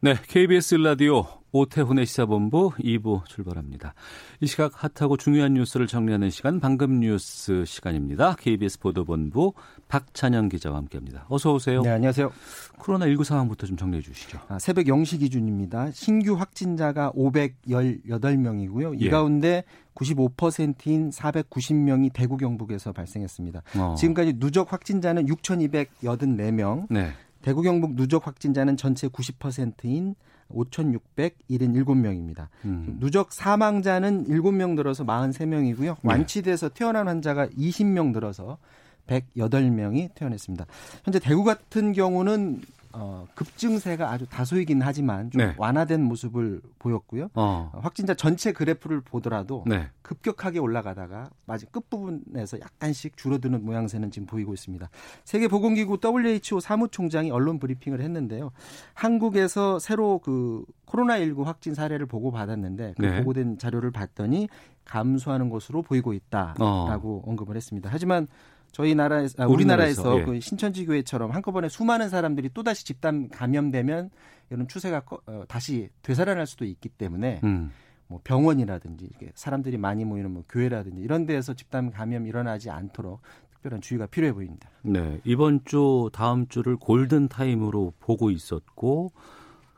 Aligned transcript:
네, 0.00 0.14
KBS 0.28 0.74
라디오 0.74 1.24
오태훈의 1.52 2.04
시사본부 2.04 2.72
2부 2.78 3.24
출발합니다. 3.24 3.94
이 4.40 4.46
시각 4.46 4.72
핫하고 4.74 5.16
중요한 5.16 5.54
뉴스를 5.54 5.86
정리하는 5.86 6.28
시간 6.28 6.60
방금 6.60 7.00
뉴스 7.00 7.64
시간입니다. 7.64 8.36
KBS 8.38 8.78
보도본부 8.80 9.54
박찬영 9.88 10.50
기자와 10.50 10.76
함께합니다. 10.76 11.24
어서 11.30 11.54
오세요. 11.54 11.80
네, 11.80 11.88
안녕하세요. 11.88 12.30
코로나19 12.78 13.24
상황부터 13.24 13.66
좀 13.66 13.78
정리해 13.78 14.02
주시죠. 14.02 14.38
아, 14.48 14.58
새벽 14.58 14.84
0시 14.84 15.20
기준입니다. 15.20 15.92
신규 15.92 16.34
확진자가 16.34 17.12
518명이고요. 17.12 19.00
이 19.00 19.06
예. 19.06 19.08
가운데 19.08 19.64
95%인 19.94 21.08
490명이 21.08 22.12
대구 22.12 22.36
경북에서 22.36 22.92
발생했습니다. 22.92 23.62
어. 23.78 23.94
지금까지 23.96 24.34
누적 24.34 24.74
확진자는 24.74 25.24
6,284명, 25.24 26.86
네. 26.90 27.12
대구 27.46 27.62
경북 27.62 27.94
누적 27.94 28.26
확진자는 28.26 28.76
전체 28.76 29.06
90%인 29.06 30.16
5,677명입니다. 30.50 32.48
음. 32.64 32.96
누적 32.98 33.32
사망자는 33.32 34.26
7명 34.26 34.74
늘어서 34.74 35.04
43명이고요. 35.06 35.98
완치돼서 36.02 36.70
태어난 36.70 37.06
환자가 37.06 37.46
20명 37.46 38.10
늘어서 38.10 38.58
108명이 39.06 40.12
태어났습니다. 40.16 40.66
현재 41.04 41.20
대구 41.20 41.44
같은 41.44 41.92
경우는 41.92 42.62
어, 42.98 43.26
급증세가 43.34 44.10
아주 44.10 44.26
다소이긴 44.26 44.80
하지만 44.80 45.30
좀 45.30 45.40
네. 45.40 45.54
완화된 45.58 46.02
모습을 46.02 46.60
보였고요. 46.78 47.24
어. 47.34 47.70
어, 47.72 47.80
확진자 47.80 48.14
전체 48.14 48.52
그래프를 48.52 49.02
보더라도 49.02 49.64
네. 49.66 49.88
급격하게 50.02 50.58
올라가다가 50.58 51.30
마지 51.44 51.66
끝부분에서 51.66 52.58
약간씩 52.60 53.16
줄어드는 53.16 53.64
모양새는 53.64 54.10
지금 54.10 54.26
보이고 54.26 54.54
있습니다. 54.54 54.88
세계보건기구 55.24 55.98
WHO 56.02 56.60
사무총장이 56.60 57.30
언론 57.30 57.58
브리핑을 57.58 58.00
했는데요. 58.00 58.50
한국에서 58.94 59.78
새로 59.78 60.18
그 60.18 60.64
코로나19 60.86 61.44
확진 61.44 61.74
사례를 61.74 62.06
보고 62.06 62.30
받았는데 62.30 62.94
그 62.96 63.02
네. 63.02 63.18
보고된 63.18 63.58
자료를 63.58 63.90
봤더니 63.90 64.48
감소하는 64.84 65.50
것으로 65.50 65.82
보이고 65.82 66.12
있다라고 66.12 67.24
언급을 67.26 67.56
했습니다. 67.56 67.90
하지만 67.92 68.28
저희 68.72 68.94
나라에서 68.94 69.42
아, 69.42 69.46
우리나라에서, 69.46 70.02
우리나라에서 70.02 70.20
예. 70.20 70.24
그 70.34 70.40
신천지 70.40 70.84
교회처럼 70.84 71.30
한꺼번에 71.30 71.68
수많은 71.68 72.08
사람들이 72.08 72.50
또 72.52 72.62
다시 72.62 72.84
집단 72.84 73.28
감염되면 73.30 74.10
이런 74.50 74.68
추세가 74.68 75.00
꺼- 75.00 75.20
어, 75.26 75.44
다시 75.48 75.88
되살아날 76.02 76.46
수도 76.46 76.64
있기 76.64 76.88
때문에 76.90 77.40
음. 77.44 77.70
뭐 78.08 78.20
병원이라든지 78.22 79.06
이렇게 79.06 79.32
사람들이 79.34 79.78
많이 79.78 80.04
모이는 80.04 80.30
뭐 80.30 80.44
교회라든지 80.48 81.00
이런 81.00 81.26
데에서 81.26 81.54
집단 81.54 81.90
감염 81.90 82.26
일어나지 82.26 82.70
않도록 82.70 83.20
특별한 83.54 83.80
주의가 83.80 84.06
필요해 84.06 84.32
보입니다. 84.32 84.68
네. 84.82 85.20
이번 85.24 85.64
주 85.64 86.10
다음 86.12 86.46
주를 86.46 86.76
골든 86.76 87.28
타임으로 87.28 87.94
보고 87.98 88.30
있었고 88.30 89.10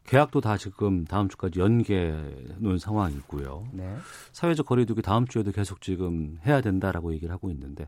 계약도 0.05 0.41
다 0.41 0.57
지금 0.57 1.05
다음 1.05 1.29
주까지 1.29 1.61
연계 1.61 2.13
놓은 2.59 2.79
상황이고요. 2.79 3.69
네. 3.73 3.97
사회적 4.33 4.67
거리두기 4.67 5.03
다음 5.03 5.27
주에도 5.27 5.53
계속 5.53 5.81
지금 5.81 6.39
해야 6.45 6.61
된다라고 6.61 7.13
얘기를 7.15 7.33
하고 7.33 7.51
있는데 7.51 7.87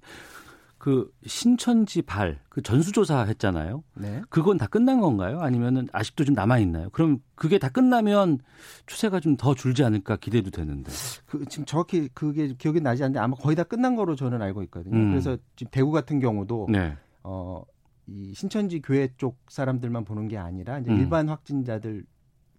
그 0.81 1.13
신천지 1.27 2.03
발 2.03 2.41
그 2.51 2.63
전수조사 2.63 3.23
했잖아요. 3.27 3.85
네. 3.95 4.23
그건 4.29 4.59
다 4.59 4.67
끝난 4.67 5.01
건가요? 5.01 5.41
아니면은 5.41 5.87
아직도 5.93 6.25
좀 6.25 6.35
남아 6.35 6.59
있나요? 6.59 6.91
그럼 6.91 7.21
그게 7.37 7.59
다 7.59 7.69
끝나면 7.69 8.41
추세가 8.87 9.21
좀 9.21 9.37
더 9.37 9.55
줄지 9.55 9.85
않을까 9.85 10.17
기대도 10.17 10.51
되는데. 10.51 10.91
그 11.27 11.45
지금 11.47 11.65
정확히 11.65 12.09
그게 12.13 12.49
기억이 12.55 12.81
나지 12.81 13.05
않는데 13.05 13.21
아마 13.21 13.37
거의 13.37 13.55
다 13.55 13.63
끝난 13.63 13.95
거로 13.95 14.17
저는 14.17 14.43
알고 14.43 14.65
있거든요. 14.65 14.97
음. 14.97 15.11
그래서 15.11 15.39
지금 15.55 15.71
대구 15.71 15.93
같은 15.93 16.19
경우도 16.19 16.67
네. 16.71 16.97
어, 17.23 17.63
이 18.09 18.35
신천지 18.35 18.81
교회 18.83 19.09
쪽 19.17 19.39
사람들만 19.49 20.05
보는 20.05 20.27
게 20.27 20.37
아니라 20.37 20.81
이제 20.81 20.91
음. 20.91 20.99
일반 20.99 21.29
확진자들 21.29 22.05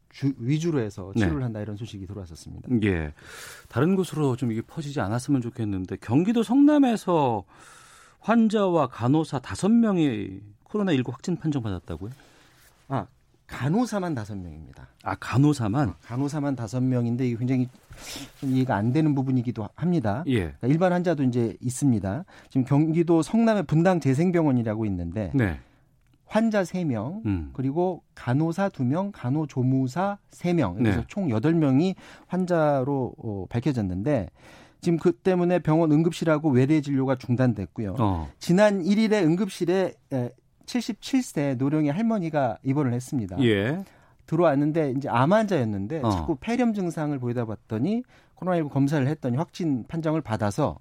주, 0.09 0.31
위주로 0.39 0.79
해서 0.79 1.11
치료를 1.15 1.39
네. 1.39 1.43
한다 1.43 1.59
이런 1.59 1.75
소식이 1.75 2.05
들어왔었습니다. 2.07 2.69
예. 2.83 3.13
다른 3.67 3.95
곳으로 3.97 4.35
좀 4.37 4.51
이게 4.53 4.61
퍼지지 4.61 5.01
않았으면 5.01 5.41
좋겠는데 5.41 5.97
경기도 5.97 6.43
성남에서 6.43 7.43
환자와 8.21 8.87
간호사 8.87 9.39
다섯 9.39 9.69
명이 9.69 10.41
코로나19 10.65 11.11
확진 11.11 11.35
판정받았다고요? 11.35 12.11
아 12.87 13.07
간호사만 13.47 14.15
다섯 14.15 14.37
명입니다. 14.37 14.87
아, 15.03 15.15
간호사만? 15.15 15.95
간호사만 16.03 16.55
다섯 16.55 16.81
명인데 16.81 17.27
이게 17.27 17.37
굉장히 17.37 17.67
좀 18.39 18.51
이해가 18.51 18.75
안 18.75 18.93
되는 18.93 19.13
부분이기도 19.13 19.67
합니다. 19.75 20.23
예. 20.27 20.39
그러니까 20.39 20.67
일반 20.67 20.93
환자도 20.93 21.23
이제 21.23 21.57
있습니다. 21.59 22.23
지금 22.49 22.63
경기도 22.63 23.21
성남의 23.21 23.63
분당 23.63 23.99
재생병원이라고 23.99 24.85
있는데 24.85 25.31
네. 25.33 25.59
환자 26.25 26.63
3명, 26.63 27.25
음. 27.25 27.49
그리고 27.51 28.03
간호사 28.15 28.69
2명, 28.69 29.11
간호조무사 29.11 30.17
3명, 30.31 30.77
그래서 30.77 31.01
네. 31.01 31.05
총 31.09 31.27
8명이 31.27 31.95
환자로 32.27 33.13
어, 33.17 33.45
밝혀졌는데 33.49 34.29
지금 34.81 34.97
그 34.97 35.11
때문에 35.11 35.59
병원 35.59 35.91
응급실하고 35.91 36.49
외래 36.49 36.81
진료가 36.81 37.15
중단됐고요. 37.15 37.95
어. 37.99 38.29
지난 38.39 38.83
1일에 38.83 39.23
응급실에 39.23 39.93
에, 40.13 40.29
77세 40.65 41.57
노령의 41.57 41.91
할머니가 41.91 42.57
입원을 42.63 42.93
했습니다. 42.93 43.41
예. 43.43 43.83
들어왔는데 44.25 44.93
이제 44.97 45.09
암 45.09 45.33
환자였는데 45.33 46.01
어. 46.03 46.09
자꾸 46.09 46.37
폐렴 46.39 46.73
증상을 46.73 47.17
보이다 47.19 47.45
봤더니 47.45 48.03
코로나19 48.37 48.69
검사를 48.69 49.05
했더니 49.05 49.37
확진 49.37 49.85
판정을 49.87 50.21
받아서 50.21 50.79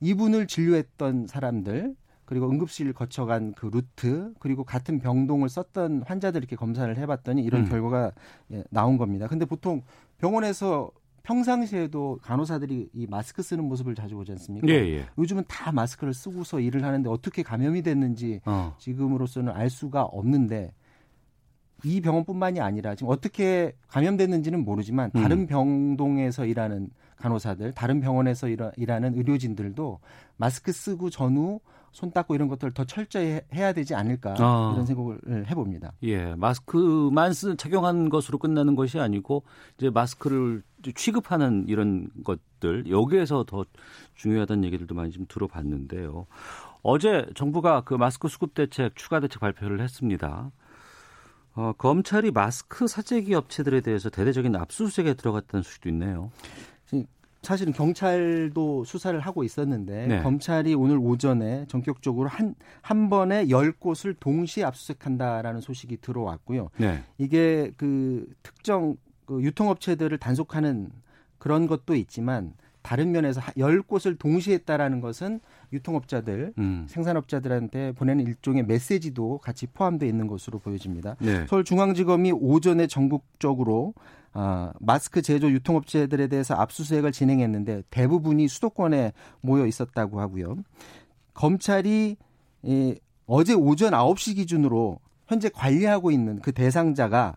이분을 0.00 0.46
진료했던 0.46 1.26
사람들 1.26 1.94
그리고 2.24 2.48
응급실 2.48 2.92
거쳐간 2.92 3.54
그 3.54 3.66
루트 3.66 4.32
그리고 4.38 4.62
같은 4.62 5.00
병동을 5.00 5.48
썼던 5.48 6.04
환자들 6.06 6.40
이렇게 6.40 6.54
검사를 6.54 6.96
해봤더니 6.96 7.42
이런 7.42 7.62
음. 7.62 7.68
결과가 7.68 8.12
예, 8.52 8.62
나온 8.70 8.98
겁니다. 8.98 9.26
근데 9.26 9.44
보통 9.44 9.82
병원에서 10.18 10.90
평상시에도 11.22 12.18
간호사들이 12.22 12.90
이 12.92 13.06
마스크 13.08 13.42
쓰는 13.42 13.64
모습을 13.64 13.94
자주 13.94 14.14
보지 14.14 14.32
않습니까? 14.32 14.68
예, 14.68 14.74
예. 14.74 15.06
요즘은 15.18 15.44
다 15.48 15.72
마스크를 15.72 16.14
쓰고서 16.14 16.60
일을 16.60 16.84
하는데 16.84 17.08
어떻게 17.08 17.42
감염이 17.42 17.82
됐는지 17.82 18.40
어. 18.44 18.74
지금으로서는 18.78 19.52
알 19.52 19.70
수가 19.70 20.02
없는데 20.02 20.72
이 21.84 22.00
병원뿐만이 22.00 22.60
아니라 22.60 22.94
지금 22.94 23.10
어떻게 23.10 23.72
감염됐는지는 23.88 24.64
모르지만 24.64 25.10
음. 25.14 25.22
다른 25.22 25.46
병동에서 25.46 26.44
일하는 26.46 26.90
간호사들, 27.16 27.72
다른 27.72 28.00
병원에서 28.00 28.48
일하, 28.48 28.70
일하는 28.76 29.14
의료진들도 29.16 30.00
마스크 30.36 30.72
쓰고 30.72 31.10
전후 31.10 31.60
손 31.92 32.12
닦고 32.12 32.34
이런 32.34 32.48
것들을 32.48 32.72
더 32.72 32.84
철저히 32.84 33.26
해- 33.26 33.44
해야 33.52 33.72
되지 33.72 33.94
않을까 33.94 34.34
아. 34.38 34.70
이런 34.74 34.86
생각을 34.86 35.18
해봅니다. 35.50 35.92
예, 36.04 36.34
마스크만 36.36 37.32
쓰, 37.32 37.56
착용한 37.56 38.08
것으로 38.08 38.38
끝나는 38.38 38.76
것이 38.76 38.98
아니고 39.00 39.42
이제 39.76 39.90
마스크를 39.90 40.62
취급하는 40.94 41.64
이런 41.68 42.08
것들 42.24 42.88
여기에서 42.90 43.44
더 43.44 43.64
중요하다는 44.14 44.64
얘기들도 44.64 44.94
많이 44.94 45.10
좀 45.10 45.26
들어봤는데요. 45.28 46.26
어제 46.82 47.26
정부가 47.34 47.82
그 47.82 47.94
마스크 47.94 48.28
수급 48.28 48.54
대책 48.54 48.96
추가 48.96 49.20
대책 49.20 49.40
발표를 49.40 49.80
했습니다. 49.80 50.50
어, 51.54 51.72
검찰이 51.76 52.30
마스크 52.30 52.86
사재기 52.86 53.34
업체들에 53.34 53.80
대해서 53.80 54.08
대대적인 54.08 54.54
압수수색에 54.54 55.14
들어갔다는 55.14 55.62
소식도 55.62 55.88
있네요. 55.90 56.30
사실은 57.42 57.72
경찰도 57.72 58.84
수사를 58.84 59.18
하고 59.18 59.44
있었는데 59.44 60.06
네. 60.06 60.22
검찰이 60.22 60.74
오늘 60.74 60.98
오전에 60.98 61.64
전격적으로 61.68 62.28
한, 62.28 62.54
한 62.82 63.08
번에 63.08 63.48
열 63.48 63.72
곳을 63.72 64.14
동시에 64.14 64.64
압수수색한다라는 64.64 65.60
소식이 65.60 65.98
들어왔고요. 66.02 66.68
네. 66.76 67.02
이게 67.18 67.72
그 67.76 68.26
특정 68.42 68.96
그 69.24 69.42
유통업체들을 69.42 70.16
단속하는 70.18 70.90
그런 71.38 71.66
것도 71.66 71.94
있지만 71.94 72.52
다른 72.82 73.12
면에서 73.12 73.40
하- 73.40 73.52
열 73.58 73.82
곳을 73.82 74.16
동시에 74.16 74.54
했다라는 74.54 75.00
것은 75.00 75.40
유통업자들, 75.72 76.54
음. 76.58 76.86
생산업자들한테 76.88 77.92
보내는 77.92 78.26
일종의 78.26 78.64
메시지도 78.64 79.38
같이 79.38 79.66
포함되어 79.66 80.08
있는 80.08 80.26
것으로 80.26 80.58
보여집니다. 80.58 81.16
네. 81.20 81.46
서울중앙지검이 81.46 82.32
오전에 82.32 82.86
전국적으로 82.86 83.94
아, 84.32 84.72
마스크 84.78 85.22
제조 85.22 85.50
유통업체들에 85.50 86.28
대해서 86.28 86.54
압수수색을 86.54 87.12
진행했는데 87.12 87.82
대부분이 87.90 88.48
수도권에 88.48 89.12
모여 89.40 89.66
있었다고 89.66 90.20
하고요. 90.20 90.56
검찰이 91.34 92.16
이, 92.62 92.94
어제 93.26 93.54
오전 93.54 93.92
9시 93.92 94.36
기준으로 94.36 94.98
현재 95.26 95.48
관리하고 95.48 96.10
있는 96.10 96.40
그 96.40 96.52
대상자가 96.52 97.36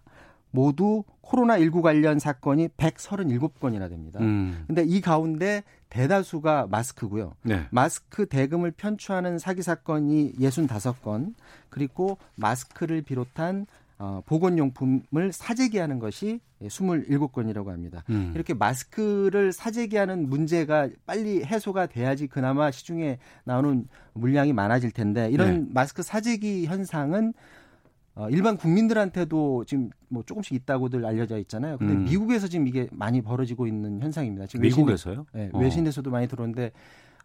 모두 0.51 1.03
코로나19 1.23 1.81
관련 1.81 2.19
사건이 2.19 2.69
137건이나 2.69 3.89
됩니다. 3.89 4.19
음. 4.21 4.63
근데 4.67 4.83
이 4.83 5.01
가운데 5.01 5.63
대다수가 5.89 6.67
마스크고요. 6.69 7.33
네. 7.43 7.65
마스크 7.71 8.25
대금을 8.27 8.71
편취하는 8.71 9.39
사기 9.39 9.61
사건이 9.61 10.33
65건, 10.33 11.33
그리고 11.69 12.17
마스크를 12.35 13.01
비롯한 13.03 13.67
어, 14.03 14.21
보건용품을 14.25 15.31
사재기하는 15.31 15.97
것이 15.97 16.41
27건이라고 16.61 17.67
합니다. 17.67 18.03
음. 18.09 18.33
이렇게 18.35 18.53
마스크를 18.53 19.53
사재기하는 19.53 20.27
문제가 20.27 20.89
빨리 21.05 21.41
해소가 21.45 21.85
돼야지 21.85 22.27
그나마 22.27 22.69
시중에 22.69 23.17
나오는 23.45 23.87
물량이 24.11 24.51
많아질 24.51 24.91
텐데 24.91 25.29
이런 25.31 25.61
네. 25.61 25.67
마스크 25.69 26.03
사재기 26.03 26.65
현상은 26.65 27.33
어, 28.15 28.27
일반 28.29 28.57
국민들한테도 28.57 29.63
지금 29.63 29.89
뭐 30.09 30.21
조금씩 30.21 30.53
있다고들 30.53 31.05
알려져 31.05 31.37
있잖아요. 31.39 31.77
근데 31.77 31.93
음. 31.93 32.03
미국에서 32.03 32.49
지금 32.49 32.67
이게 32.67 32.89
많이 32.91 33.21
벌어지고 33.21 33.67
있는 33.67 34.01
현상입니다. 34.01 34.47
지금 34.47 34.63
미국에서요? 34.63 35.25
외신, 35.31 35.49
네, 35.49 35.49
어. 35.53 35.59
외신에서도 35.59 36.11
많이 36.11 36.27
들어오는데 36.27 36.73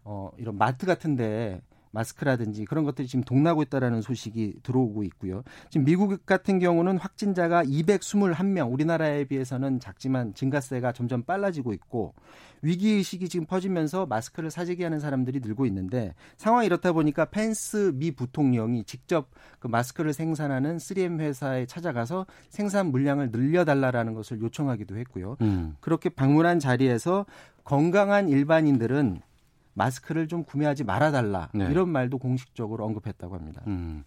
어, 0.05 0.31
이런 0.37 0.57
마트 0.57 0.85
같은데 0.85 1.59
마스크라든지 1.91 2.65
그런 2.65 2.83
것들이 2.83 3.07
지금 3.07 3.23
동나고 3.23 3.61
있다라는 3.63 4.01
소식이 4.01 4.59
들어오고 4.63 5.03
있고요. 5.03 5.43
지금 5.69 5.85
미국 5.85 6.25
같은 6.25 6.59
경우는 6.59 6.97
확진자가 6.97 7.63
221명, 7.63 8.71
우리나라에 8.71 9.25
비해서는 9.25 9.79
작지만 9.79 10.33
증가세가 10.33 10.91
점점 10.91 11.23
빨라지고 11.23 11.73
있고 11.73 12.13
위기 12.61 12.91
의식이 12.91 13.29
지금 13.29 13.45
퍼지면서 13.45 14.05
마스크를 14.05 14.51
사재기 14.51 14.83
하는 14.83 14.99
사람들이 14.99 15.39
늘고 15.39 15.65
있는데 15.67 16.13
상황이 16.37 16.65
이렇다 16.65 16.91
보니까 16.91 17.25
펜스 17.25 17.93
미 17.95 18.11
부통령이 18.11 18.83
직접 18.83 19.29
그 19.59 19.67
마스크를 19.67 20.13
생산하는 20.13 20.77
3M 20.77 21.19
회사에 21.19 21.65
찾아가서 21.65 22.25
생산 22.49 22.87
물량을 22.87 23.31
늘려달라라는 23.31 24.13
것을 24.13 24.41
요청하기도 24.41 24.97
했고요. 24.97 25.37
음. 25.41 25.75
그렇게 25.79 26.09
방문한 26.09 26.59
자리에서 26.59 27.25
건강한 27.63 28.29
일반인들은 28.29 29.21
마스크를 29.73 30.27
좀 30.27 30.43
구매하지 30.43 30.83
말아달라 30.83 31.49
네. 31.53 31.67
이런 31.69 31.89
말도 31.89 32.17
공식적으로 32.17 32.85
언급했다고 32.85 33.35
합니다. 33.35 33.61
음. 33.67 34.03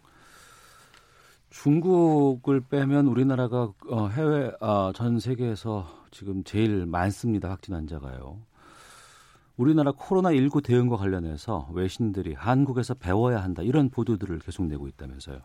중국을 1.50 2.60
빼면 2.60 3.06
우리나라가 3.06 3.72
어, 3.88 4.08
해외 4.08 4.52
아, 4.60 4.92
전 4.94 5.20
세계에서 5.20 5.86
지금 6.10 6.42
제일 6.44 6.86
많습니다 6.86 7.50
확진 7.50 7.74
환자가요. 7.74 8.40
우리나라 9.56 9.92
코로나19 9.92 10.62
대응과 10.62 10.96
관련해서 10.96 11.68
외신들이 11.72 12.34
한국에서 12.34 12.94
배워야 12.94 13.42
한다 13.42 13.62
이런 13.62 13.90
보도들을 13.90 14.38
계속 14.38 14.66
내고 14.66 14.88
있다면서요. 14.88 15.40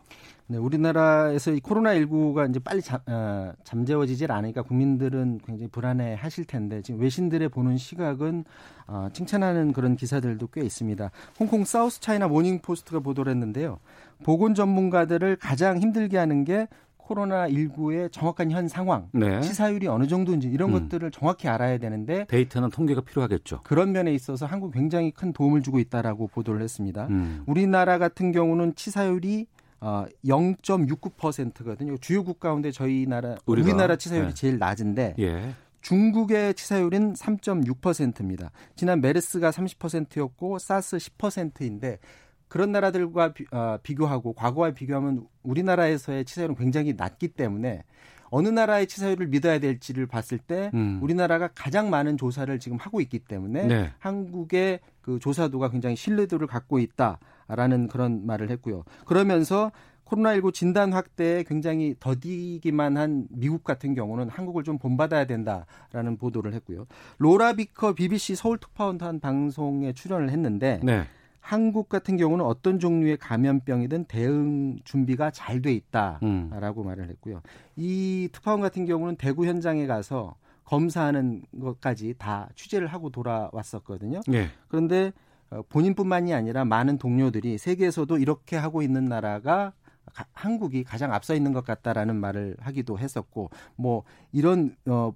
네, 0.46 0.56
우리나라에서 0.56 1.52
이 1.52 1.60
코로나19가 1.60 2.48
이제 2.48 2.58
빨리 2.58 2.80
잠, 2.80 3.00
어, 3.06 3.52
잠재워지질 3.64 4.32
않으니까 4.32 4.62
국민들은 4.62 5.40
굉장히 5.44 5.68
불안해 5.68 6.14
하실 6.14 6.46
텐데 6.46 6.80
지금 6.80 7.00
외신들의 7.00 7.50
보는 7.50 7.76
시각은 7.76 8.44
어, 8.86 9.08
칭찬하는 9.12 9.72
그런 9.74 9.94
기사들도 9.94 10.48
꽤 10.48 10.62
있습니다. 10.62 11.10
홍콩 11.38 11.64
사우스 11.64 12.00
차이나 12.00 12.28
모닝 12.28 12.60
포스트가 12.60 13.00
보도를 13.00 13.30
했는데요. 13.30 13.78
보건 14.24 14.54
전문가들을 14.54 15.36
가장 15.36 15.78
힘들게 15.78 16.16
하는 16.16 16.44
게 16.44 16.66
코로나19의 17.08 18.12
정확한 18.12 18.50
현 18.50 18.68
상황, 18.68 19.08
네. 19.12 19.40
치사율이 19.40 19.86
어느 19.88 20.06
정도인지 20.06 20.48
이런 20.48 20.74
음. 20.74 20.88
것들을 20.88 21.10
정확히 21.10 21.48
알아야 21.48 21.78
되는데 21.78 22.26
데이터나 22.26 22.68
통계가 22.68 23.00
필요하겠죠. 23.00 23.60
그런 23.62 23.92
면에 23.92 24.12
있어서 24.14 24.46
한국 24.46 24.72
굉장히 24.72 25.10
큰 25.10 25.32
도움을 25.32 25.62
주고 25.62 25.78
있다라고 25.78 26.28
보도를 26.28 26.62
했습니다. 26.62 27.06
음. 27.08 27.42
우리나라 27.46 27.98
같은 27.98 28.32
경우는 28.32 28.74
치사율이 28.74 29.46
어, 29.80 30.04
0.69%거든요. 30.24 31.96
주요 31.98 32.24
국 32.24 32.40
가운데 32.40 32.70
저희 32.72 33.06
나라 33.06 33.36
우리가, 33.46 33.68
우리나라 33.68 33.96
치사율이 33.96 34.28
네. 34.28 34.34
제일 34.34 34.58
낮은데 34.58 35.14
예. 35.20 35.54
중국의 35.80 36.54
치사율은 36.54 37.14
3.6%입니다. 37.14 38.50
지난 38.74 39.00
메르스가 39.00 39.50
30%였고 39.50 40.58
사스 40.58 40.96
10%인데 40.96 41.98
그런 42.48 42.72
나라들과 42.72 43.32
비, 43.32 43.44
어, 43.50 43.78
비교하고 43.82 44.32
과거와 44.32 44.72
비교하면 44.72 45.26
우리나라에서의 45.42 46.24
치사율은 46.24 46.56
굉장히 46.56 46.94
낮기 46.96 47.28
때문에 47.28 47.84
어느 48.30 48.48
나라의 48.48 48.86
치사율을 48.86 49.28
믿어야 49.28 49.58
될지를 49.58 50.06
봤을 50.06 50.38
때 50.38 50.70
음. 50.74 50.98
우리나라가 51.02 51.48
가장 51.54 51.90
많은 51.90 52.16
조사를 52.16 52.58
지금 52.58 52.76
하고 52.78 53.00
있기 53.00 53.20
때문에 53.20 53.66
네. 53.66 53.90
한국의 53.98 54.80
그 55.00 55.18
조사도가 55.18 55.70
굉장히 55.70 55.96
신뢰도를 55.96 56.46
갖고 56.46 56.78
있다라는 56.78 57.88
그런 57.88 58.26
말을 58.26 58.50
했고요. 58.50 58.84
그러면서 59.06 59.72
코로나19 60.04 60.54
진단 60.54 60.92
확대에 60.92 61.42
굉장히 61.42 61.94
더디기만 62.00 62.96
한 62.96 63.26
미국 63.30 63.62
같은 63.62 63.94
경우는 63.94 64.28
한국을 64.30 64.64
좀 64.64 64.78
본받아야 64.78 65.26
된다라는 65.26 66.16
보도를 66.18 66.54
했고요. 66.54 66.86
로라 67.18 67.54
비커 67.54 67.92
BBC 67.92 68.34
서울 68.34 68.58
특파원 68.58 68.98
한 69.00 69.20
방송에 69.20 69.92
출연을 69.92 70.30
했는데 70.30 70.80
네. 70.82 71.04
한국 71.48 71.88
같은 71.88 72.18
경우는 72.18 72.44
어떤 72.44 72.78
종류의 72.78 73.16
감염병이든 73.16 74.04
대응 74.04 74.76
준비가 74.84 75.30
잘 75.30 75.62
돼 75.62 75.72
있다라고 75.72 76.82
음. 76.82 76.86
말을 76.86 77.08
했고요. 77.08 77.40
이 77.74 78.28
특파원 78.32 78.60
같은 78.60 78.84
경우는 78.84 79.16
대구 79.16 79.46
현장에 79.46 79.86
가서 79.86 80.34
검사하는 80.64 81.40
것까지 81.58 82.14
다 82.18 82.50
취재를 82.54 82.88
하고 82.88 83.08
돌아왔었거든요. 83.08 84.20
예. 84.34 84.48
그런데 84.68 85.10
어, 85.48 85.62
본인뿐만이 85.70 86.34
아니라 86.34 86.66
많은 86.66 86.98
동료들이 86.98 87.56
세계에서도 87.56 88.18
이렇게 88.18 88.56
하고 88.56 88.82
있는 88.82 89.06
나라가 89.06 89.72
가- 90.12 90.26
한국이 90.34 90.84
가장 90.84 91.14
앞서 91.14 91.34
있는 91.34 91.54
것 91.54 91.64
같다라는 91.64 92.14
말을 92.16 92.56
하기도 92.60 92.98
했었고 92.98 93.48
뭐 93.74 94.02
이런 94.32 94.76
어 94.84 95.12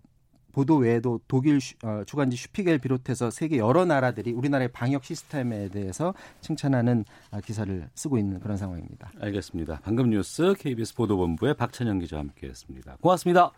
보도 0.53 0.77
외에도 0.77 1.21
독일 1.29 1.61
슈- 1.61 1.75
어, 1.83 2.03
주간지 2.07 2.37
슈피겔 2.37 2.79
비롯해서 2.79 3.31
세계 3.31 3.59
여러 3.59 3.85
나라들이 3.85 4.33
우리나라의 4.33 4.69
방역 4.69 5.05
시스템에 5.05 5.69
대해서 5.69 6.15
칭찬하는 6.41 7.05
아, 7.31 7.41
기사를 7.41 7.89
쓰고 7.95 8.19
있는 8.19 8.39
그런 8.41 8.57
상황입니다. 8.57 9.11
알겠습니다. 9.21 9.81
방금 9.83 10.11
뉴스 10.11 10.55
KBS 10.59 10.95
보도본부의 10.95 11.55
박찬영 11.55 11.99
기자와 11.99 12.21
함께했습니다. 12.23 12.97
고맙습니다. 13.01 13.53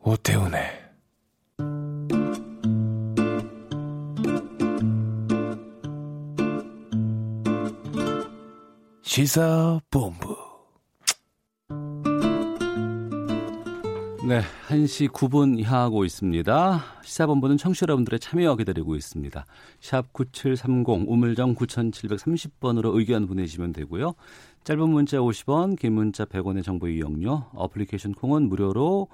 오태훈의 0.00 0.81
시사본부 9.12 10.34
네, 14.26 14.40
1시 14.68 15.08
9분 15.08 15.62
향하고 15.62 16.06
있습니다. 16.06 16.82
시사본부는 17.04 17.58
청취자 17.58 17.84
여러분들의 17.84 18.20
참여 18.20 18.56
기다리고 18.56 18.96
있습니다. 18.96 19.44
샵 19.80 20.14
9730 20.14 21.10
우물정 21.10 21.54
9730번으로 21.56 22.96
의견 22.96 23.26
보내시면 23.26 23.74
되고요. 23.74 24.14
짧은 24.64 24.88
문자 24.88 25.18
50원, 25.18 25.78
긴 25.78 25.92
문자 25.92 26.24
100원의 26.24 26.64
정보 26.64 26.88
이용료, 26.88 27.50
어플리케이션 27.52 28.14
콩은 28.14 28.48
무료로 28.48 29.08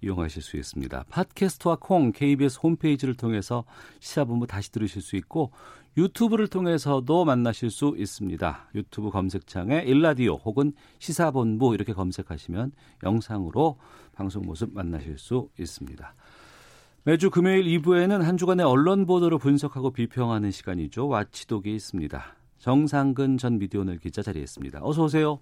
이용하실 0.00 0.42
수 0.42 0.56
있습니다. 0.56 1.04
팟캐스트와 1.08 1.76
콩, 1.80 2.12
KBS 2.12 2.60
홈페이지를 2.62 3.14
통해서 3.14 3.64
시사본부 4.00 4.46
다시 4.46 4.70
들으실 4.72 5.02
수 5.02 5.16
있고 5.16 5.50
유튜브를 5.96 6.46
통해서도 6.46 7.24
만나실 7.24 7.70
수 7.70 7.94
있습니다. 7.96 8.68
유튜브 8.74 9.10
검색창에 9.10 9.82
일라디오 9.86 10.34
혹은 10.36 10.72
시사본부 10.98 11.74
이렇게 11.74 11.92
검색하시면 11.94 12.72
영상으로 13.02 13.78
방송 14.12 14.42
모습 14.42 14.74
만나실 14.74 15.18
수 15.18 15.48
있습니다. 15.58 16.14
매주 17.04 17.30
금요일 17.30 17.64
2부에는 17.64 18.22
한 18.22 18.36
주간의 18.36 18.66
언론 18.66 19.06
보도를 19.06 19.38
분석하고 19.38 19.92
비평하는 19.92 20.50
시간이죠. 20.50 21.06
와치독이 21.08 21.74
있습니다. 21.74 22.36
정상근 22.58 23.38
전 23.38 23.58
미디어오늘 23.58 23.98
기자 23.98 24.22
자리했습니다. 24.22 24.80
어서 24.82 25.04
오세요. 25.04 25.38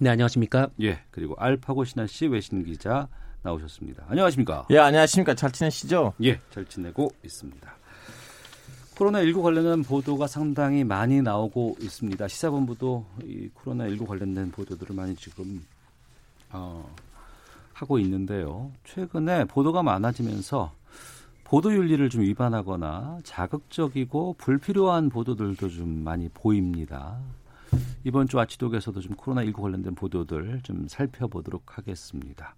네, 0.00 0.10
안녕하십니까? 0.10 0.70
예, 0.82 1.00
그리고 1.10 1.34
알파고 1.38 1.84
신하 1.84 2.06
씨 2.06 2.26
외신 2.26 2.64
기자 2.64 3.08
나오셨습니다. 3.42 4.04
안녕하십니까? 4.08 4.66
예, 4.70 4.78
안녕하십니까. 4.78 5.34
잘 5.34 5.52
지내시죠? 5.52 6.14
예, 6.22 6.40
잘 6.50 6.64
지내고 6.64 7.10
있습니다. 7.24 7.78
코로나19 8.96 9.42
관련한 9.42 9.82
보도가 9.82 10.26
상당히 10.26 10.82
많이 10.82 11.22
나오고 11.22 11.76
있습니다. 11.80 12.26
시사본부도 12.26 13.06
이 13.24 13.48
코로나19 13.54 14.06
관련된 14.06 14.50
보도들을 14.50 14.94
많이 14.94 15.14
지금 15.14 15.64
어, 16.50 16.84
하고 17.72 17.98
있는데요. 18.00 18.72
최근에 18.84 19.44
보도가 19.44 19.84
많아지면서 19.84 20.72
보도 21.44 21.72
윤리를 21.72 22.10
좀 22.10 22.22
위반하거나 22.22 23.20
자극적이고 23.22 24.34
불필요한 24.36 25.10
보도들도 25.10 25.68
좀 25.68 26.02
많이 26.02 26.28
보입니다. 26.28 27.18
이번 28.04 28.26
주 28.26 28.38
아치독에서도 28.40 29.00
좀 29.00 29.14
코로나19 29.14 29.62
관련된 29.62 29.94
보도들 29.94 30.60
좀 30.64 30.88
살펴보도록 30.88 31.78
하겠습니다. 31.78 32.54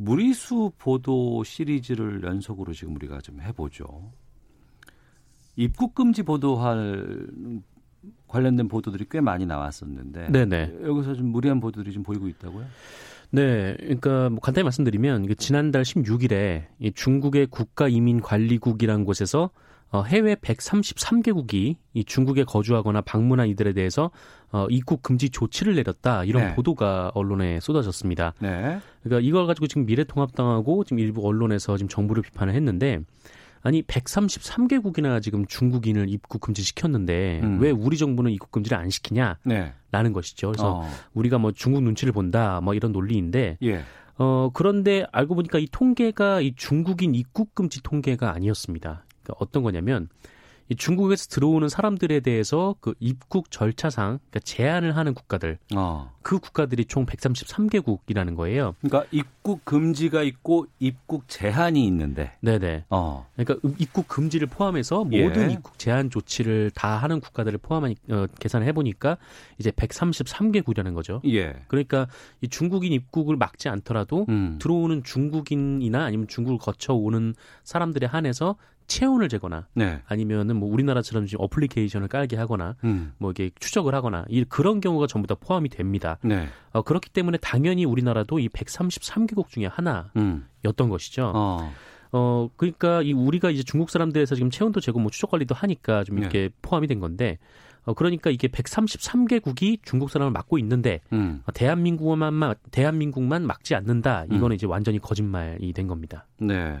무리수 0.00 0.72
보도 0.78 1.44
시리즈를 1.44 2.22
연속으로 2.22 2.72
지금 2.72 2.96
우리가 2.96 3.20
좀 3.20 3.38
해보죠. 3.42 4.10
입국 5.56 5.94
금지 5.94 6.22
보도할 6.22 7.26
관련된 8.26 8.68
보도들이 8.68 9.04
꽤 9.10 9.20
많이 9.20 9.44
나왔었는데 9.44 10.28
네네. 10.30 10.78
여기서 10.84 11.14
좀 11.14 11.26
무리한 11.26 11.60
보도들이 11.60 11.92
좀 11.92 12.02
보이고 12.02 12.28
있다고요? 12.28 12.64
네, 13.32 13.76
그러니까 13.76 14.30
뭐 14.30 14.40
간단히 14.40 14.62
말씀드리면 14.62 15.26
지난달 15.36 15.82
16일에 15.82 16.64
이 16.78 16.92
중국의 16.92 17.48
국가이민관리국이라는 17.48 19.04
곳에서 19.04 19.50
어, 19.92 20.02
해외 20.02 20.36
133개국이 20.36 21.76
이 21.94 22.04
중국에 22.04 22.44
거주하거나 22.44 23.00
방문한 23.00 23.48
이들에 23.48 23.72
대해서 23.72 24.10
어, 24.52 24.66
입국 24.70 25.02
금지 25.02 25.30
조치를 25.30 25.74
내렸다 25.74 26.24
이런 26.24 26.48
네. 26.48 26.54
보도가 26.54 27.10
언론에 27.14 27.58
쏟아졌습니다. 27.60 28.34
네. 28.40 28.80
그러니까 29.02 29.26
이걸 29.26 29.46
가지고 29.46 29.66
지금 29.66 29.86
미래통합당하고 29.86 30.84
지금 30.84 31.00
일부 31.00 31.26
언론에서 31.26 31.76
지금 31.76 31.88
정부를 31.88 32.22
비판을 32.22 32.54
했는데 32.54 33.00
아니 33.62 33.82
133개국이나 33.82 35.20
지금 35.20 35.44
중국인을 35.46 36.08
입국 36.08 36.40
금지 36.40 36.62
시켰는데 36.62 37.40
음. 37.42 37.60
왜 37.60 37.70
우리 37.70 37.98
정부는 37.98 38.30
입국 38.30 38.52
금지를 38.52 38.78
안 38.78 38.90
시키냐라는 38.90 39.38
네. 39.44 40.12
것이죠. 40.12 40.48
그래서 40.48 40.78
어. 40.78 40.88
우리가 41.14 41.38
뭐 41.38 41.52
중국 41.52 41.82
눈치를 41.82 42.12
본다 42.12 42.60
뭐 42.62 42.74
이런 42.74 42.92
논리인데 42.92 43.58
예. 43.62 43.82
어 44.16 44.50
그런데 44.52 45.04
알고 45.12 45.34
보니까 45.34 45.58
이 45.58 45.66
통계가 45.70 46.40
이 46.42 46.54
중국인 46.54 47.14
입국 47.14 47.54
금지 47.54 47.82
통계가 47.82 48.32
아니었습니다. 48.32 49.04
그러니까 49.30 49.36
어떤 49.38 49.62
거냐면 49.62 50.08
이 50.68 50.76
중국에서 50.76 51.26
들어오는 51.26 51.68
사람들에 51.68 52.20
대해서 52.20 52.76
그 52.80 52.94
입국 53.00 53.50
절차상 53.50 54.20
그러니까 54.30 54.38
제한을 54.38 54.96
하는 54.96 55.14
국가들 55.14 55.58
어. 55.74 56.12
그 56.22 56.38
국가들이 56.38 56.84
총 56.84 57.06
133개국이라는 57.06 58.36
거예요. 58.36 58.76
그러니까 58.80 59.04
입국 59.10 59.64
금지가 59.64 60.22
있고 60.22 60.66
입국 60.78 61.28
제한이 61.28 61.84
있는데. 61.86 62.36
네네. 62.40 62.84
어. 62.88 63.26
그러니까 63.34 63.56
음- 63.68 63.74
입국 63.78 64.06
금지를 64.06 64.46
포함해서 64.46 65.04
예. 65.10 65.24
모든 65.26 65.50
입국 65.50 65.76
제한 65.76 66.08
조치를 66.08 66.70
다 66.72 66.96
하는 66.98 67.18
국가들을 67.18 67.58
포함한 67.58 67.96
어, 68.10 68.26
계산을 68.38 68.64
해보니까 68.68 69.16
이제 69.58 69.72
133개국이라는 69.72 70.94
거죠. 70.94 71.20
예. 71.26 71.56
그러니까 71.66 72.06
이 72.42 72.48
중국인 72.48 72.92
입국을 72.92 73.36
막지 73.36 73.68
않더라도 73.68 74.24
음. 74.28 74.58
들어오는 74.60 75.02
중국인이나 75.02 76.04
아니면 76.04 76.28
중국을 76.28 76.58
거쳐 76.58 76.94
오는 76.94 77.34
사람들에 77.64 78.06
한해서 78.06 78.54
체온을 78.90 79.28
재거나 79.28 79.68
네. 79.74 80.02
아니면은 80.06 80.56
뭐 80.56 80.70
우리나라처럼 80.70 81.26
지금 81.26 81.44
어플리케이션을 81.44 82.08
깔게 82.08 82.36
하거나 82.36 82.74
음. 82.84 83.12
뭐 83.18 83.30
이게 83.30 83.50
추적을 83.58 83.94
하거나 83.94 84.24
이 84.28 84.44
그런 84.44 84.80
경우가 84.80 85.06
전부 85.06 85.28
다 85.28 85.36
포함이 85.36 85.68
됩니다. 85.68 86.18
네. 86.22 86.48
어, 86.72 86.82
그렇기 86.82 87.10
때문에 87.10 87.38
당연히 87.38 87.84
우리나라도 87.84 88.40
이 88.40 88.48
133개국 88.48 89.48
중에 89.48 89.66
하나였던 89.66 90.10
음. 90.16 90.88
것이죠. 90.90 91.32
어. 91.34 91.72
어, 92.12 92.48
그러니까 92.56 93.02
이 93.02 93.12
우리가 93.12 93.50
이제 93.50 93.62
중국 93.62 93.90
사람들에서 93.90 94.34
지금 94.34 94.50
체온도 94.50 94.80
재고 94.80 94.98
뭐 94.98 95.12
추적 95.12 95.30
관리도 95.30 95.54
하니까 95.54 96.02
좀 96.02 96.18
이렇게 96.18 96.50
포함이 96.60 96.88
된 96.88 96.98
건데 96.98 97.38
어, 97.84 97.94
그러니까 97.94 98.30
이게 98.30 98.48
133개국이 98.48 99.78
중국 99.84 100.10
사람을 100.10 100.32
막고 100.32 100.58
있는데 100.58 101.00
음. 101.12 101.42
어, 101.46 101.52
대한민국만 101.52 102.54
대한민국만 102.72 103.46
막지 103.46 103.76
않는다. 103.76 104.24
이거는 104.32 104.56
이제 104.56 104.66
완전히 104.66 104.98
거짓말이 104.98 105.72
된 105.72 105.86
겁니다. 105.86 106.26
네. 106.40 106.80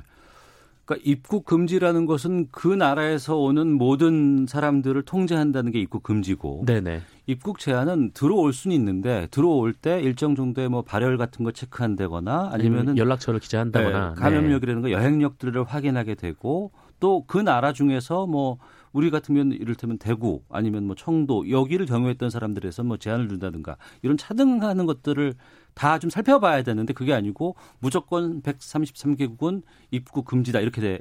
그러니까 0.90 0.96
입국 1.04 1.44
금지라는 1.44 2.06
것은 2.06 2.48
그 2.50 2.66
나라에서 2.66 3.36
오는 3.36 3.72
모든 3.72 4.46
사람들을 4.48 5.02
통제한다는 5.02 5.70
게 5.70 5.78
입국 5.78 6.02
금지고 6.02 6.64
네네. 6.66 7.02
입국 7.26 7.60
제한은 7.60 8.10
들어올 8.12 8.52
수는 8.52 8.74
있는데 8.74 9.28
들어올 9.30 9.72
때 9.72 10.00
일정 10.00 10.34
정도의 10.34 10.68
뭐 10.68 10.82
발열 10.82 11.16
같은 11.16 11.44
거 11.44 11.52
체크한다거나 11.52 12.50
아니면은 12.52 12.98
연락처를 12.98 13.38
기재한다거나 13.38 14.14
네, 14.16 14.20
감염력이라는 14.20 14.82
거 14.82 14.90
여행력들을 14.90 15.62
확인하게 15.62 16.16
되고 16.16 16.72
또 16.98 17.24
그 17.26 17.38
나라 17.38 17.72
중에서 17.72 18.26
뭐 18.26 18.58
우리 18.92 19.10
같으면 19.10 19.52
이를테면 19.52 19.98
대구 19.98 20.42
아니면 20.50 20.86
뭐 20.86 20.96
청도 20.96 21.50
여기를 21.50 21.86
경유했던 21.86 22.30
사람들에서 22.30 22.82
뭐 22.82 22.96
제한을 22.96 23.28
둔다든가 23.28 23.76
이런 24.02 24.16
차등하는 24.16 24.86
것들을 24.86 25.34
다 25.74 25.98
좀 25.98 26.08
살펴봐야 26.10 26.62
되는데 26.62 26.92
그게 26.92 27.12
아니고 27.12 27.56
무조건 27.78 28.40
133개국은 28.42 29.62
입국 29.90 30.24
금지다 30.24 30.60
이렇게 30.60 30.80
돼 30.80 31.00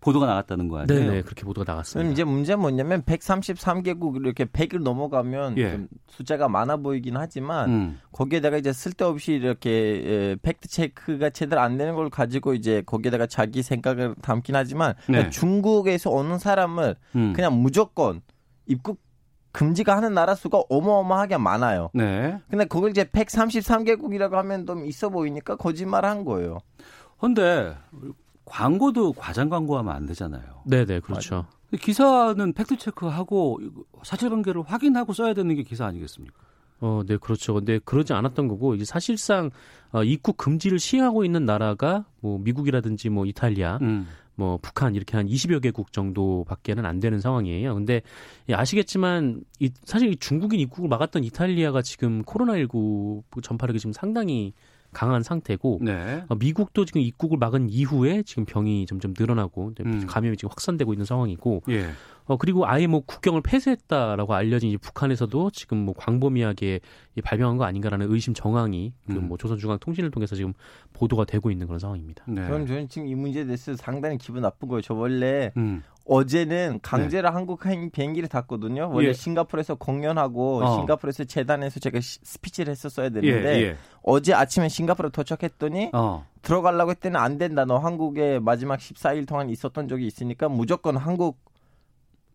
보도가 0.00 0.24
나갔다는 0.24 0.68
거 0.68 0.78
아니에요? 0.78 0.98
네네 1.00 1.22
그렇게 1.22 1.42
보도가 1.44 1.70
나갔습니다. 1.70 2.02
그럼 2.04 2.12
이제 2.12 2.24
문제는 2.24 2.60
뭐냐면 2.60 3.02
133개국 3.02 4.16
이렇게 4.24 4.46
100을 4.46 4.82
넘어가면 4.82 5.58
예. 5.58 5.72
좀 5.72 5.88
숫자가 6.08 6.48
많아 6.48 6.78
보이긴 6.78 7.18
하지만 7.18 7.70
음. 7.70 8.00
거기에다가 8.12 8.56
이제 8.56 8.72
쓸데없이 8.72 9.32
이렇게 9.32 9.70
에, 9.70 10.36
팩트 10.40 10.68
체크가 10.68 11.30
제대로 11.30 11.60
안 11.60 11.76
되는 11.76 11.94
걸 11.94 12.08
가지고 12.08 12.54
이제 12.54 12.82
거기에다가 12.86 13.26
자기 13.26 13.62
생각을 13.62 14.14
담긴 14.22 14.56
하지만 14.56 14.94
네. 15.06 15.28
중국에서 15.28 16.08
오는 16.10 16.38
사람을 16.38 16.96
음. 17.16 17.32
그냥 17.34 17.60
무조건 17.60 18.22
입국 18.66 19.02
금지가 19.52 19.96
하는 19.96 20.14
나라 20.14 20.34
수가 20.34 20.62
어마어마하게 20.68 21.38
많아요. 21.38 21.90
네. 21.92 22.38
근데 22.48 22.64
그걸 22.64 22.90
이제 22.90 23.04
133개국이라고 23.04 24.32
하면 24.32 24.66
좀 24.66 24.84
있어 24.86 25.08
보이니까 25.08 25.56
거짓말 25.56 26.04
한 26.04 26.24
거예요. 26.24 26.58
근데 27.18 27.76
광고도 28.44 29.12
과장 29.14 29.48
광고하면 29.48 29.94
안 29.94 30.06
되잖아요. 30.06 30.62
네네 30.64 31.00
그렇죠. 31.00 31.46
기사는 31.78 32.52
팩트 32.52 32.78
체크하고 32.78 33.60
사실관계를 34.02 34.62
확인하고 34.62 35.12
써야 35.12 35.34
되는 35.34 35.54
게 35.54 35.62
기사 35.62 35.86
아니겠습니까? 35.86 36.34
어, 36.80 37.02
네, 37.06 37.16
그렇죠. 37.18 37.54
근데 37.54 37.78
그러지 37.84 38.12
않았던 38.14 38.48
거고, 38.48 38.74
이제 38.74 38.84
사실상, 38.86 39.50
어, 39.92 40.02
입국 40.02 40.38
금지를 40.38 40.78
시행하고 40.78 41.24
있는 41.24 41.44
나라가, 41.44 42.06
뭐, 42.20 42.38
미국이라든지, 42.38 43.10
뭐, 43.10 43.26
이탈리아, 43.26 43.78
음. 43.82 44.08
뭐, 44.40 44.58
북한, 44.62 44.94
이렇게 44.94 45.18
한 45.18 45.26
20여 45.26 45.60
개국 45.60 45.92
정도밖에는 45.92 46.86
안 46.86 46.98
되는 46.98 47.20
상황이에요. 47.20 47.74
근데, 47.74 48.00
예, 48.48 48.54
아시겠지만, 48.54 49.42
이, 49.58 49.70
사실 49.84 50.10
이 50.10 50.16
중국인 50.16 50.60
입국을 50.60 50.88
막았던 50.88 51.24
이탈리아가 51.24 51.82
지금 51.82 52.22
코로나19 52.22 53.42
전파력이 53.42 53.78
지금 53.78 53.92
상당히 53.92 54.54
강한 54.92 55.22
상태고, 55.22 55.80
네. 55.82 56.24
어, 56.28 56.36
미국도 56.36 56.86
지금 56.86 57.02
입국을 57.02 57.36
막은 57.36 57.68
이후에 57.68 58.22
지금 58.22 58.46
병이 58.46 58.86
점점 58.86 59.12
늘어나고, 59.16 59.72
이제 59.72 59.84
음. 59.84 60.06
감염이 60.06 60.38
지금 60.38 60.48
확산되고 60.48 60.94
있는 60.94 61.04
상황이고, 61.04 61.62
예. 61.68 61.90
어, 62.26 62.36
그리고 62.36 62.66
아예 62.66 62.86
뭐 62.86 63.00
국경을 63.00 63.40
폐쇄했다라고 63.42 64.34
알려진 64.34 64.70
이 64.70 64.76
북한에서도 64.76 65.50
지금 65.50 65.78
뭐 65.78 65.94
광범위하게 65.96 66.80
이 67.16 67.20
발병한 67.20 67.56
거 67.56 67.64
아닌가라는 67.64 68.12
의심 68.12 68.34
정황이 68.34 68.92
그 69.06 69.12
음. 69.14 69.28
뭐 69.28 69.36
조선중앙통신을 69.36 70.10
통해서 70.10 70.36
지금 70.36 70.52
보도가 70.92 71.24
되고 71.24 71.50
있는 71.50 71.66
그런 71.66 71.78
상황입니다. 71.78 72.24
네. 72.28 72.46
저는, 72.46 72.66
저는 72.66 72.88
지금 72.88 73.08
이 73.08 73.14
문제에 73.14 73.44
대해서 73.44 73.74
상당히 73.74 74.18
기분 74.18 74.42
나쁜 74.42 74.68
거예요. 74.68 74.80
저 74.82 74.94
원래 74.94 75.52
음. 75.56 75.82
어제는 76.06 76.80
강제로 76.82 77.30
한국 77.30 77.64
행- 77.66 77.90
비행기를 77.90 78.28
탔거든요. 78.28 78.90
원래 78.92 79.08
예. 79.08 79.12
싱가포르에서 79.12 79.76
공연하고 79.76 80.62
어. 80.64 80.76
싱가포르에서 80.78 81.24
재단에서 81.24 81.78
제가 81.78 82.00
시- 82.00 82.18
스피치를 82.22 82.70
했었어야 82.72 83.06
예, 83.06 83.10
되는데 83.10 83.62
예. 83.62 83.76
어제 84.02 84.34
아침에 84.34 84.68
싱가포르 84.68 85.10
도착했더니 85.10 85.90
어. 85.92 86.26
들어가려고 86.42 86.90
했더니 86.92 87.16
안 87.16 87.38
된다. 87.38 87.64
너 87.64 87.78
한국에 87.78 88.38
마지막 88.40 88.78
14일 88.80 89.28
동안 89.28 89.50
있었던 89.50 89.86
적이 89.88 90.06
있으니까 90.06 90.48
무조건 90.48 90.96
한국 90.96 91.38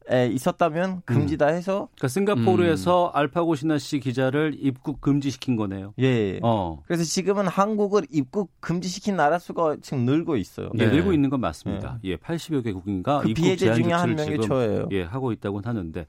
에 0.08 0.28
있었다면 0.28 1.02
금지다 1.06 1.48
해서 1.48 1.90
그러니까 1.96 2.08
싱가포르에서 2.10 3.12
알파고 3.14 3.56
신하 3.56 3.80
씨 3.80 4.00
기자를 4.00 4.56
입국 4.60 5.02
금지시킨 5.02 5.56
거네요. 5.56 5.96
예. 5.98 6.40
어. 6.44 6.84
그래서 6.86 7.04
지금은 7.04 7.48
한국을 7.48 8.04
입국 8.12 8.52
금지시킨 8.60 9.16
나라 9.16 9.40
수가 9.40 9.78
지금 9.82 10.06
늘고 10.06 10.38
있어요. 10.38 10.70
예, 10.76 10.86
네. 10.86 10.92
늘고 10.92 11.12
있는 11.12 11.32
건 11.32 11.40
맞습니다. 11.40 12.00
예, 12.04 12.18
80여 12.18 12.64
개국인가 12.64 13.22
그 13.22 13.30
입국 13.30 13.42
피해자 13.42 13.66
제한 13.66 13.82
중에 13.82 13.94
한 13.94 14.10
조치를 14.10 14.26
명이 14.32 14.44
지금 14.44 14.48
저예요. 14.48 14.88
예, 14.92 15.02
하고 15.02 15.32
있다고 15.32 15.62
하는데 15.64 16.06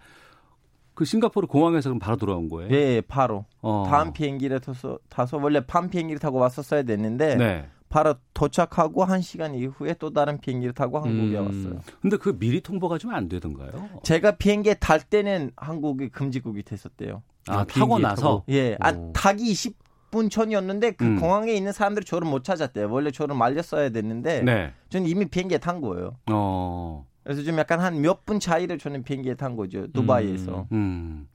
그 0.92 1.04
싱가포르 1.04 1.46
공항에서 1.46 1.88
그럼 1.90 1.98
바로 1.98 2.16
돌아온 2.16 2.48
거예요? 2.48 2.70
예, 2.72 3.00
바로 3.00 3.44
어. 3.62 3.86
다음 3.88 4.12
비행기를 4.12 4.60
타서 4.60 4.98
타서 5.08 5.38
원래 5.38 5.60
밤 5.60 5.88
비행기를 5.88 6.18
타고 6.18 6.38
왔었어야 6.38 6.82
됐는데 6.82 7.36
네. 7.36 7.68
바로 7.96 8.14
도착하고 8.34 9.04
한 9.04 9.22
시간 9.22 9.54
이후에 9.54 9.94
또 9.98 10.12
다른 10.12 10.38
비행기를 10.38 10.74
타고 10.74 10.98
한국에 10.98 11.38
음. 11.38 11.46
왔어요. 11.46 11.80
근데 12.02 12.18
그 12.18 12.38
미리 12.38 12.60
통보가 12.60 12.98
좀 12.98 13.06
안 13.14 13.26
되던가요? 13.26 13.70
제가 14.02 14.32
비행기에 14.32 14.74
탈 14.74 15.00
때는 15.00 15.52
한국이 15.56 16.10
금지국이 16.10 16.62
됐었대요. 16.62 17.22
아, 17.48 17.60
아, 17.60 17.64
타고 17.64 17.98
나서 17.98 18.20
타고? 18.22 18.44
예, 18.50 18.76
아, 18.80 18.90
오. 18.92 19.12
타기 19.14 19.50
20분 19.50 20.30
전이었는데 20.30 20.90
그 20.90 21.06
음. 21.06 21.20
공항에 21.20 21.54
있는 21.54 21.72
사람들이 21.72 22.04
저를 22.04 22.28
못 22.28 22.44
찾았대요. 22.44 22.90
원래 22.92 23.10
저를 23.10 23.34
말렸어야 23.34 23.88
됐는데 23.88 24.42
네. 24.42 24.72
저는 24.90 25.08
이미 25.08 25.24
비행기에 25.24 25.56
탄 25.56 25.80
거예요. 25.80 26.18
어. 26.30 27.06
그래서 27.24 27.42
좀 27.44 27.56
약간 27.56 27.80
한 27.80 27.94
몇 28.02 28.26
분 28.26 28.38
차이를 28.40 28.76
저는 28.76 29.04
비행기에 29.04 29.36
탄 29.36 29.56
거죠. 29.56 29.90
두바이에서. 29.92 30.66
음. 30.72 31.28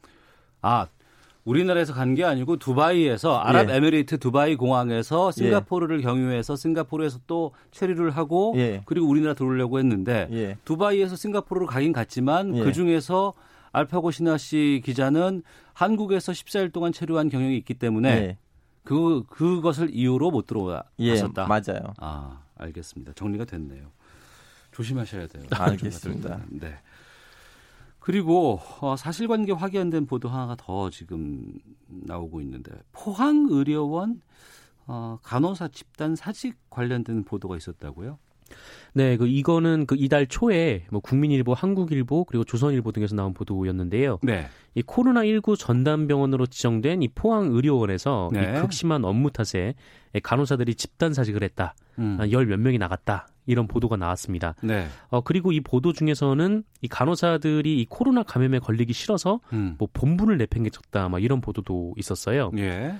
아, 0.61 0.85
우리나라에서 1.43 1.93
간 1.93 2.13
게 2.15 2.23
아니고 2.23 2.57
두바이에서 2.57 3.37
아랍에미리트 3.39 4.19
두바이 4.19 4.55
공항에서 4.55 5.31
싱가포르를 5.31 6.01
경유해서 6.01 6.55
싱가포르에서 6.55 7.19
또 7.25 7.51
체류를 7.71 8.11
하고 8.11 8.53
예. 8.57 8.81
그리고 8.85 9.07
우리나라 9.07 9.33
들어오려고 9.33 9.79
했는데 9.79 10.27
예. 10.31 10.57
두바이에서 10.65 11.15
싱가포르로 11.15 11.65
가긴 11.67 11.93
갔지만 11.93 12.55
예. 12.57 12.63
그 12.63 12.71
중에서 12.73 13.33
알파고 13.71 14.11
신하 14.11 14.37
씨 14.37 14.81
기자는 14.85 15.43
한국에서 15.73 16.31
14일 16.31 16.71
동안 16.73 16.91
체류한 16.91 17.29
경력이 17.29 17.55
있기 17.57 17.73
때문에 17.75 18.09
예. 18.09 18.37
그 18.83 19.23
그것을 19.29 19.89
이유로 19.93 20.31
못 20.31 20.43
예, 20.99 21.15
들어왔었다. 21.15 21.47
맞아요. 21.47 21.93
아, 21.97 22.41
알겠습니다. 22.57 23.13
정리가 23.13 23.45
됐네요. 23.45 23.85
조심하셔야 24.71 25.27
돼요. 25.27 25.43
알겠습니다. 25.51 26.41
네. 26.49 26.73
그리고 28.01 28.59
어, 28.81 28.95
사실관계 28.97 29.53
확인된 29.53 30.07
보도 30.07 30.27
하나가 30.27 30.55
더 30.57 30.89
지금 30.89 31.53
나오고 31.87 32.41
있는데 32.41 32.71
포항 32.91 33.45
의료원 33.49 34.21
어, 34.87 35.19
간호사 35.21 35.67
집단 35.67 36.15
사직 36.15 36.57
관련된 36.71 37.23
보도가 37.23 37.55
있었다고요? 37.55 38.17
네, 38.93 39.17
그 39.17 39.27
이거는 39.27 39.85
그 39.85 39.95
이달 39.97 40.25
초에 40.25 40.85
뭐 40.89 40.99
국민일보, 40.99 41.53
한국일보 41.53 42.25
그리고 42.25 42.43
조선일보 42.43 42.91
등에서 42.91 43.15
나온 43.15 43.33
보도였는데요. 43.35 44.17
네. 44.23 44.47
이 44.73 44.81
코로나19 44.81 45.57
전담병원으로 45.57 46.47
지정된 46.47 47.03
이 47.03 47.07
포항 47.09 47.51
의료원에서 47.51 48.31
네. 48.33 48.41
이 48.41 48.61
극심한 48.61 49.05
업무 49.05 49.29
탓에 49.31 49.75
간호사들이 50.23 50.73
집단 50.73 51.13
사직을 51.13 51.43
했다. 51.43 51.75
음. 51.99 52.17
열몇 52.29 52.59
명이 52.59 52.79
나갔다. 52.79 53.27
이런 53.45 53.67
보도가 53.67 53.97
나왔습니다. 53.97 54.55
네. 54.61 54.87
어 55.09 55.21
그리고 55.21 55.51
이 55.51 55.59
보도 55.59 55.93
중에서는 55.93 56.63
이 56.81 56.87
간호사들이 56.87 57.79
이 57.79 57.85
코로나 57.89 58.23
감염에 58.23 58.59
걸리기 58.59 58.93
싫어서 58.93 59.39
음. 59.53 59.75
뭐 59.77 59.87
본분을 59.91 60.37
내팽개쳤다. 60.37 61.09
막 61.09 61.23
이런 61.23 61.41
보도도 61.41 61.95
있었어요. 61.97 62.51
예. 62.57 62.93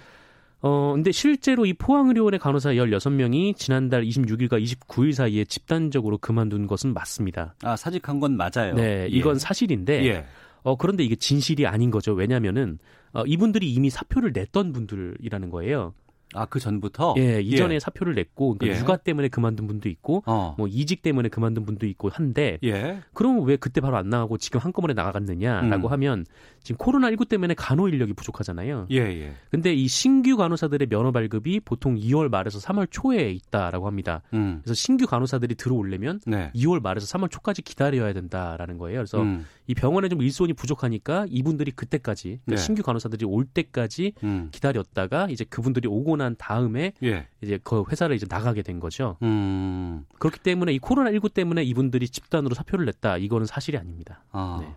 어, 0.64 0.92
근데 0.94 1.12
실제로 1.12 1.66
이 1.66 1.74
포항의료원의 1.74 2.40
간호사 2.40 2.74
16명이 2.74 3.56
지난달 3.56 4.04
26일과 4.04 4.64
29일 4.64 5.14
사이에 5.14 5.44
집단적으로 5.44 6.20
그만둔 6.20 6.68
것은 6.68 6.94
맞습니다. 6.94 7.56
아, 7.64 7.76
사직한 7.76 8.20
건 8.20 8.38
맞아요. 8.38 8.76
네, 8.76 9.04
예. 9.04 9.08
이건 9.10 9.40
사실인데, 9.40 10.06
예. 10.06 10.26
어, 10.62 10.76
그런데 10.76 11.04
이게 11.04 11.16
진실이 11.16 11.66
아닌 11.66 11.90
거죠. 11.90 12.14
왜냐면은, 12.14 12.78
어, 13.12 13.24
이분들이 13.26 13.72
이미 13.74 13.90
사표를 13.90 14.34
냈던 14.34 14.72
분들이라는 14.72 15.50
거예요. 15.50 15.94
아, 16.34 16.46
그 16.46 16.60
전부터? 16.60 17.16
예, 17.18 17.42
이전에 17.42 17.80
사표를 17.80 18.16
냈고, 18.16 18.56
그러니까 18.56 18.78
예. 18.78 18.82
육아 18.82 18.98
때문에 18.98 19.28
그만둔 19.28 19.68
분도 19.68 19.90
있고, 19.90 20.24
어. 20.26 20.56
뭐 20.58 20.68
이직 20.68 21.02
때문에 21.02 21.30
그만둔 21.30 21.66
분도 21.66 21.86
있고 21.88 22.10
한데, 22.10 22.58
예. 22.64 23.02
그러면 23.14 23.44
왜 23.46 23.56
그때 23.56 23.82
바로 23.82 23.98
안 23.98 24.10
나가고 24.10 24.38
지금 24.38 24.60
한꺼번에 24.60 24.94
나가갔느냐라고 24.94 25.88
음. 25.88 25.92
하면, 25.92 26.26
지금 26.64 26.78
코로나19 26.78 27.28
때문에 27.28 27.54
간호 27.56 27.88
인력이 27.88 28.14
부족하잖아요. 28.14 28.88
예, 28.92 28.98
예. 28.98 29.34
근데 29.50 29.74
이 29.74 29.88
신규 29.88 30.38
간호사들의 30.38 30.88
면허 30.88 31.12
발급이 31.12 31.60
보통 31.62 31.96
2월 31.96 32.30
말에서 32.30 32.60
3월 32.60 32.88
초에 32.90 33.32
있다라고 33.32 33.88
합니다. 33.88 34.22
음. 34.34 34.60
그래서 34.62 34.76
신규 34.76 35.08
간호사들이 35.08 35.56
들어오려면 35.56 36.20
네. 36.28 36.52
2월 36.56 36.82
말에서 36.82 37.06
3월 37.18 37.32
초까지 37.32 37.64
기다려야 37.64 38.14
된다라는 38.14 38.78
거예요. 38.78 39.00
그래서 39.00 39.22
음. 39.22 39.46
이 39.68 39.74
병원에 39.74 40.10
좀 40.10 40.22
일손이 40.22 40.54
부족하니까 40.54 41.26
이분들이 41.30 41.72
그때까지 41.72 42.40
그러니까 42.46 42.46
네. 42.46 42.58
신규 42.58 42.84
간호사들이 42.84 43.26
올 43.26 43.46
때까지 43.46 44.14
음. 44.24 44.50
기다렸다가 44.52 45.28
이제 45.30 45.44
그분들이 45.46 45.88
오고 45.88 46.18
난 46.22 46.36
다음에 46.38 46.94
예. 47.04 47.28
이제 47.42 47.60
그 47.64 47.84
회사를 47.90 48.16
이제 48.16 48.26
나가게 48.30 48.62
된 48.62 48.80
거죠. 48.80 49.18
음. 49.22 50.06
그렇기 50.20 50.40
때문에 50.40 50.74
이 50.74 50.80
코로나 50.80 51.12
19 51.12 51.30
때문에 51.30 51.64
이분들이 51.64 52.08
집단으로 52.08 52.56
사표를 52.56 52.86
냈다. 52.86 53.18
이거는 53.18 53.46
사실이 53.46 53.78
아닙니다. 53.78 54.24
아. 54.32 54.60
네. 54.62 54.76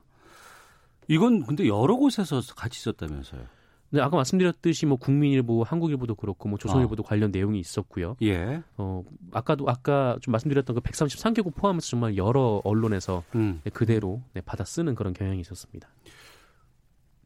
이건 1.09 1.45
근데 1.45 1.69
여러 1.69 1.97
곳에서 1.97 2.41
같이 2.57 2.79
있었다면서요? 2.81 3.43
네, 3.91 4.01
아까 4.01 4.17
말씀드렸듯이 4.17 4.87
뭐 4.87 4.97
국민일보, 4.97 5.63
한국일보도 5.63 6.17
그렇고 6.17 6.49
뭐 6.49 6.59
조선일보도 6.59 7.05
관련 7.05 7.31
내용이 7.31 7.61
있었고요. 7.61 8.17
예. 8.23 8.61
어, 8.77 9.05
아까도 9.31 9.69
아까 9.69 10.19
좀 10.21 10.33
말씀드렸던 10.33 10.75
그 10.75 10.81
133개국 10.81 11.55
포함해서 11.55 11.91
정말 11.91 12.17
여러 12.17 12.61
언론에서 12.65 13.23
음. 13.37 13.61
네, 13.63 13.71
그대로 13.71 14.21
네, 14.33 14.41
받아 14.41 14.65
쓰는 14.65 14.97
그런 14.97 15.13
경향이 15.13 15.41
있었습니다. 15.41 15.89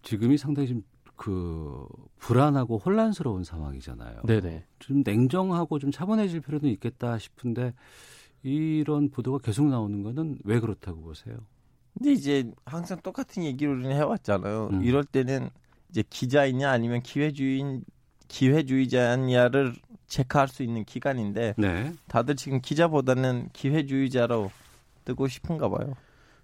지금이 0.03 0.37
상당히 0.37 0.69
좀 0.69 0.83
그 1.19 1.85
불안하고 2.19 2.79
혼란스러운 2.79 3.45
상황이잖아요. 3.45 4.23
네네. 4.23 4.65
좀 4.79 5.03
냉정하고 5.05 5.79
좀 5.81 5.91
차분해질 5.91 6.41
필요는 6.41 6.71
있겠다 6.71 7.19
싶은데 7.19 7.75
이런 8.43 9.11
보도가 9.11 9.39
계속 9.39 9.67
나오는 9.67 10.03
거는 10.03 10.39
왜 10.45 10.61
그렇다고 10.61 11.03
보세요? 11.03 11.37
근데 11.93 12.13
이제 12.13 12.49
항상 12.65 13.01
똑같은 13.03 13.43
얘기를 13.43 13.85
해왔잖아요. 13.93 14.69
음. 14.73 14.85
이럴 14.85 15.05
때는 15.05 15.51
이제 15.91 16.05
기자이냐 16.09 16.71
아니면 16.71 17.03
기회주의인 17.03 17.83
기회주의자냐를 18.29 19.75
체크할 20.07 20.47
수 20.47 20.63
있는 20.63 20.85
기간인데 20.85 21.55
네. 21.59 21.93
다들 22.07 22.37
지금 22.37 22.61
기자보다는 22.61 23.49
기회주의자로 23.53 24.53
뜨고 25.05 25.27
싶은가 25.27 25.69
봐요. 25.69 25.95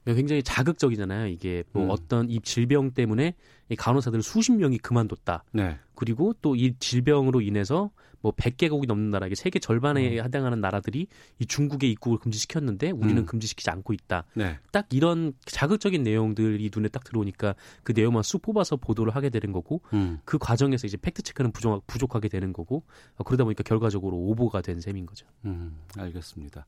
굉장히 0.07 0.43
자극적이잖아요. 0.43 1.29
이게 1.29 1.65
뭐 1.73 1.85
음. 1.85 1.91
어떤 1.91 2.29
이 2.29 2.41
질병 2.41 2.91
때문에 2.91 3.35
이 3.71 3.77
간호사들 3.77 4.23
수십 4.23 4.53
명이 4.53 4.79
그만뒀다. 4.79 5.45
네. 5.53 5.79
그리고 5.95 6.35
또 6.43 6.55
이 6.57 6.75
질병으로 6.79 7.41
인해서 7.41 7.91
뭐 8.25 8.33
100개국이 8.33 8.87
넘는 8.87 9.11
나라, 9.11 9.27
이게 9.27 9.35
세계 9.35 9.59
절반에 9.59 10.19
해당하는 10.23 10.59
나라들이 10.63 11.09
이 11.39 11.45
중국의 11.45 11.91
입국을 11.91 12.17
금지시켰는데 12.19 12.91
우리는 12.91 13.19
음. 13.19 13.27
금지시키지 13.27 13.69
않고 13.69 13.93
있다. 13.93 14.25
네. 14.33 14.59
딱 14.73 14.87
이런 14.93 15.35
자극적인 15.45 16.03
내용들이 16.03 16.71
눈에 16.75 16.89
딱 16.89 17.05
들어오니까 17.05 17.55
그 17.83 17.93
내용만 17.95 18.23
쑥 18.23 18.41
뽑아서 18.41 18.77
보도를 18.77 19.15
하게 19.15 19.29
되는 19.29 19.53
거고 19.53 19.83
음. 19.93 20.21
그 20.25 20.39
과정에서 20.39 20.87
이제 20.87 20.97
팩트 20.97 21.21
체크는 21.21 21.53
부족, 21.53 21.87
부족하게 21.87 22.29
되는 22.29 22.55
거고 22.55 22.83
어, 23.17 23.25
그러다 23.25 23.45
보니까 23.45 23.63
결과적으로 23.63 24.17
오보가 24.17 24.63
된 24.63 24.81
셈인 24.81 25.05
거죠. 25.05 25.27
음, 25.45 25.77
알겠습니다. 25.99 26.65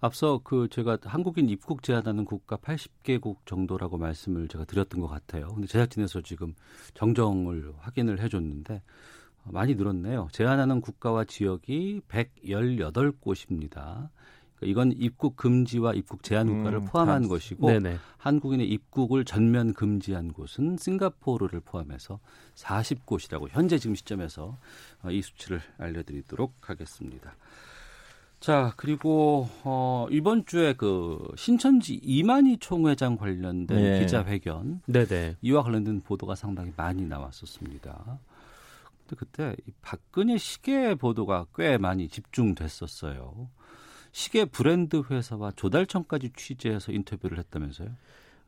앞서 0.00 0.40
그 0.42 0.68
제가 0.70 0.96
한국인 1.02 1.50
입국 1.50 1.82
제한하는 1.82 2.24
국가 2.24 2.56
80개국 2.56 3.44
정도라고 3.44 3.98
말씀을 3.98 4.48
제가 4.48 4.64
드렸던 4.64 5.02
것 5.02 5.08
같아요. 5.08 5.48
근데 5.48 5.66
제작진에서 5.66 6.22
지금 6.22 6.54
정정을 6.94 7.74
확인을 7.78 8.20
해줬는데 8.20 8.76
어, 8.76 8.80
많이 9.46 9.74
늘었네요. 9.74 10.28
제한하는 10.32 10.80
국가와 10.80 11.24
지역이 11.24 12.00
118곳입니다. 12.08 14.08
이건 14.62 14.92
입국 14.96 15.36
금지와 15.36 15.92
입국 15.92 16.22
제한 16.22 16.46
국가를 16.46 16.78
음, 16.78 16.84
포함한 16.86 17.22
다- 17.22 17.28
것이고 17.28 17.68
네네. 17.68 17.98
한국인의 18.16 18.66
입국을 18.70 19.24
전면 19.26 19.74
금지한 19.74 20.32
곳은 20.32 20.78
싱가포르를 20.78 21.60
포함해서 21.60 22.18
40곳이라고 22.54 23.48
현재 23.50 23.78
지금 23.78 23.94
시점에서 23.94 24.56
어, 25.02 25.10
이 25.10 25.20
수치를 25.20 25.60
알려드리도록 25.76 26.70
하겠습니다. 26.70 27.36
자 28.40 28.72
그리고 28.76 29.48
어, 29.64 30.06
이번 30.10 30.46
주에 30.46 30.72
그 30.74 31.18
신천지 31.36 31.94
이만희 32.02 32.58
총회장 32.58 33.16
관련된 33.16 33.78
예. 33.78 34.00
기자회견 34.00 34.80
네네. 34.86 35.36
이와 35.42 35.62
관련된 35.62 36.00
보도가 36.00 36.34
상당히 36.36 36.72
많이 36.76 37.04
나왔었습니다. 37.04 38.18
근데 39.14 39.52
그때 39.54 39.56
이 39.66 39.72
박근혜 39.82 40.36
시계 40.38 40.94
보도가 40.94 41.46
꽤 41.54 41.78
많이 41.78 42.08
집중됐었어요. 42.08 43.48
시계 44.12 44.44
브랜드 44.44 45.02
회사와 45.10 45.52
조달청까지 45.56 46.30
취재해서 46.36 46.92
인터뷰를 46.92 47.38
했다면서요? 47.38 47.88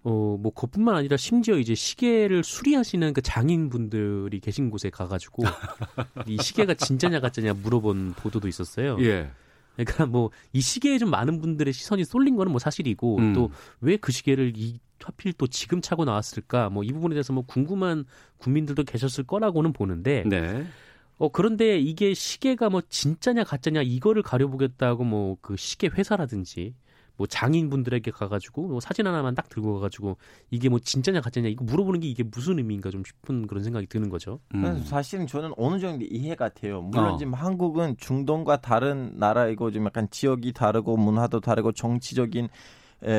어, 0.05 0.37
뭐, 0.41 0.53
그뿐만 0.55 0.95
아니라 0.95 1.17
심지어 1.17 1.59
이제 1.59 1.75
시계를 1.75 2.45
수리하시는 2.45 3.13
그 3.13 3.23
장인분들이 3.23 4.39
계신 4.39 4.71
곳에 4.71 4.89
가가지고 4.89 5.43
이 6.29 6.37
시계가 6.41 6.75
진짜냐 6.75 7.19
가짜냐 7.19 7.55
물어본 7.55 8.15
보도도 8.15 8.47
있었어요. 8.47 8.99
예. 9.01 9.31
그러니까 9.75 10.07
뭐 10.07 10.31
이 10.53 10.61
시계에 10.61 10.99
좀 10.99 11.11
많은 11.11 11.41
분들의 11.41 11.73
시선이 11.73 12.05
쏠린 12.05 12.37
거는 12.37 12.53
뭐 12.53 12.59
사실이고 12.59 13.19
음. 13.19 13.33
또왜 13.35 13.97
그 13.99 14.13
시계를 14.13 14.53
이 14.57 14.79
하필 15.05 15.33
또 15.35 15.47
지금 15.47 15.81
차고 15.81 16.05
나왔을까 16.05 16.71
뭐 16.71 16.83
이 16.85 16.93
부분에 16.93 17.15
대해서 17.15 17.33
뭐 17.33 17.45
궁금한 17.47 18.05
국민들도 18.39 18.85
계셨을 18.85 19.25
거라고는 19.25 19.73
보는데 19.73 20.23
네. 20.27 20.67
어 21.19 21.29
그런데 21.31 21.79
이게 21.79 22.13
시계가 22.15 22.69
뭐 22.71 22.83
진짜냐 22.89 23.45
가짜냐 23.45 23.83
이거를 23.83 24.23
가려보겠다고 24.23 25.05
뭐 25.05 25.37
그 25.41 25.57
시계 25.57 25.89
회사라든지 25.89 26.75
뭐 27.19 27.27
장인분들에게 27.27 28.11
가가지고 28.11 28.69
뭐 28.69 28.81
사진 28.81 29.07
하나만 29.07 29.35
딱 29.35 29.49
들고 29.49 29.75
가가지고 29.75 30.19
이게 30.51 30.69
뭐 30.69 30.79
진짜냐 30.79 31.23
가짜냐 31.23 31.49
이거 31.49 31.65
물어보는 31.65 32.01
게 32.01 32.09
이게 32.09 32.23
무슨 32.23 32.59
의미인가 32.59 32.91
좀 32.91 33.03
싶은 33.07 33.47
그런 33.47 33.65
생각이 33.65 33.87
드는 33.87 34.11
거죠. 34.11 34.39
음. 34.55 34.83
사실은 34.85 35.27
저는 35.27 35.53
어느 35.57 35.79
정도 35.79 36.05
이해가 36.05 36.51
돼요. 36.51 36.83
물론 36.83 37.15
어. 37.15 37.17
지금 37.17 37.33
한국은 37.33 37.97
중동과 37.99 38.61
다른 38.61 39.13
나라 39.17 39.49
이고 39.49 39.71
좀 39.71 39.87
약간 39.87 40.09
지역이 40.11 40.53
다르고 40.53 40.99
문화도 40.99 41.41
다르고 41.41 41.73
정치적인 41.73 42.45
에, 42.45 42.49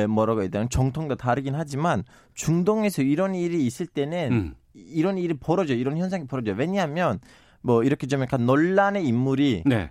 뭐라고 0.08 0.42
해야 0.42 0.48
되나 0.48 0.66
정통도 0.68 1.16
다르긴 1.16 1.54
하지만 1.54 2.04
중동에서 2.34 3.02
이런 3.02 3.34
일이 3.34 3.64
있을 3.64 3.86
때는 3.86 4.32
음. 4.32 4.54
이런 4.74 5.18
일이 5.18 5.34
벌어져 5.34 5.74
이런 5.74 5.96
현상이 5.96 6.26
벌어져. 6.26 6.52
왜냐하면 6.52 7.20
뭐 7.60 7.82
이렇게 7.82 8.06
좀 8.06 8.22
약간 8.22 8.46
논란의 8.46 9.06
인물이 9.06 9.64
네. 9.66 9.90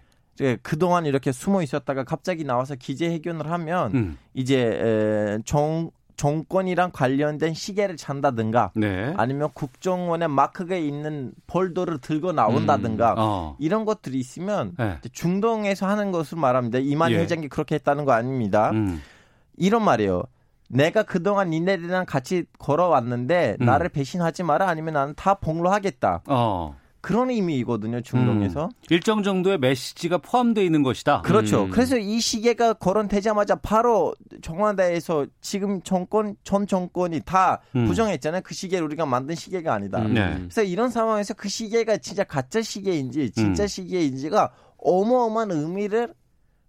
그동안 0.62 1.06
이렇게 1.06 1.32
숨어 1.32 1.64
있었다가 1.64 2.04
갑자기 2.04 2.44
나와서 2.44 2.76
기재회견을 2.76 3.50
하면 3.52 3.96
음. 3.96 4.18
이제 4.34 4.58
에, 4.60 5.40
정 5.46 5.92
정권이랑 6.18 6.92
관련된 6.94 7.54
시계를 7.54 7.96
잔다든가 7.96 8.72
네. 8.76 9.14
아니면 9.18 9.50
국정원의 9.54 10.28
마크가 10.28 10.76
있는 10.76 11.32
폴더를 11.46 12.00
들고 12.00 12.32
나온다든가 12.32 13.12
음. 13.12 13.16
어. 13.20 13.56
이런 13.60 13.86
것들이 13.86 14.18
있으면 14.20 14.74
네. 14.78 14.98
중동에서 15.12 15.88
하는 15.88 16.12
것을 16.12 16.40
말합니다. 16.40 16.80
이만희 16.80 17.14
예. 17.14 17.20
회장이 17.20 17.48
그렇게 17.50 17.76
했다는 17.76 18.06
거 18.06 18.14
아닙니다. 18.14 18.72
음. 18.72 19.00
이런 19.58 19.84
말이에요. 19.84 20.24
내가 20.70 21.04
그동안 21.04 21.50
니네들이랑 21.50 22.06
같이 22.06 22.46
걸어왔는데 22.60 23.58
음. 23.62 23.66
나를 23.66 23.90
배신하지 23.90 24.44
마라 24.44 24.68
아니면 24.68 24.94
나는 24.94 25.14
다 25.16 25.36
복로하겠다. 25.36 26.24
어. 26.28 26.76
그런 27.00 27.30
의미이거든요. 27.30 28.02
중동에서. 28.02 28.66
음. 28.66 28.70
일정 28.90 29.24
정도의 29.24 29.60
메시지가 29.60 30.18
포함되어 30.18 30.62
있는 30.62 30.84
것이다. 30.84 31.22
그렇죠. 31.22 31.64
음. 31.64 31.70
그래서 31.70 31.98
이 31.98 32.20
시계가 32.20 32.74
거론되자마자 32.74 33.56
바로 33.56 34.14
청와대에서 34.42 35.28
지금 35.40 35.82
정권 35.84 36.36
전 36.44 36.68
정권이 36.68 37.22
다 37.24 37.62
음. 37.78 37.86
부정했잖아요. 37.86 38.42
그 38.44 38.54
시계를 38.54 38.84
우리가 38.88 39.06
만든 39.06 39.36
시계가 39.36 39.74
아니다. 39.74 40.00
음. 40.00 40.16
네. 40.16 40.36
그래서 40.36 40.64
이런 40.64 40.90
상황에서 40.90 41.34
그 41.34 41.48
시계가 41.48 41.98
진짜 41.98 42.26
가짜 42.26 42.62
시계인지 42.62 43.32
진짜 43.32 43.64
음. 43.64 43.68
시계인지가 43.68 44.52
어마어마한 44.80 45.52
의미를 45.52 46.14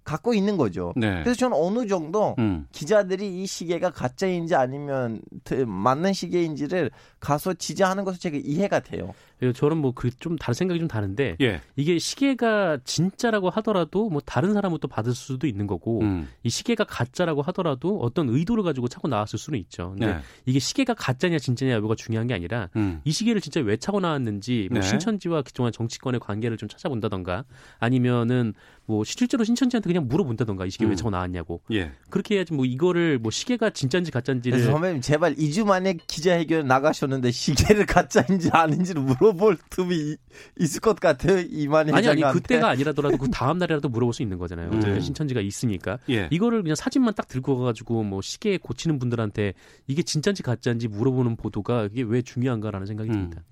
갖고 0.08 0.32
있는 0.32 0.56
거죠. 0.56 0.92
네. 0.96 1.22
그래서 1.22 1.34
저는 1.38 1.56
어느 1.56 1.86
정도 1.86 2.34
음. 2.38 2.66
기자들이 2.72 3.42
이 3.42 3.46
시계가 3.46 3.90
가짜인지 3.90 4.54
아니면 4.54 5.20
드- 5.44 5.54
맞는 5.68 6.14
시계인지를 6.14 6.90
가서 7.20 7.52
지지하는 7.52 8.04
것을 8.04 8.18
제가 8.18 8.38
이해가 8.42 8.80
돼요. 8.80 9.12
저는 9.54 9.78
뭐 9.78 9.92
그 9.92 10.10
좀 10.18 10.36
다른 10.36 10.54
생각이 10.54 10.78
좀 10.80 10.88
다른데 10.88 11.36
예. 11.40 11.60
이게 11.76 11.98
시계가 11.98 12.78
진짜라고 12.84 13.50
하더라도 13.50 14.08
뭐 14.10 14.20
다른 14.24 14.52
사람은 14.52 14.78
또 14.80 14.88
받을 14.88 15.14
수도 15.14 15.46
있는 15.46 15.66
거고 15.66 16.00
음. 16.00 16.28
이 16.42 16.50
시계가 16.50 16.84
가짜라고 16.84 17.42
하더라도 17.42 18.00
어떤 18.00 18.28
의도를 18.28 18.64
가지고 18.64 18.88
차고 18.88 19.06
나왔을 19.08 19.38
수는 19.38 19.58
있죠. 19.60 19.90
근데 19.90 20.06
네. 20.06 20.18
이게 20.46 20.58
시계가 20.58 20.94
가짜냐 20.94 21.38
진짜냐 21.38 21.72
여부가 21.72 21.94
중요한 21.94 22.26
게 22.26 22.34
아니라 22.34 22.68
음. 22.76 23.00
이 23.04 23.12
시계를 23.12 23.40
진짜 23.40 23.60
왜 23.60 23.76
차고 23.76 24.00
나왔는지 24.00 24.68
뭐 24.70 24.80
네. 24.80 24.86
신천지와 24.86 25.42
그동안 25.42 25.72
정치권의 25.72 26.20
관계를 26.20 26.56
좀 26.56 26.68
찾아본다던가 26.68 27.44
아니면은 27.78 28.54
뭐 28.86 29.04
실제로 29.04 29.44
신천지한테 29.44 29.86
그냥 29.88 30.08
물어본다던가 30.08 30.64
이 30.66 30.70
시계 30.70 30.86
음. 30.86 30.90
왜 30.90 30.96
차고 30.96 31.10
나왔냐고 31.10 31.60
예. 31.72 31.92
그렇게 32.10 32.36
해야지 32.36 32.54
뭐 32.54 32.64
이거를 32.64 33.18
뭐 33.18 33.30
시계가 33.30 33.70
진짜인지 33.70 34.10
가짜인지를 34.10 34.58
그래서 34.58 34.72
선배님 34.72 35.00
제발 35.02 35.34
2주 35.36 35.64
만에 35.66 35.94
기자회견 36.06 36.66
나가셨는데 36.66 37.30
시계를 37.30 37.86
가짜인지 37.86 38.50
아닌지를 38.52 39.02
물어 39.02 39.27
볼 39.34 39.56
틈이 39.70 39.94
이- 39.96 40.16
있을 40.60 40.80
것 40.80 40.98
같아요. 40.98 41.38
이만희 41.40 41.92
아니 41.92 42.08
아니. 42.08 42.22
그때가 42.22 42.68
아니라더라도 42.68 43.16
그 43.16 43.30
다음 43.30 43.58
날이라도 43.58 43.88
물어볼 43.88 44.12
수 44.14 44.22
있는 44.22 44.38
거잖아요. 44.38 44.70
음. 44.70 45.00
신천지가 45.00 45.40
있으니까 45.40 45.98
예. 46.10 46.28
이거를 46.30 46.62
그냥 46.62 46.74
사진만 46.76 47.14
딱 47.14 47.28
들고 47.28 47.56
가가지고 47.58 48.02
뭐 48.04 48.20
시계 48.22 48.58
고치는 48.58 48.98
분들한테 48.98 49.54
이게 49.86 50.02
진짜인지 50.02 50.42
가짜인지 50.42 50.88
물어보는 50.88 51.36
보도가 51.36 51.88
이게 51.92 52.02
왜 52.02 52.22
중요한가라는 52.22 52.86
생각이 52.86 53.10
음. 53.10 53.14
듭니다. 53.14 53.42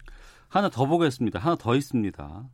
하나 0.48 0.68
더 0.70 0.86
보겠습니다. 0.86 1.38
하나 1.38 1.56
더 1.56 1.74
있습니다. 1.76 2.44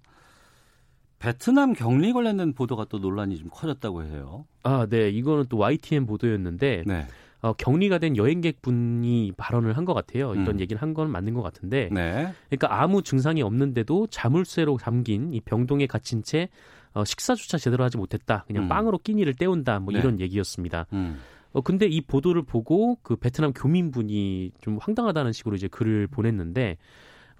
베트남 1.18 1.72
격리 1.72 2.12
관련된 2.12 2.52
보도가 2.52 2.86
또 2.88 2.98
논란이 2.98 3.38
좀 3.38 3.48
커졌다고 3.50 4.02
해요. 4.02 4.44
아, 4.64 4.86
네, 4.90 5.08
이거는 5.10 5.44
또 5.48 5.56
YTN 5.58 6.04
보도였는데 6.06 6.82
네. 6.84 7.06
어, 7.42 7.52
격리가 7.54 7.98
된 7.98 8.16
여행객분이 8.16 9.32
발언을 9.36 9.76
한 9.76 9.84
것 9.84 9.94
같아요. 9.94 10.32
이런 10.34 10.48
음. 10.56 10.60
얘기를 10.60 10.80
한 10.80 10.94
건 10.94 11.10
맞는 11.10 11.34
것 11.34 11.42
같은데, 11.42 11.88
네. 11.92 12.32
그러니까 12.48 12.80
아무 12.82 13.02
증상이 13.02 13.42
없는데도 13.42 14.06
자물쇠로 14.08 14.78
잠긴 14.78 15.32
이 15.32 15.40
병동에 15.40 15.86
갇힌 15.86 16.22
채 16.22 16.48
어, 16.94 17.04
식사조차 17.04 17.58
제대로 17.58 17.82
하지 17.82 17.96
못했다. 17.96 18.44
그냥 18.46 18.64
음. 18.64 18.68
빵으로 18.68 18.98
끼니를 18.98 19.34
때운다. 19.34 19.80
뭐 19.80 19.92
네. 19.92 19.98
이런 19.98 20.20
얘기였습니다. 20.20 20.86
음. 20.92 21.18
어 21.54 21.60
근데 21.60 21.86
이 21.86 22.00
보도를 22.00 22.42
보고 22.42 22.96
그 23.02 23.16
베트남 23.16 23.52
교민분이 23.52 24.52
좀 24.60 24.78
황당하다는 24.80 25.32
식으로 25.32 25.56
이제 25.56 25.68
글을 25.68 26.06
보냈는데 26.06 26.78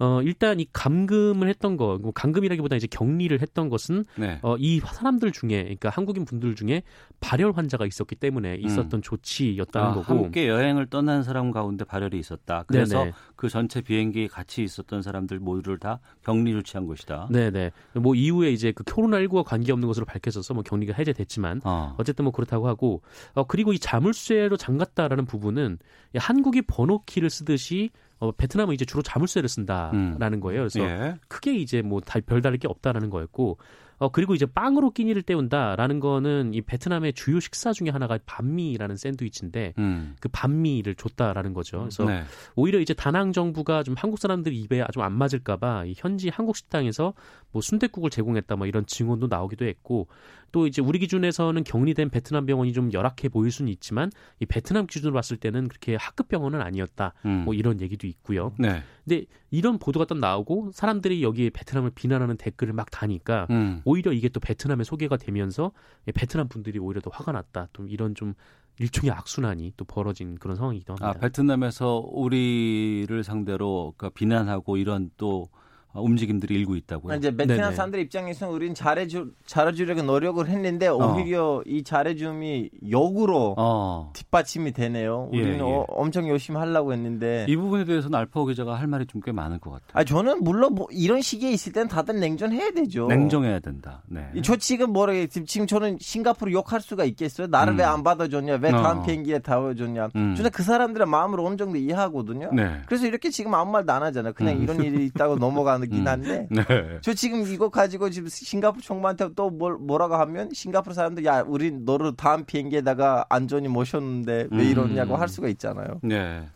어 0.03 0.21
일단 0.23 0.59
이 0.59 0.65
감금을 0.73 1.47
했던 1.47 1.77
거, 1.77 1.97
뭐 2.01 2.11
감금이라기보다 2.11 2.75
이제 2.75 2.87
격리를 2.87 3.39
했던 3.41 3.69
것은 3.69 4.05
네. 4.17 4.39
어 4.41 4.55
이 4.59 4.79
사람들 4.79 5.31
중에 5.31 5.63
그러니까 5.63 5.89
한국인 5.89 6.25
분들 6.25 6.55
중에 6.55 6.83
발열 7.19 7.51
환자가 7.53 7.85
있었기 7.85 8.15
때문에 8.15 8.55
있었던 8.55 9.01
조치였다는 9.01 9.87
아, 9.89 9.93
거고. 9.93 10.25
함께 10.25 10.47
여행을 10.47 10.87
떠난 10.87 11.23
사람 11.23 11.51
가운데 11.51 11.83
발열이 11.83 12.17
있었다. 12.17 12.63
그래서 12.67 12.99
네네. 12.99 13.13
그 13.35 13.49
전체 13.49 13.81
비행기에 13.81 14.27
같이 14.27 14.63
있었던 14.63 15.01
사람들 15.01 15.39
모두를 15.39 15.79
다 15.79 15.99
격리 16.23 16.51
조치한 16.53 16.87
것이다. 16.87 17.27
네네. 17.31 17.71
뭐 17.95 18.15
이후에 18.15 18.51
이제 18.51 18.71
그 18.71 18.83
코로나19와 18.83 19.43
관계없는 19.43 19.87
것으로 19.87 20.05
밝혀져서 20.05 20.53
뭐 20.53 20.63
격리가 20.63 20.93
해제됐지만 20.97 21.61
어. 21.63 21.95
어쨌든 21.97 22.23
뭐 22.23 22.31
그렇다고 22.31 22.67
하고 22.67 23.01
어 23.33 23.43
그리고 23.45 23.73
이 23.73 23.79
자물쇠로 23.79 24.57
잠갔다라는 24.57 25.25
부분은 25.25 25.77
이 26.15 26.17
한국이 26.17 26.61
번호키를 26.63 27.29
쓰듯이 27.29 27.89
어 28.23 28.31
베트남은 28.31 28.73
이제 28.73 28.85
주로 28.85 29.01
자물쇠를 29.03 29.49
쓴다라는 29.49 30.39
거예요. 30.39 30.61
그래서 30.61 30.79
예. 30.79 31.15
크게 31.27 31.55
이제 31.55 31.81
뭐 31.81 31.99
다- 31.99 32.19
별다를 32.25 32.57
게 32.57 32.67
없다라는 32.69 33.09
거였고 33.09 33.57
어 33.99 34.09
그리고 34.09 34.33
이제 34.33 34.45
빵으로 34.45 34.91
끼니를 34.91 35.21
때운다라는 35.21 35.99
거는 35.99 36.53
이 36.53 36.61
베트남의 36.61 37.13
주요 37.13 37.39
식사 37.39 37.71
중에 37.73 37.89
하나가 37.89 38.17
반미라는 38.25 38.95
샌드위치인데 38.95 39.73
음. 39.77 40.15
그 40.19 40.29
반미를 40.29 40.95
줬다라는 40.95 41.53
거죠. 41.53 41.79
그래서 41.79 42.05
네. 42.05 42.23
오히려 42.55 42.79
이제 42.79 42.93
다낭 42.93 43.31
정부가 43.33 43.83
좀 43.83 43.93
한국 43.97 44.19
사람들 44.19 44.53
입에 44.53 44.83
좀 44.93 45.03
안 45.03 45.11
맞을까봐 45.13 45.85
이 45.85 45.93
현지 45.97 46.29
한국 46.29 46.55
식당에서 46.55 47.13
뭐 47.51 47.61
순댓국을 47.61 48.09
제공했다 48.09 48.55
뭐 48.55 48.67
이런 48.67 48.85
증언도 48.85 49.27
나오기도 49.27 49.65
했고 49.65 50.07
또 50.53 50.67
이제 50.67 50.81
우리 50.81 50.99
기준에서는 50.99 51.63
격리된 51.63 52.09
베트남 52.09 52.45
병원이 52.45 52.73
좀 52.73 52.93
열악해 52.93 53.27
보일 53.29 53.51
수는 53.51 53.71
있지만 53.71 54.11
이 54.39 54.45
베트남 54.45 54.85
기준으로 54.85 55.13
봤을 55.13 55.35
때는 55.35 55.67
그렇게 55.67 55.95
학급 55.95 56.27
병원은 56.27 56.61
아니었다 56.61 57.13
음. 57.25 57.43
뭐 57.43 57.55
이런 57.55 57.81
얘기도 57.81 58.05
있고요. 58.07 58.53
네. 58.59 58.83
근데 59.03 59.25
이런 59.49 59.79
보도가 59.79 60.05
딱 60.05 60.19
나오고 60.19 60.69
사람들이 60.71 61.23
여기에 61.23 61.49
베트남을 61.49 61.91
비난하는 61.95 62.37
댓글을 62.37 62.71
막 62.71 62.91
다니까 62.91 63.47
음. 63.49 63.81
오히려 63.83 64.13
이게 64.13 64.29
또 64.29 64.39
베트남에 64.39 64.83
소개가 64.83 65.17
되면서 65.17 65.71
이 66.07 66.11
베트남 66.11 66.47
분들이 66.47 66.77
오히려 66.77 67.01
더 67.01 67.09
화가 67.11 67.31
났다. 67.31 67.69
또 67.73 67.87
이런 67.87 68.13
좀 68.13 68.35
일종의 68.79 69.11
악순환이 69.11 69.73
또 69.75 69.85
벌어진 69.85 70.35
그런 70.35 70.55
상황이기도 70.55 70.93
합니다. 70.93 71.09
아, 71.09 71.13
베트남에서 71.13 72.07
우리를 72.11 73.23
상대로 73.23 73.95
그러니까 73.97 74.15
비난하고 74.15 74.77
이런 74.77 75.09
또 75.17 75.49
어, 75.51 75.62
움직임들이 75.95 76.53
일고 76.55 76.75
있다고요. 76.75 77.15
이제 77.17 77.35
베트남. 77.35 77.73
사람들 77.73 77.99
입장에서는 78.01 78.53
우리는 78.53 78.75
잘해주 78.75 79.31
잘해주려고 79.45 80.01
노력을 80.03 80.47
했는데 80.47 80.87
오히려 80.87 81.61
이 81.65 81.83
잘해줌이 81.83 82.69
역으로 82.89 83.55
어. 83.57 84.11
뒷받침이 84.13 84.71
되네요. 84.73 85.29
예, 85.33 85.41
우리는 85.41 85.57
예. 85.59 85.61
어, 85.61 85.85
엄청 85.89 86.27
열심히 86.27 86.59
하려고 86.59 86.93
했는데. 86.93 87.45
이 87.49 87.55
부분에 87.55 87.85
대해서는 87.85 88.17
알파오 88.17 88.45
기자가 88.45 88.75
할 88.75 88.87
말이 88.87 89.05
좀 89.07 89.23
꽤 89.23 89.31
많을 89.31 89.57
것 89.59 89.71
같아요. 89.71 89.87
아 89.93 90.03
저는 90.03 90.43
물론 90.43 90.75
뭐 90.75 90.87
이런 90.91 91.21
시기에 91.21 91.49
있을 91.51 91.71
땐 91.71 91.87
다들 91.87 92.19
냉정해야 92.19 92.71
되죠. 92.71 93.07
냉정해야 93.07 93.59
된다. 93.59 94.01
네. 94.07 94.27
저 94.43 94.57
지금 94.57 94.91
뭐라 94.91 95.13
해 95.13 95.27
지금 95.27 95.65
저는 95.65 95.97
싱가포르 96.01 96.51
욕할 96.51 96.81
수가 96.81 97.05
있겠어요? 97.05 97.47
나를 97.47 97.73
음. 97.73 97.79
왜안 97.79 98.03
받아줬냐? 98.03 98.55
왜 98.61 98.71
다음 98.71 98.97
어. 98.99 99.03
비행기에 99.03 99.39
타워줬냐? 99.39 100.09
음. 100.17 100.35
저는 100.35 100.51
그 100.51 100.61
사람들의 100.63 101.07
마음을 101.07 101.39
어느 101.39 101.55
정도 101.55 101.77
이해하거든요. 101.77 102.51
네. 102.53 102.81
그래서 102.85 103.07
이렇게 103.07 103.29
지금 103.29 103.53
아무 103.53 103.71
말도 103.71 103.93
안 103.93 104.03
하잖아요. 104.03 104.33
그냥 104.33 104.57
음. 104.57 104.63
이런 104.63 104.83
일이 104.83 105.05
있다고 105.05 105.37
넘어가 105.39 105.73
긴 105.85 106.01
음. 106.01 106.07
한데. 106.07 106.47
네. 106.51 106.63
저 107.01 107.13
지금 107.13 107.45
이거 107.47 107.69
가지고 107.69 108.09
지금 108.09 108.27
싱가포르 108.29 108.81
총무한테 108.81 109.29
또 109.35 109.49
뭘, 109.49 109.75
뭐라고 109.75 110.15
하면 110.15 110.49
싱가포르 110.53 110.93
사람들 110.93 111.25
야 111.25 111.43
우리 111.45 111.71
너를 111.71 112.15
다음 112.15 112.45
비행기에다가 112.45 113.25
안전히 113.29 113.67
모셨는데 113.67 114.47
왜 114.51 114.57
음. 114.57 114.69
이러냐고 114.69 115.15
할 115.15 115.27
수가 115.27 115.47
있잖아요. 115.49 115.99
네. 116.03 116.47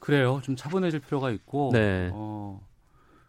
그래요. 0.00 0.40
좀 0.42 0.54
차분해질 0.54 1.00
필요가 1.00 1.30
있고 1.30 1.70
네. 1.72 2.10
어, 2.12 2.60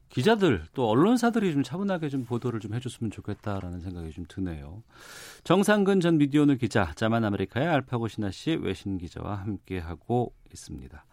기자들 0.09 0.63
또 0.73 0.89
언론사들이 0.89 1.51
좀 1.53 1.63
차분하게 1.63 2.09
좀 2.09 2.25
보도를 2.25 2.59
좀 2.59 2.73
해줬으면 2.73 3.11
좋겠다라는 3.11 3.79
생각이 3.81 4.11
좀 4.11 4.25
드네요. 4.27 4.83
정상근 5.43 5.99
전 5.99 6.17
미디어오늘 6.17 6.57
기자, 6.57 6.91
자만 6.95 7.23
아메리카의 7.25 7.67
알파고 7.67 8.07
신하 8.07 8.31
씨 8.31 8.51
외신 8.61 8.97
기자와 8.97 9.35
함께 9.35 9.79
하고 9.79 10.33
있습니다. 10.53 11.05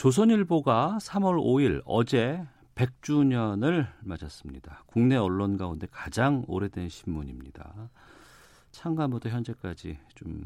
조선일보가 0.00 0.96
3월 0.98 1.36
5일 1.36 1.82
어제 1.84 2.42
100주년을 2.74 3.86
맞았습니다. 4.00 4.84
국내 4.86 5.16
언론 5.16 5.58
가운데 5.58 5.86
가장 5.90 6.42
오래된 6.48 6.88
신문입니다. 6.88 7.90
창간부터 8.70 9.28
현재까지 9.28 9.98
좀 10.14 10.42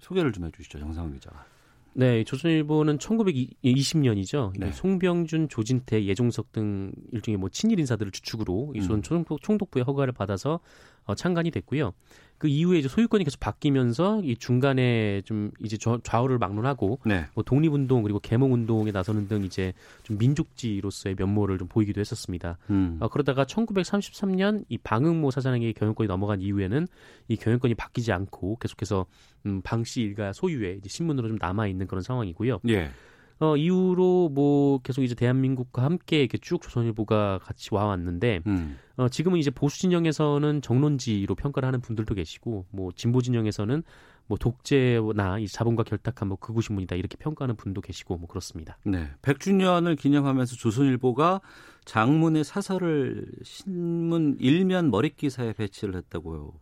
소개를 0.00 0.32
좀 0.32 0.44
해주시죠, 0.44 0.80
정상훈 0.80 1.14
기자가. 1.14 1.46
네, 1.94 2.24
조선일보는 2.24 2.98
1920년이죠. 2.98 4.52
네. 4.58 4.70
송병준, 4.70 5.48
조진태, 5.48 6.04
예종석 6.04 6.52
등 6.52 6.92
일종의 7.12 7.38
뭐 7.38 7.48
친일 7.48 7.78
인사들을 7.78 8.12
주축으로 8.12 8.72
이 8.74 8.82
조선 8.82 8.98
음. 8.98 9.02
총독, 9.02 9.40
총독부의 9.40 9.84
허가를 9.84 10.12
받아서 10.12 10.60
어, 11.04 11.14
창간이 11.14 11.50
됐고요. 11.50 11.92
그 12.38 12.48
이후에 12.48 12.78
이제 12.80 12.88
소유권이 12.88 13.24
계속 13.24 13.38
바뀌면서 13.40 14.20
이 14.24 14.36
중간에 14.36 15.22
좀 15.24 15.50
이제 15.62 15.76
좌- 15.78 15.98
좌우를 16.02 16.38
막론하고 16.38 16.98
네. 17.06 17.24
뭐 17.34 17.44
독립운동 17.44 18.02
그리고 18.02 18.18
개몽운동에 18.18 18.90
나서는 18.90 19.28
등 19.28 19.44
이제 19.44 19.72
좀 20.02 20.18
민족지로서의 20.18 21.14
면모를 21.18 21.58
좀 21.58 21.68
보이기도 21.68 22.00
했었습니다. 22.00 22.58
음. 22.70 22.98
어, 23.00 23.08
그러다가 23.08 23.44
1933년 23.44 24.64
이 24.68 24.78
방응모 24.78 25.30
사장에게 25.30 25.72
경영권이 25.72 26.08
넘어간 26.08 26.40
이후에는 26.40 26.86
이 27.28 27.36
경영권이 27.36 27.74
바뀌지 27.74 28.12
않고 28.12 28.56
계속해서 28.56 29.06
음, 29.46 29.62
방씨 29.62 30.02
일가 30.02 30.32
소유의 30.32 30.78
이제 30.78 30.88
신문으로 30.88 31.28
좀 31.28 31.38
남아 31.40 31.66
있는 31.68 31.86
그런 31.86 32.02
상황이고요. 32.02 32.60
예. 32.68 32.90
어, 33.40 33.56
이후로 33.56 34.30
뭐 34.30 34.78
계속 34.78 35.02
이제 35.02 35.14
대한민국과 35.14 35.82
함께 35.82 36.20
이렇게 36.20 36.38
쭉 36.38 36.62
조선일보가 36.62 37.40
같이 37.42 37.70
와왔는데 37.72 38.40
음. 38.46 38.78
어, 38.96 39.08
지금은 39.08 39.38
이제 39.38 39.50
보수 39.50 39.80
진영에서는 39.80 40.62
정론지로 40.62 41.34
평가를 41.34 41.66
하는 41.66 41.80
분들도 41.80 42.14
계시고 42.14 42.66
뭐 42.70 42.90
진보 42.94 43.20
진영에서는 43.20 43.82
뭐 44.26 44.38
독재나 44.38 45.38
이 45.38 45.48
자본과 45.48 45.82
결탁한 45.82 46.28
뭐 46.28 46.38
극우 46.38 46.62
신문이다 46.62 46.96
이렇게 46.96 47.16
평가하는 47.16 47.56
분도 47.56 47.80
계시고 47.80 48.16
뭐 48.16 48.28
그렇습니다. 48.28 48.78
네. 48.84 49.10
100주년을 49.22 49.98
기념하면서 49.98 50.56
조선일보가 50.56 51.40
장문의 51.84 52.44
사설을 52.44 53.26
신문 53.42 54.36
일면 54.38 54.90
머릿 54.90 55.16
기사에 55.16 55.52
배치를 55.52 55.96
했다고요. 55.96 56.52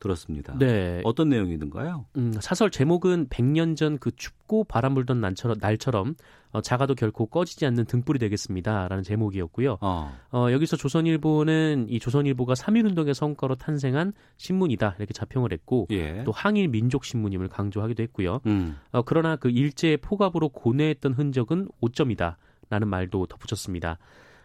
들었습니다. 0.00 0.58
네. 0.58 1.00
어떤 1.04 1.28
내용이든가요? 1.28 2.06
음, 2.16 2.32
사설 2.40 2.70
제목은 2.70 3.28
100년 3.28 3.76
전 3.76 4.00
그 4.00 4.10
춥고 4.16 4.64
바람 4.64 4.94
불던 4.94 5.20
날처럼, 5.20 5.58
날처럼 5.60 6.14
어, 6.52 6.60
작아도 6.60 6.94
결코 6.94 7.26
꺼지지 7.26 7.64
않는 7.66 7.84
등불이 7.84 8.18
되겠습니다라는 8.18 9.04
제목이었고요. 9.04 9.78
어. 9.80 10.18
어, 10.32 10.46
여기서 10.50 10.76
조선일보는 10.76 11.86
이 11.88 12.00
조선일보가 12.00 12.54
3.1운동의 12.54 13.14
성과로 13.14 13.54
탄생한 13.54 14.12
신문이다 14.38 14.96
이렇게 14.98 15.12
자평을 15.12 15.52
했고 15.52 15.86
예. 15.90 16.24
또 16.24 16.32
항일 16.32 16.68
민족 16.68 17.04
신문임을 17.04 17.48
강조하기도 17.48 18.02
했고요. 18.02 18.40
음. 18.46 18.78
어, 18.90 19.02
그러나 19.02 19.36
그 19.36 19.50
일제의 19.50 19.98
포갑으로 19.98 20.48
고뇌했던 20.48 21.12
흔적은 21.12 21.68
오점이다라는 21.80 22.88
말도 22.88 23.26
덧붙였습니다. 23.26 23.98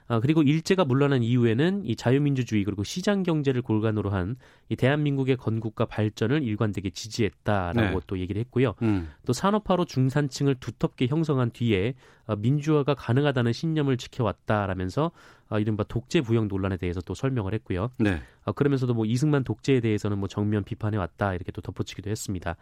아, 0.07 0.19
그리고 0.19 0.43
일제가 0.43 0.85
물러난 0.85 1.23
이후에는 1.23 1.85
이 1.85 1.95
자유민주주의 1.95 2.63
그리고 2.63 2.83
시장 2.83 3.23
경제를 3.23 3.61
골간으로 3.61 4.09
한 4.09 4.35
이 4.69 4.75
대한민국의 4.75 5.37
건국과 5.37 5.85
발전을 5.85 6.41
일관되게 6.41 6.89
지지했다라고 6.89 7.99
네. 7.99 8.05
또 8.07 8.17
얘기를 8.17 8.39
했고요. 8.41 8.73
음. 8.81 9.09
또 9.25 9.31
산업화로 9.31 9.85
중산층을 9.85 10.55
두텁게 10.55 11.05
형성한 11.05 11.51
뒤에 11.51 11.93
어, 12.25 12.35
민주화가 12.35 12.95
가능하다는 12.95 13.53
신념을 13.53 13.97
지켜왔다라면서 13.97 15.11
어, 15.49 15.59
이른바 15.59 15.83
독재 15.83 16.21
부역 16.21 16.47
논란에 16.47 16.77
대해서 16.77 16.99
또 17.01 17.13
설명을 17.13 17.53
했고요. 17.53 17.91
네. 17.99 18.21
어, 18.45 18.53
그러면서도 18.53 18.95
뭐 18.95 19.05
이승만 19.05 19.43
독재에 19.43 19.81
대해서는 19.81 20.17
뭐 20.17 20.27
정면 20.27 20.63
비판해 20.63 20.97
왔다 20.97 21.35
이렇게 21.35 21.51
또 21.51 21.61
덧붙이기도 21.61 22.09
했습니다. 22.09 22.55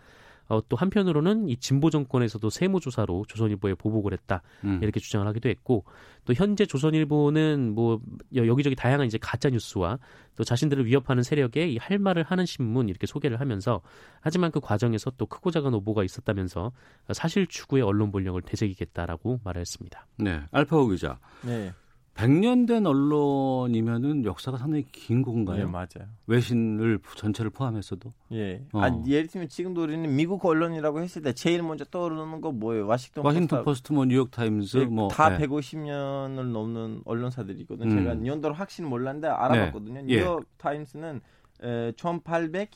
어, 0.49 0.59
또 0.67 0.75
한편으로는 0.75 1.47
이 1.49 1.55
진보 1.57 1.89
정권에서도 1.89 2.49
세무조사로 2.49 3.25
조선일보에 3.27 3.75
보복을 3.75 4.11
했다 4.13 4.41
음. 4.65 4.79
이렇게 4.83 4.99
주장을 4.99 5.25
하기도 5.27 5.47
했고 5.49 5.85
또 6.25 6.33
현재 6.33 6.65
조선일보는 6.65 7.73
뭐 7.75 8.01
여- 8.35 8.45
여기저기 8.47 8.75
다양한 8.75 9.07
이제 9.07 9.17
가짜 9.21 9.49
뉴스와 9.49 9.99
또 10.35 10.43
자신들을 10.43 10.85
위협하는 10.85 11.23
세력에 11.23 11.67
이 11.69 11.77
할 11.77 11.97
말을 11.99 12.23
하는 12.23 12.45
신문 12.45 12.87
이렇게 12.89 13.05
소개를 13.07 13.39
하면서 13.39 13.81
하지만 14.21 14.51
그 14.51 14.59
과정에서 14.59 15.11
또 15.17 15.25
크고 15.25 15.51
작은 15.51 15.73
오보가 15.75 16.03
있었다면서 16.03 16.71
사실 17.13 17.45
추구의 17.47 17.83
언론 17.83 18.11
본령을 18.11 18.41
되새기겠다라고 18.41 19.41
말을 19.43 19.61
했습니다. 19.61 20.07
네. 20.17 20.41
알파고 20.51 20.87
기자. 20.89 21.19
네, 21.41 21.73
100년 22.15 22.67
된 22.67 22.85
언론이면은 22.85 24.23
역사가 24.25 24.57
상당히 24.57 24.85
긴네 24.91 25.23
건가요? 25.23 25.67
맞아요. 25.69 26.07
외신을 26.27 26.99
전체를 27.15 27.49
포함해서도. 27.49 28.13
예. 28.33 28.63
어. 28.71 28.81
아, 28.81 29.01
예를 29.07 29.27
들면 29.27 29.49
지금도 29.49 29.81
우리는 29.81 30.15
미국 30.15 30.45
언론이라고 30.45 31.01
했을 31.01 31.23
때 31.23 31.33
제일 31.33 31.63
먼저 31.63 31.85
떠오르는 31.85 32.41
거 32.41 32.51
뭐예요? 32.51 32.85
와싱턴, 32.85 33.25
워싱턴 33.25 33.63
포스트. 33.63 33.93
뭐 33.93 34.05
뉴욕 34.05 34.29
타임스, 34.29 34.77
예, 34.77 34.85
뭐다 34.85 35.37
네. 35.37 35.47
150년을 35.47 36.51
넘는 36.51 37.01
언론사들이거든요. 37.05 37.91
음. 37.91 37.97
제가 37.97 38.25
연도를 38.25 38.59
확실히 38.59 38.87
몰랐는데 38.87 39.27
알아봤거든요. 39.27 40.01
예. 40.09 40.19
뉴욕 40.19 40.45
타임스는 40.57 41.19
에, 41.63 41.91
1800 41.93 42.69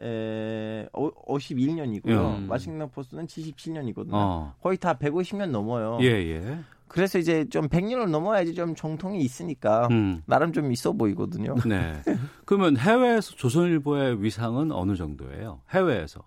에, 0.00 0.88
51년이고요. 0.92 2.38
음. 2.38 2.50
와싱턴 2.50 2.90
포스트는 2.90 3.26
77년이거든요. 3.26 4.12
어. 4.12 4.54
거의 4.62 4.78
다 4.78 4.94
150년 4.94 5.50
넘어요. 5.50 5.98
예, 6.00 6.06
예. 6.06 6.58
그래서 6.88 7.18
이제 7.18 7.48
좀 7.48 7.68
100년을 7.68 8.08
넘어야지 8.10 8.54
좀 8.54 8.74
전통이 8.74 9.20
있으니까 9.20 9.88
음. 9.90 10.22
나름 10.26 10.52
좀 10.52 10.72
있어 10.72 10.92
보이거든요. 10.92 11.54
네. 11.66 12.02
그러면 12.44 12.76
해외에서 12.76 13.34
조선일보의 13.36 14.22
위상은 14.22 14.72
어느 14.72 14.96
정도예요? 14.96 15.60
해외에서. 15.70 16.22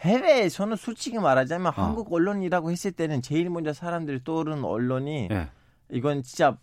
해외에서는 0.00 0.76
솔직히 0.76 1.18
말하자면 1.18 1.66
어. 1.66 1.70
한국 1.70 2.12
언론이라고 2.12 2.70
했을 2.70 2.92
때는 2.92 3.22
제일 3.22 3.50
먼저 3.50 3.72
사람들이 3.72 4.24
떠오르는 4.24 4.64
언론이 4.64 5.28
예. 5.30 5.48
이건 5.90 6.22
진짜 6.22 6.56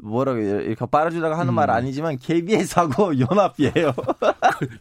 뭐라고? 0.00 0.38
이렇게 0.38 0.86
빨아주다가 0.86 1.38
하는 1.38 1.52
음. 1.52 1.54
말 1.54 1.70
아니지만 1.70 2.18
KBS하고 2.18 3.18
연합이에요. 3.18 3.92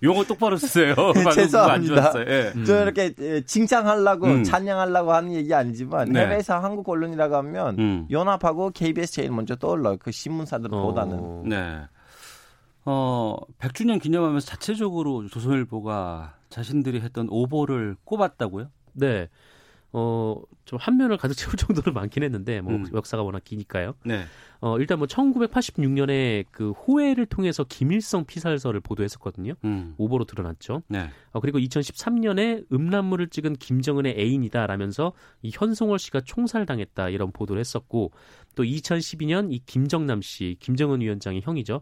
용어 0.03 0.23
똑바로 0.23 0.57
쓰세요. 0.57 0.93
안 1.15 1.31
죄송합니다. 1.31 2.13
예. 2.27 2.53
저 2.65 2.83
이렇게 2.83 3.13
에, 3.19 3.41
칭찬하려고 3.41 4.27
음. 4.27 4.43
찬양하려고 4.43 5.13
하는 5.13 5.33
얘기 5.33 5.53
아니지만 5.53 6.09
네. 6.11 6.21
해외에서 6.21 6.59
한국 6.59 6.87
언론이라고 6.89 7.35
하면 7.35 7.79
음. 7.79 8.07
연합하고 8.11 8.69
KBS 8.71 9.13
제일 9.13 9.31
먼저 9.31 9.55
떠올라요. 9.55 9.97
그 9.97 10.11
신문사들보다는. 10.11 11.19
어, 11.19 11.43
네. 11.45 11.81
어, 12.85 13.35
100주년 13.59 14.01
기념하면서 14.01 14.45
자체적으로 14.45 15.27
조선일보가 15.27 16.35
자신들이 16.49 17.01
했던 17.01 17.27
오보를 17.29 17.97
꼽았다고요? 18.05 18.69
네. 18.93 19.27
어, 19.93 20.41
좀 20.65 20.77
한 20.79 20.97
면을 20.97 21.17
가득 21.17 21.35
채울 21.35 21.55
정도로 21.55 21.91
많긴 21.93 22.23
했는데 22.23 22.61
뭐 22.61 22.73
음. 22.75 22.85
역사가 22.93 23.23
워낙 23.23 23.43
기니까요. 23.43 23.93
네. 24.05 24.25
어, 24.59 24.77
일단 24.79 24.97
뭐 24.97 25.07
1986년에 25.07 26.45
그 26.51 26.71
호해를 26.71 27.25
통해서 27.25 27.63
김일성 27.63 28.25
피살설을 28.25 28.79
보도했었거든요. 28.81 29.53
음. 29.63 29.93
오보로 29.97 30.25
드러났죠. 30.25 30.83
네. 30.87 31.09
어, 31.31 31.39
그리고 31.39 31.59
2013년에 31.59 32.65
음란물을 32.71 33.29
찍은 33.29 33.53
김정은의 33.53 34.15
애인이다라면서 34.17 35.13
이 35.41 35.51
현송월 35.53 35.99
씨가 35.99 36.21
총살당했다 36.21 37.09
이런 37.09 37.31
보도를 37.31 37.59
했었고 37.59 38.11
또 38.55 38.63
2012년 38.63 39.51
이 39.51 39.59
김정남 39.65 40.21
씨, 40.21 40.57
김정은 40.59 41.01
위원장의 41.01 41.41
형이죠. 41.43 41.81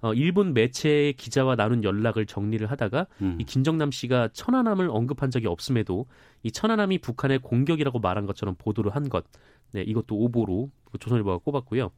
어, 0.00 0.14
일본 0.14 0.54
매체의 0.54 1.14
기자와 1.14 1.56
나눈 1.56 1.84
연락을 1.84 2.26
정리를 2.26 2.68
하다가 2.70 3.06
음. 3.22 3.36
이 3.40 3.44
김정남 3.44 3.90
씨가 3.90 4.28
천안함을 4.32 4.88
언급한 4.90 5.30
적이 5.30 5.48
없음에도 5.48 6.06
이 6.42 6.52
천안함이 6.52 6.98
북한의 6.98 7.40
공격이라고 7.40 7.98
말한 7.98 8.26
것처럼 8.26 8.54
보도를 8.56 8.94
한 8.94 9.08
것, 9.08 9.24
네, 9.72 9.82
이것도 9.82 10.16
오보로 10.16 10.70
그 10.84 10.98
조선일보가 10.98 11.38
꼽았고요. 11.38 11.90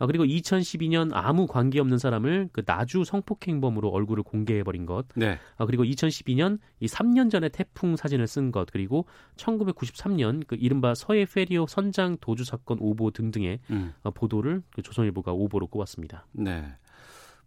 아, 0.00 0.06
그리고 0.06 0.24
2012년 0.24 1.10
아무 1.12 1.46
관계없는 1.46 1.98
사람을 1.98 2.48
그 2.52 2.62
나주 2.64 3.04
성폭행범으로 3.04 3.90
얼굴을 3.90 4.22
공개해버린 4.22 4.86
것, 4.86 5.06
네. 5.14 5.38
아, 5.58 5.66
그리고 5.66 5.84
2012년 5.84 6.58
이 6.80 6.86
3년 6.86 7.30
전에 7.30 7.50
태풍 7.50 7.96
사진을 7.96 8.26
쓴 8.26 8.50
것, 8.50 8.66
그리고 8.72 9.04
1993년 9.36 10.46
그 10.46 10.56
이른바 10.58 10.94
서해 10.94 11.26
페리오 11.26 11.66
선장 11.66 12.16
도주 12.18 12.44
사건 12.44 12.78
오보 12.80 13.10
등등의 13.10 13.60
음. 13.70 13.92
어, 14.02 14.10
보도를 14.10 14.62
그 14.72 14.80
조선일보가 14.80 15.32
오보로 15.32 15.66
꼽았습니다. 15.66 16.26
네. 16.32 16.64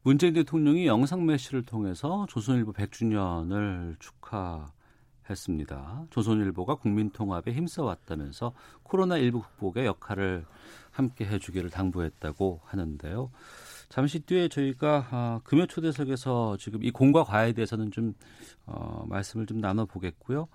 문재인 0.06 0.34
대통령이 0.34 0.86
영상 0.86 1.26
메시를 1.26 1.63
통해서 1.63 2.26
조선일보 2.28 2.74
100주년을 2.74 3.96
축하했습니다. 5.24 6.08
조선일보가 6.10 6.76
국민통합에 6.76 7.54
힘써왔다면서 7.54 8.54
코로나19 8.84 9.42
극복의 9.42 9.86
역할을 9.86 10.46
함께 10.92 11.26
해주기를 11.26 11.70
당부했다고 11.70 12.60
하는데요. 12.66 13.32
잠시 13.88 14.20
뒤에 14.20 14.50
저희가 14.50 15.08
아, 15.10 15.39
금요 15.46 15.68
초대석에서 15.68 16.58
지금 16.58 16.84
이 16.84 16.92
공과 16.92 17.24
과에 17.24 17.54
대해서는 17.54 17.92
좀 17.92 18.13
어, 18.66 19.06
말씀을 19.08 19.46
좀 19.46 19.60
나눠보겠고요. 19.60 20.50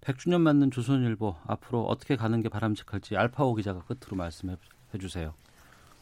100주년 0.00 0.40
맞는 0.40 0.72
조선일보 0.72 1.36
앞으로 1.46 1.84
어떻게 1.84 2.16
가는 2.16 2.42
게 2.42 2.48
바람직할지 2.48 3.16
알파오 3.16 3.54
기자가 3.54 3.84
끝으로 3.84 4.16
말씀해 4.16 4.56
주세요. 4.98 5.34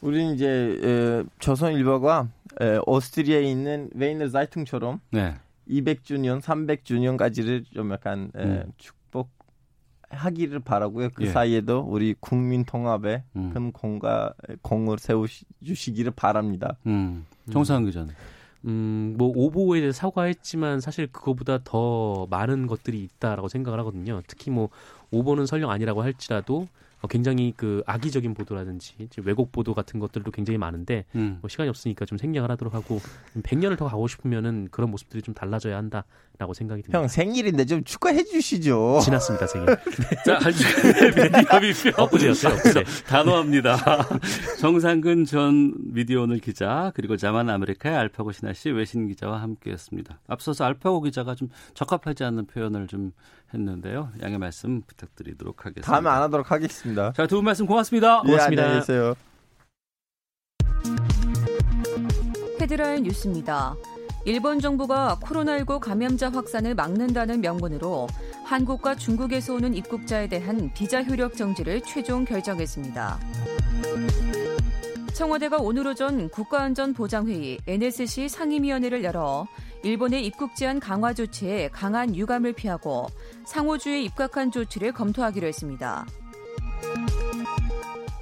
우리는 0.01 0.33
이제 0.33 0.79
에, 0.83 1.23
조선 1.39 1.73
일보가 1.73 2.27
에, 2.61 2.79
오스트리아에 2.85 3.43
있는 3.43 3.89
Wiener 3.93 4.29
Zeitung처럼 4.29 4.99
네. 5.11 5.35
200주년, 5.69 6.41
300주년까지를 6.41 7.65
좀 7.73 7.91
약간 7.91 8.31
에, 8.35 8.43
음. 8.43 8.71
축복하기를 8.77 10.59
바라고요. 10.59 11.09
그 11.13 11.25
예. 11.25 11.29
사이에도 11.29 11.81
우리 11.81 12.15
국민 12.19 12.63
통합에 12.63 13.23
음. 13.35 13.51
큰 13.53 13.71
공과 13.71 14.33
공을 14.61 14.97
세우시기를 14.99 16.11
바랍니다. 16.15 16.77
음. 16.85 17.25
정상훈 17.51 17.85
기자는. 17.85 18.13
음, 18.65 19.15
뭐 19.17 19.31
오보에 19.35 19.79
대해 19.79 19.91
사과했지만 19.91 20.81
사실 20.81 21.07
그거보다 21.07 21.59
더 21.63 22.27
많은 22.29 22.67
것들이 22.67 23.01
있다라고 23.03 23.47
생각을 23.47 23.79
하거든요. 23.79 24.21
특히 24.27 24.51
뭐 24.51 24.69
오보는 25.11 25.45
설령 25.45 25.69
아니라고 25.69 26.03
할지라도 26.03 26.61
어, 26.61 26.67
굉장히 27.09 27.53
그 27.55 27.83
악의적인 27.85 28.33
보도라든지 28.33 28.95
왜곡 29.23 29.51
보도 29.51 29.73
같은 29.73 29.99
것들도 29.99 30.31
굉장히 30.31 30.57
많은데 30.57 31.05
음. 31.15 31.37
뭐 31.41 31.49
시간이 31.49 31.69
없으니까 31.69 32.05
좀 32.05 32.17
생략을 32.17 32.49
하도록 32.51 32.73
하고 32.73 32.99
100년을 33.35 33.77
더 33.77 33.85
가고 33.85 34.07
싶으면은 34.07 34.67
그런 34.71 34.89
모습들이 34.89 35.21
좀 35.21 35.33
달라져야 35.33 35.77
한다 35.77 36.05
라고 36.39 36.53
생각이 36.53 36.83
듭니다. 36.83 36.99
형 36.99 37.07
생일인데 37.07 37.65
좀 37.65 37.83
축하해 37.83 38.23
주시죠. 38.23 38.99
지났습니다 39.03 39.47
생일. 39.47 39.65
자, 40.25 40.37
한 40.39 40.51
주간의 40.53 41.31
미디어 41.31 41.59
비평. 41.59 41.93
엊그제였어요, 42.05 42.53
엊그제. 42.53 42.83
단호합니다. 43.07 43.77
정상근 44.59 45.25
전 45.25 45.73
미디어 45.93 46.21
오늘 46.21 46.37
기자 46.39 46.91
그리고 46.93 47.17
자만 47.17 47.49
아메리카의 47.49 47.95
알파고 47.95 48.31
신하 48.31 48.53
씨 48.53 48.69
외신 48.69 49.07
기자와 49.07 49.41
함께했습니다. 49.41 50.19
앞서서 50.27 50.63
알파고 50.65 51.01
기자가 51.01 51.33
좀 51.33 51.49
적합하지 51.73 52.23
않는 52.25 52.45
표현을 52.45 52.85
좀 52.85 53.13
했는데요. 53.53 54.11
양해 54.21 54.37
말씀 54.37 54.81
부탁드리도록 54.83 55.65
하겠습니다. 55.65 55.91
다음에 55.91 56.09
안 56.09 56.21
하도록 56.23 56.51
하겠습니다. 56.51 57.13
자, 57.13 57.25
두 57.25 57.37
분 57.37 57.45
말씀 57.45 57.65
고맙습니다. 57.65 58.21
예, 58.25 58.27
고맙습니다. 58.27 58.63
안녕히 58.63 58.79
계세요. 58.81 59.15
헤드라인 62.61 63.03
뉴스입니다. 63.03 63.75
일본 64.27 64.59
정부가 64.59 65.17
코로나19 65.21 65.79
감염자 65.79 66.29
확산을 66.29 66.75
막는다는 66.75 67.39
명분으로 67.39 68.07
한국과 68.43 68.95
중국에서 68.95 69.53
오는 69.53 69.73
입국자에 69.73 70.27
대한 70.27 70.69
비자 70.73 71.01
효력 71.01 71.37
정지를 71.37 71.79
최종 71.83 72.25
결정했습니다. 72.25 73.19
청와대가 75.13 75.59
오늘 75.61 75.87
오전 75.87 76.27
국가안전보장회의 76.27 77.59
NSC 77.65 78.27
상임위원회를 78.27 79.05
열어 79.05 79.47
일본의 79.83 80.25
입국 80.25 80.57
제한 80.57 80.81
강화 80.81 81.13
조치에 81.13 81.69
강한 81.69 82.13
유감을 82.13 82.51
피하고 82.51 83.07
상호주에 83.45 84.01
입각한 84.01 84.51
조치를 84.51 84.91
검토하기로 84.91 85.47
했습니다. 85.47 86.05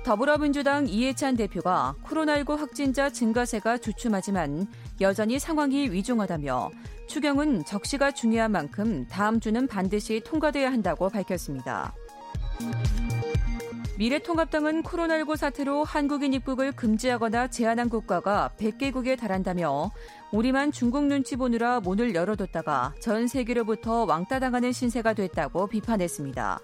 더불어민주당 0.05 0.87
이해찬 0.87 1.35
대표가 1.35 1.95
코로나19 2.05 2.57
확진자 2.57 3.09
증가세가 3.09 3.79
주춤하지만 3.79 4.67
여전히 5.01 5.39
상황이 5.39 5.89
위중하다며 5.89 6.71
추경은 7.07 7.65
적시가 7.65 8.11
중요한 8.11 8.51
만큼 8.51 9.05
다음 9.07 9.39
주는 9.39 9.67
반드시 9.67 10.21
통과돼야 10.23 10.71
한다고 10.71 11.09
밝혔습니다. 11.09 11.93
미래통합당은 13.97 14.83
코로나19 14.83 15.37
사태로 15.37 15.85
한국인 15.85 16.33
입국을 16.33 16.73
금지하거나 16.73 17.47
제한한 17.47 17.87
국가가 17.87 18.51
100개국에 18.57 19.17
달한다며 19.17 19.91
우리만 20.33 20.73
중국 20.73 21.05
눈치 21.05 21.37
보느라 21.37 21.79
문을 21.79 22.13
열어뒀다가 22.13 22.93
전 22.99 23.27
세계로부터 23.27 24.03
왕따당하는 24.03 24.73
신세가 24.73 25.13
됐다고 25.13 25.67
비판했습니다. 25.67 26.59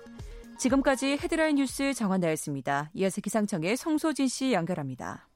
지금까지 0.57 1.17
헤드라인 1.23 1.55
뉴스 1.55 1.93
정한나였습니다. 1.93 2.91
이어서 2.95 3.21
기상청의 3.21 3.77
송소진 3.77 4.27
씨 4.27 4.51
연결합니다. 4.51 5.30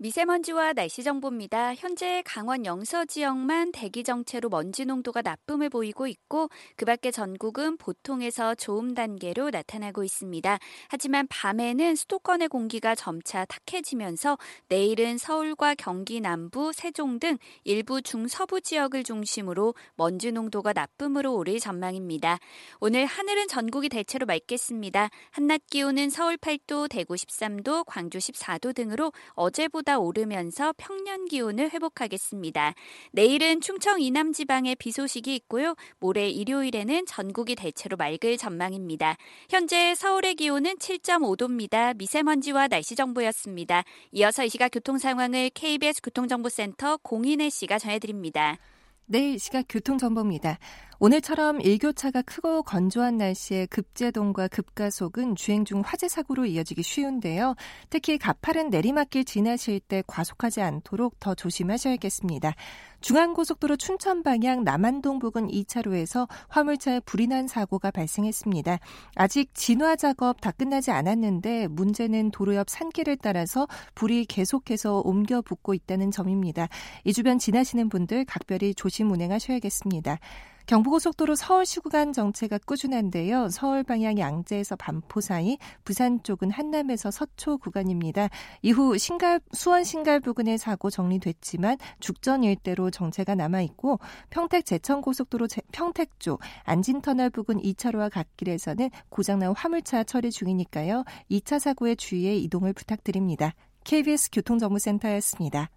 미세먼지와 0.00 0.74
날씨 0.74 1.02
정보입니다. 1.02 1.74
현재 1.74 2.22
강원 2.24 2.64
영서 2.64 3.04
지역만 3.04 3.72
대기 3.72 4.04
정체로 4.04 4.48
먼지 4.48 4.84
농도가 4.84 5.22
나쁨을 5.22 5.70
보이고 5.70 6.06
있고 6.06 6.50
그 6.76 6.84
밖에 6.84 7.10
전국은 7.10 7.76
보통에서 7.78 8.54
좋음 8.54 8.94
단계로 8.94 9.50
나타나고 9.50 10.04
있습니다. 10.04 10.58
하지만 10.88 11.26
밤에는 11.26 11.96
수도권의 11.96 12.46
공기가 12.46 12.94
점차 12.94 13.44
탁해지면서 13.46 14.38
내일은 14.68 15.18
서울과 15.18 15.74
경기 15.74 16.20
남부, 16.20 16.72
세종 16.72 17.18
등 17.18 17.36
일부 17.64 18.00
중서부 18.00 18.60
지역을 18.60 19.02
중심으로 19.02 19.74
먼지 19.96 20.30
농도가 20.30 20.72
나쁨으로 20.72 21.34
오를 21.34 21.58
전망입니다. 21.58 22.38
오늘 22.78 23.04
하늘은 23.04 23.48
전국이 23.48 23.88
대체로 23.88 24.26
맑겠습니다. 24.26 25.10
한낮 25.32 25.62
기온은 25.66 26.08
서울 26.08 26.36
8도, 26.36 26.88
대구 26.88 27.14
13도, 27.14 27.82
광주 27.84 28.18
14도 28.18 28.72
등으로 28.76 29.12
어제보다 29.30 29.87
보다 29.88 29.98
오르면서 29.98 30.74
평년 30.76 31.24
기온을 31.24 31.70
회복하겠습니다. 31.70 32.74
내일은 33.12 33.62
충청 33.62 34.02
이남 34.02 34.34
지방에 34.34 34.74
비 34.74 34.92
소식이 34.92 35.34
있고요. 35.36 35.74
모레 35.98 36.28
일요일에는 36.28 37.06
전국이 37.06 37.54
대체로 37.54 37.96
맑을 37.96 38.36
전망입니다. 38.36 39.16
현재 39.48 39.94
서울의 39.94 40.34
기온은 40.34 40.76
7.5도입니다. 40.76 41.96
미세먼지와 41.96 42.68
날씨 42.68 42.96
정보였습니다. 42.96 43.84
이어서 44.12 44.44
이 44.44 44.50
시각 44.50 44.68
교통 44.68 44.98
상황을 44.98 45.48
KBS 45.54 46.02
교통정보센터 46.02 46.98
공인혜 46.98 47.48
씨가 47.48 47.78
전해드립니다. 47.78 48.58
네, 49.06 49.32
이 49.32 49.38
시각 49.38 49.64
교통정보입니다. 49.70 50.58
오늘처럼 51.00 51.60
일교차가 51.60 52.22
크고 52.22 52.64
건조한 52.64 53.18
날씨에 53.18 53.66
급제동과 53.66 54.48
급가속은 54.48 55.36
주행 55.36 55.64
중 55.64 55.80
화재 55.84 56.08
사고로 56.08 56.44
이어지기 56.46 56.82
쉬운데요. 56.82 57.54
특히 57.88 58.18
가파른 58.18 58.68
내리막길 58.68 59.24
지나실 59.24 59.78
때 59.78 60.02
과속하지 60.08 60.60
않도록 60.60 61.20
더 61.20 61.36
조심하셔야겠습니다. 61.36 62.52
중앙고속도로 63.00 63.76
춘천 63.76 64.24
방향 64.24 64.64
남한동 64.64 65.20
부근 65.20 65.46
2차로에서 65.46 66.28
화물차에 66.48 66.98
불이 67.00 67.28
난 67.28 67.46
사고가 67.46 67.92
발생했습니다. 67.92 68.80
아직 69.14 69.54
진화 69.54 69.94
작업 69.94 70.40
다 70.40 70.50
끝나지 70.50 70.90
않았는데 70.90 71.68
문제는 71.68 72.32
도로 72.32 72.56
옆 72.56 72.68
산길을 72.68 73.18
따라서 73.18 73.68
불이 73.94 74.24
계속해서 74.24 75.02
옮겨 75.04 75.42
붙고 75.42 75.74
있다는 75.74 76.10
점입니다. 76.10 76.66
이 77.04 77.12
주변 77.12 77.38
지나시는 77.38 77.88
분들 77.88 78.24
각별히 78.24 78.74
조심 78.74 79.12
운행하셔야겠습니다. 79.12 80.18
경부고속도로 80.68 81.34
서울시 81.34 81.80
구간 81.80 82.12
정체가 82.12 82.58
꾸준한데요. 82.58 83.48
서울 83.48 83.82
방향 83.82 84.18
양재에서 84.18 84.76
반포 84.76 85.22
사이, 85.22 85.56
부산 85.82 86.22
쪽은 86.22 86.50
한남에서 86.50 87.10
서초 87.10 87.56
구간입니다. 87.56 88.28
이후 88.60 88.98
신갈 88.98 89.40
수원 89.52 89.82
신갈 89.82 90.20
부근의 90.20 90.58
사고 90.58 90.90
정리됐지만 90.90 91.78
죽전 92.00 92.44
일대로 92.44 92.90
정체가 92.90 93.34
남아 93.34 93.62
있고 93.62 93.98
평택 94.28 94.66
제천 94.66 95.00
고속도로 95.00 95.48
평택 95.72 96.20
쪽 96.20 96.42
안진터널 96.64 97.30
부근 97.30 97.62
2차로와 97.62 98.10
갓길에서는 98.12 98.90
고장난 99.08 99.54
화물차 99.56 100.04
처리 100.04 100.30
중이니까요. 100.30 101.04
2차 101.30 101.58
사고에 101.58 101.94
주의해 101.94 102.36
이동을 102.36 102.74
부탁드립니다. 102.74 103.54
KBS 103.84 104.28
교통정보센터였습니다. 104.32 105.70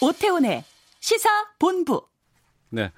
오태훈의 0.00 0.64
시사 1.00 1.28
본부. 1.58 2.06
네. 2.68 2.92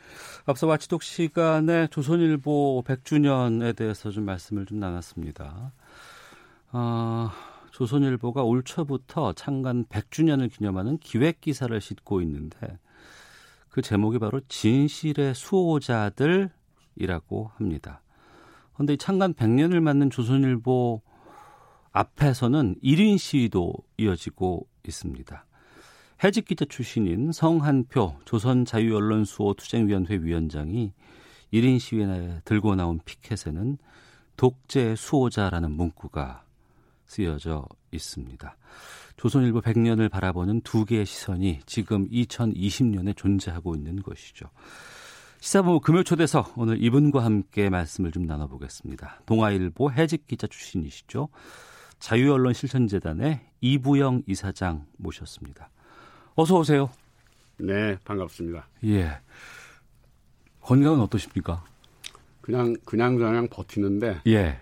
앞서 0.46 0.66
와치독 0.66 1.02
시간에 1.02 1.86
조선일보 1.88 2.82
100주년에 2.86 3.76
대해서 3.76 4.10
좀 4.10 4.24
말씀을 4.24 4.66
좀 4.66 4.80
나눴습니다. 4.80 5.72
어, 6.72 7.30
조선일보가 7.70 8.42
올 8.42 8.62
초부터 8.64 9.34
창간 9.34 9.84
100주년을 9.86 10.50
기념하는 10.52 10.98
기획 10.98 11.40
기사를 11.40 11.80
싣고 11.80 12.20
있는데 12.22 12.78
그 13.68 13.82
제목이 13.82 14.18
바로 14.18 14.40
진실의 14.48 15.34
수호자들이라고 15.34 16.50
합니다. 17.54 18.02
그런데 18.72 18.96
창간 18.96 19.34
100년을 19.34 19.80
맞는 19.80 20.10
조선일보 20.10 21.02
앞에서는 21.92 22.76
1인 22.82 23.18
시위도 23.18 23.74
이어지고 23.98 24.66
있습니다. 24.86 25.47
해직 26.22 26.46
기자 26.46 26.64
출신인 26.64 27.30
성한표 27.30 28.16
조선 28.24 28.64
자유언론수호 28.64 29.54
투쟁위원회 29.54 30.16
위원장이 30.16 30.92
1인 31.52 31.78
시위에 31.78 32.40
들고 32.44 32.74
나온 32.74 32.98
피켓에는 33.04 33.78
독재 34.36 34.96
수호자라는 34.96 35.70
문구가 35.70 36.44
쓰여져 37.06 37.66
있습니다. 37.92 38.56
조선일보 39.16 39.60
100년을 39.60 40.10
바라보는 40.10 40.60
두 40.62 40.84
개의 40.84 41.06
시선이 41.06 41.60
지금 41.66 42.08
2020년에 42.10 43.16
존재하고 43.16 43.74
있는 43.74 44.02
것이죠. 44.02 44.50
시사본부 45.40 45.80
금요 45.80 46.02
초대서 46.02 46.52
오늘 46.56 46.82
이분과 46.82 47.24
함께 47.24 47.70
말씀을 47.70 48.10
좀 48.10 48.24
나눠보겠습니다. 48.24 49.20
동아일보 49.24 49.92
해직 49.92 50.26
기자 50.26 50.48
출신이시죠. 50.48 51.28
자유언론 52.00 52.52
실천재단의 52.52 53.40
이부영 53.60 54.24
이사장 54.26 54.86
모셨습니다. 54.98 55.70
어서 56.40 56.56
오세요. 56.56 56.88
네, 57.56 57.96
반갑습니다. 58.04 58.64
예. 58.84 59.10
건강은 60.60 61.00
어떠십니까? 61.00 61.64
그냥 62.40 62.76
그냥 62.84 63.16
그냥 63.16 63.48
버티는데 63.48 64.20
예. 64.28 64.60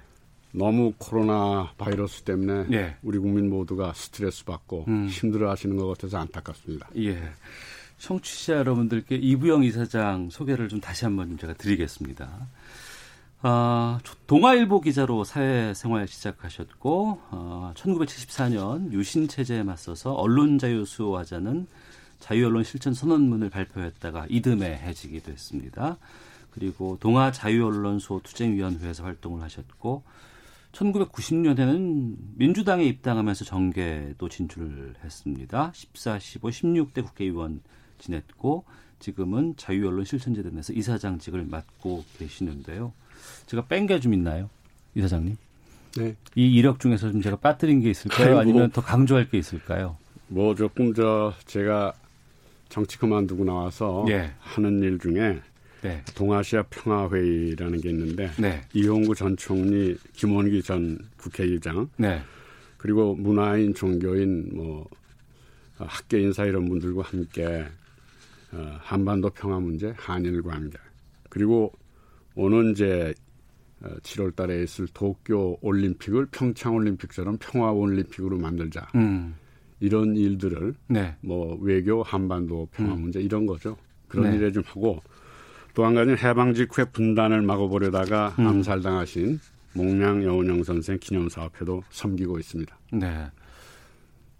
너무 0.52 0.94
코로나 0.96 1.70
바이러스 1.76 2.22
때문에 2.22 2.68
예. 2.72 2.96
우리 3.02 3.18
국민 3.18 3.50
모두가 3.50 3.92
스트레스 3.92 4.46
받고 4.46 4.86
음. 4.88 5.08
힘들어 5.08 5.50
하시는 5.50 5.76
것 5.76 5.86
같아서 5.88 6.16
안타깝습니다. 6.16 6.88
예. 6.96 7.22
청취자 7.98 8.54
여러분들께 8.54 9.16
이부영 9.16 9.62
이사장 9.62 10.30
소개를 10.30 10.70
좀 10.70 10.80
다시 10.80 11.04
한번 11.04 11.36
제가 11.36 11.52
드리겠습니다. 11.52 12.48
아, 13.48 14.00
동아일보 14.26 14.80
기자로 14.80 15.22
사회생활 15.22 16.08
시작하셨고 16.08 17.20
어, 17.30 17.72
1974년 17.76 18.90
유신 18.90 19.28
체제에 19.28 19.62
맞서서 19.62 20.14
언론 20.14 20.58
자유 20.58 20.84
수호하자는 20.84 21.68
자유언론 22.18 22.64
실천 22.64 22.92
선언문을 22.92 23.50
발표했다가 23.50 24.26
이듬해 24.30 24.74
해지게 24.74 25.20
됐습니다. 25.20 25.96
그리고 26.50 26.96
동아 26.98 27.30
자유언론 27.30 28.00
수호 28.00 28.20
투쟁위원회에서 28.20 29.04
활동을 29.04 29.40
하셨고 29.42 30.02
1990년에는 30.72 32.16
민주당에 32.34 32.82
입당하면서 32.82 33.44
정계도 33.44 34.28
진출을 34.28 34.94
했습니다. 35.04 35.70
14, 35.72 36.18
15, 36.18 36.48
16대 36.48 37.04
국회의원 37.04 37.60
지냈고 37.98 38.64
지금은 38.98 39.54
자유언론 39.56 40.04
실천재단에서 40.04 40.72
이사장직을 40.72 41.44
맡고 41.44 42.04
계시는데요. 42.18 42.92
제가 43.46 43.66
뺀 43.66 43.86
게 43.86 43.98
좀 44.00 44.12
있나요, 44.14 44.48
이사장님? 44.94 45.36
네. 45.98 46.14
이 46.34 46.54
이력 46.54 46.78
중에서 46.80 47.10
좀 47.10 47.22
제가 47.22 47.36
빠뜨린 47.36 47.80
게 47.80 47.90
있을까요? 47.90 48.38
아니면 48.38 48.70
더 48.70 48.80
강조할 48.82 49.30
게 49.30 49.38
있을까요? 49.38 49.96
뭐 50.28 50.54
조금 50.54 50.92
저 50.94 51.32
제가 51.46 51.94
정치 52.68 52.98
그만두고 52.98 53.44
나와서 53.44 54.04
예. 54.08 54.32
하는 54.40 54.82
일 54.82 54.98
중에 54.98 55.40
네. 55.82 56.02
동아시아 56.16 56.64
평화회의라는 56.64 57.80
게 57.80 57.90
있는데 57.90 58.30
네. 58.38 58.62
이용구 58.74 59.14
전 59.14 59.36
총리, 59.36 59.96
김원기 60.14 60.62
전 60.62 60.98
국회의장, 61.16 61.88
네. 61.96 62.20
그리고 62.76 63.14
문화인, 63.14 63.72
종교인, 63.72 64.50
뭐 64.54 64.86
학계 65.78 66.20
인사 66.20 66.44
이런 66.44 66.68
분들과 66.68 67.02
함께 67.02 67.64
어, 68.52 68.78
한반도 68.80 69.30
평화 69.30 69.60
문제, 69.60 69.94
한일 69.96 70.42
관계 70.42 70.76
그리고 71.28 71.72
오는 72.36 72.70
이제 72.70 73.12
7월 73.82 74.28
어, 74.28 74.36
달에 74.36 74.62
있을 74.62 74.86
도쿄 74.94 75.58
올림픽을 75.60 76.26
평창 76.30 76.74
올림픽처럼 76.76 77.38
평화 77.40 77.72
올림픽으로 77.72 78.38
만들자. 78.38 78.86
음. 78.94 79.34
이런 79.80 80.16
일들을 80.16 80.74
네. 80.88 81.16
뭐 81.20 81.58
외교 81.60 82.02
한반도 82.02 82.68
평화 82.72 82.94
음. 82.94 83.02
문제 83.02 83.20
이런 83.20 83.44
거죠. 83.46 83.76
그런 84.08 84.30
네. 84.30 84.36
일에 84.36 84.52
좀 84.52 84.62
하고 84.66 85.02
또 85.74 85.84
한 85.84 85.94
가지는 85.94 86.16
해방 86.16 86.54
직후에 86.54 86.86
분단을 86.86 87.42
막아보려다가 87.42 88.34
음. 88.38 88.46
암살당하신 88.46 89.38
목량 89.74 90.24
여운영 90.24 90.64
선생 90.64 90.98
기념 90.98 91.28
사업회도 91.28 91.82
섬기고 91.90 92.38
있습니다. 92.38 92.78
네. 92.92 93.26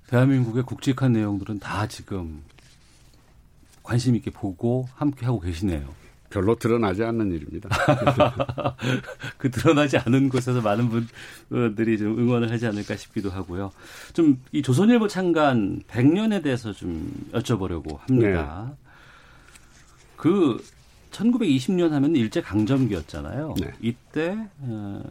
대한민국의 0.07 0.62
굵직한 0.62 1.12
내용들은 1.12 1.59
다 1.59 1.86
지금 1.86 2.42
관심 3.82 4.16
있게 4.16 4.30
보고 4.30 4.88
함께 4.94 5.26
하고 5.26 5.40
계시네요. 5.40 5.86
별로 6.37 6.55
드러나지 6.55 7.03
않는 7.03 7.32
일입니다. 7.32 7.70
그 9.39 9.51
드러나지 9.51 9.97
않은 9.97 10.28
곳에서 10.28 10.61
많은 10.61 11.07
분들이 11.49 11.97
좀 11.97 12.18
응원을 12.18 12.51
하지 12.51 12.66
않을까 12.66 12.95
싶기도 12.97 13.30
하고요. 13.30 13.72
좀 14.12 14.37
이 14.53 14.61
조선일보 14.61 15.09
창간 15.09 15.80
100년에 15.89 16.43
대해서 16.43 16.72
좀 16.74 17.11
여쭤보려고 17.32 17.99
합니다. 18.01 18.66
네. 18.68 18.76
그 20.16 20.62
1920년 21.11 21.91
하면 21.91 22.14
일제 22.14 22.43
강점기였잖아요. 22.43 23.55
네. 23.59 23.72
이때 23.80 24.37
어, 24.59 25.03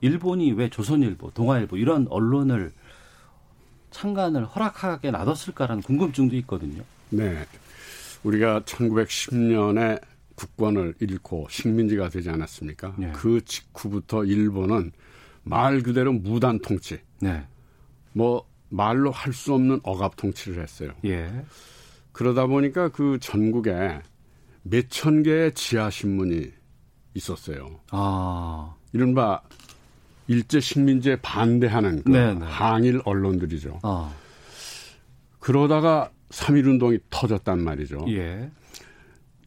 일본이 0.00 0.52
왜 0.52 0.70
조선일보, 0.70 1.32
동아일보 1.32 1.76
이런 1.76 2.06
언론을 2.08 2.72
창간을 3.90 4.46
허락하게 4.46 5.10
놔뒀을까라는 5.10 5.82
궁금증도 5.82 6.34
있거든요. 6.36 6.82
네. 7.10 7.44
우리가 8.24 8.60
1910년에 8.60 10.00
국권을 10.36 10.94
잃고 11.00 11.48
식민지가 11.50 12.08
되지 12.10 12.30
않았습니까? 12.30 12.94
네. 12.98 13.10
그 13.14 13.44
직후부터 13.44 14.24
일본은 14.24 14.92
말 15.42 15.82
그대로 15.82 16.12
무단 16.12 16.58
통치. 16.60 17.00
네. 17.20 17.44
뭐 18.12 18.46
말로 18.68 19.10
할 19.10 19.32
수 19.32 19.54
없는 19.54 19.80
억압 19.82 20.16
통치를 20.16 20.62
했어요. 20.62 20.90
예. 21.04 21.30
그러다 22.12 22.46
보니까 22.46 22.88
그 22.88 23.18
전국에 23.20 24.00
몇 24.62 24.88
천 24.88 25.22
개의 25.22 25.52
지하 25.54 25.90
신문이 25.90 26.50
있었어요. 27.14 27.80
아. 27.90 28.74
이른바 28.92 29.40
일제 30.26 30.58
식민지에 30.60 31.16
반대하는 31.22 32.02
그 32.02 32.10
네, 32.10 32.34
네. 32.34 32.44
항일 32.44 33.00
언론들이죠. 33.04 33.78
아. 33.82 34.12
그러다가 35.38 36.10
3.1 36.30 36.66
운동이 36.66 36.98
터졌단 37.10 37.60
말이죠. 37.62 38.04
예. 38.08 38.50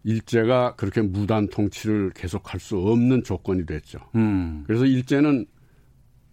일제가 0.03 0.75
그렇게 0.75 1.01
무단 1.01 1.47
통치를 1.49 2.11
계속할 2.11 2.59
수 2.59 2.77
없는 2.77 3.23
조건이 3.23 3.65
됐죠. 3.65 3.99
음. 4.15 4.63
그래서 4.65 4.85
일제는 4.85 5.45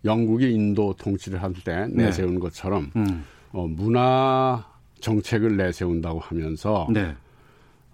영국이 0.05 0.53
인도 0.53 0.95
통치를 0.95 1.43
할때 1.43 1.87
네. 1.91 2.05
내세운 2.05 2.35
네. 2.35 2.41
것처럼 2.41 2.91
음. 2.97 3.25
어, 3.53 3.67
문화 3.67 4.65
정책을 5.01 5.57
내세운다고 5.57 6.21
하면서 6.21 6.87
네. 6.93 7.15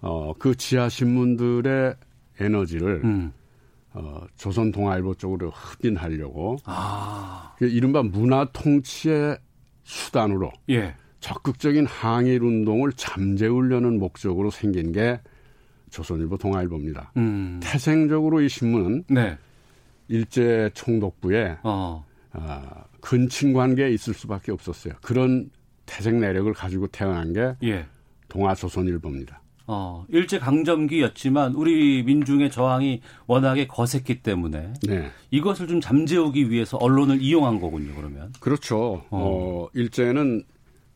어, 0.01 0.33
그 0.37 0.55
지하 0.55 0.89
신문들의 0.89 1.95
에너지를 2.39 3.01
음. 3.03 3.31
어, 3.93 4.25
조선 4.35 4.71
동아일보 4.71 5.15
쪽으로 5.15 5.51
흡인하려고 5.51 6.57
아. 6.65 7.53
그 7.57 7.67
이른바 7.67 8.03
문화 8.03 8.45
통치의 8.51 9.37
수단으로 9.83 10.51
예. 10.69 10.95
적극적인 11.19 11.85
항일 11.85 12.43
운동을 12.43 12.93
잠재우려는 12.93 13.99
목적으로 13.99 14.49
생긴 14.49 14.91
게 14.91 15.19
조선일보 15.93 16.37
동아일보입니다. 16.37 17.11
음. 17.17 17.59
태생적으로 17.61 18.41
이 18.41 18.49
신문은 18.49 19.03
네. 19.09 19.37
일제 20.07 20.71
총독부에 20.73 21.59
어. 21.63 22.03
어, 22.33 22.83
근친 22.99 23.53
관계에 23.53 23.91
있을 23.91 24.13
수밖에 24.15 24.51
없었어요. 24.51 24.95
그런 25.01 25.51
태생 25.85 26.19
내력을 26.19 26.51
가지고 26.53 26.87
태어난 26.87 27.31
게 27.31 27.53
예. 27.63 27.85
동아조선일보입니다. 28.27 29.41
어, 29.67 30.05
일제 30.09 30.39
강점기였지만 30.39 31.53
우리 31.53 32.03
민중의 32.03 32.49
저항이 32.49 33.01
워낙에 33.27 33.67
거셌기 33.67 34.21
때문에 34.21 34.73
네. 34.87 35.11
이것을 35.29 35.67
좀 35.67 35.79
잠재우기 35.79 36.49
위해서 36.49 36.77
언론을 36.77 37.21
이용한 37.21 37.61
거군요. 37.61 37.93
그러면 37.95 38.33
그렇죠. 38.39 39.05
어, 39.09 39.11
어 39.11 39.69
일제는 39.73 40.43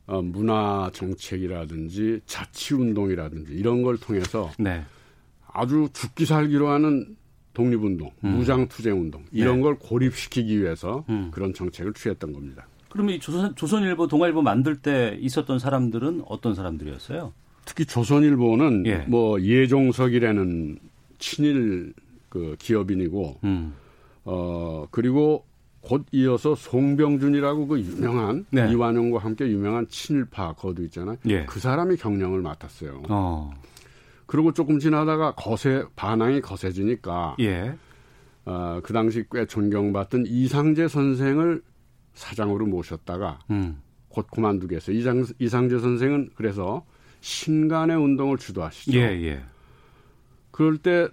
어, 0.07 0.21
문화 0.21 0.89
정책이라든지 0.93 2.21
자치 2.25 2.73
운동이라든지 2.73 3.53
이런 3.53 3.83
걸 3.83 3.97
통해서 3.97 4.49
네. 4.57 4.83
아주 5.51 5.89
죽기 5.93 6.25
살기로 6.25 6.69
하는 6.69 7.17
독립운동, 7.53 8.11
음. 8.23 8.29
무장투쟁 8.37 9.01
운동 9.01 9.25
이런 9.31 9.57
네. 9.57 9.63
걸 9.63 9.77
고립시키기 9.79 10.61
위해서 10.61 11.03
음. 11.09 11.29
그런 11.31 11.53
정책을 11.53 11.93
취했던 11.93 12.31
겁니다. 12.31 12.67
그러면 12.89 13.15
이 13.15 13.19
조선, 13.19 13.53
조선일보, 13.55 14.07
동아일보 14.07 14.41
만들 14.41 14.77
때 14.77 15.17
있었던 15.19 15.59
사람들은 15.59 16.23
어떤 16.27 16.55
사람들이었어요? 16.55 17.33
특히 17.65 17.85
조선일보는 17.85 18.85
예. 18.85 18.97
뭐 19.07 19.41
예종석이라는 19.41 20.79
친일 21.19 21.93
그 22.29 22.55
기업인이고 22.59 23.39
음. 23.43 23.73
어 24.23 24.87
그리고 24.91 25.46
곧 25.87 26.05
이어서 26.11 26.53
송병준이라고 26.53 27.67
그 27.67 27.79
유명한 27.79 28.45
네. 28.49 28.69
이완용과 28.69 29.19
함께 29.19 29.47
유명한 29.47 29.87
친일파 29.87 30.51
거도 30.55 30.83
있잖아요. 30.83 31.15
예. 31.29 31.45
그 31.45 31.61
사람이 31.61 31.95
경영을 31.95 32.41
맡았어요. 32.41 33.03
어. 33.07 33.53
그리고 34.25 34.51
조금 34.51 34.79
지나다가 34.79 35.33
거세 35.35 35.85
반항이 35.95 36.41
거세지니까 36.41 37.37
예. 37.39 37.73
어, 38.43 38.81
그 38.83 38.91
당시 38.91 39.23
꽤 39.31 39.45
존경받던 39.45 40.25
이상재 40.27 40.89
선생을 40.89 41.63
사장으로 42.13 42.65
모셨다가 42.65 43.39
음. 43.51 43.81
곧 44.09 44.27
그만두게 44.29 44.75
했어요. 44.75 44.97
이상, 44.97 45.25
이상재 45.39 45.79
선생은 45.79 46.31
그래서 46.35 46.85
신간의 47.21 47.95
운동을 47.95 48.37
주도하시죠. 48.37 48.99
예, 48.99 49.03
예. 49.23 49.41
그럴 50.51 50.79
때 50.79 51.07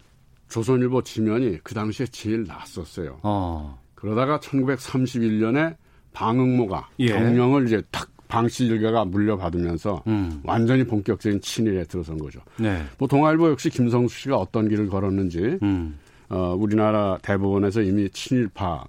조선일보 0.48 1.02
지면이 1.02 1.60
그 1.62 1.74
당시에 1.74 2.06
제일 2.06 2.44
낫었어요. 2.44 3.20
어. 3.22 3.83
그러다가 4.04 4.38
1931년에 4.38 5.76
방응모가 6.12 6.90
예. 6.98 7.08
경영을 7.08 7.66
이제 7.66 7.82
탁 7.90 8.10
방씨 8.28 8.66
일가가 8.66 9.06
물려받으면서 9.06 10.02
음. 10.08 10.40
완전히 10.44 10.84
본격적인 10.84 11.40
친일에 11.40 11.84
들어선 11.84 12.18
거죠. 12.18 12.40
네. 12.58 12.82
뭐 12.98 13.08
동아일보 13.08 13.48
역시 13.48 13.70
김성수 13.70 14.20
씨가 14.20 14.36
어떤 14.36 14.68
길을 14.68 14.88
걸었는지 14.88 15.58
음. 15.62 15.98
어, 16.28 16.54
우리나라 16.54 17.16
대법원에서 17.22 17.80
이미 17.80 18.10
친일파로 18.10 18.84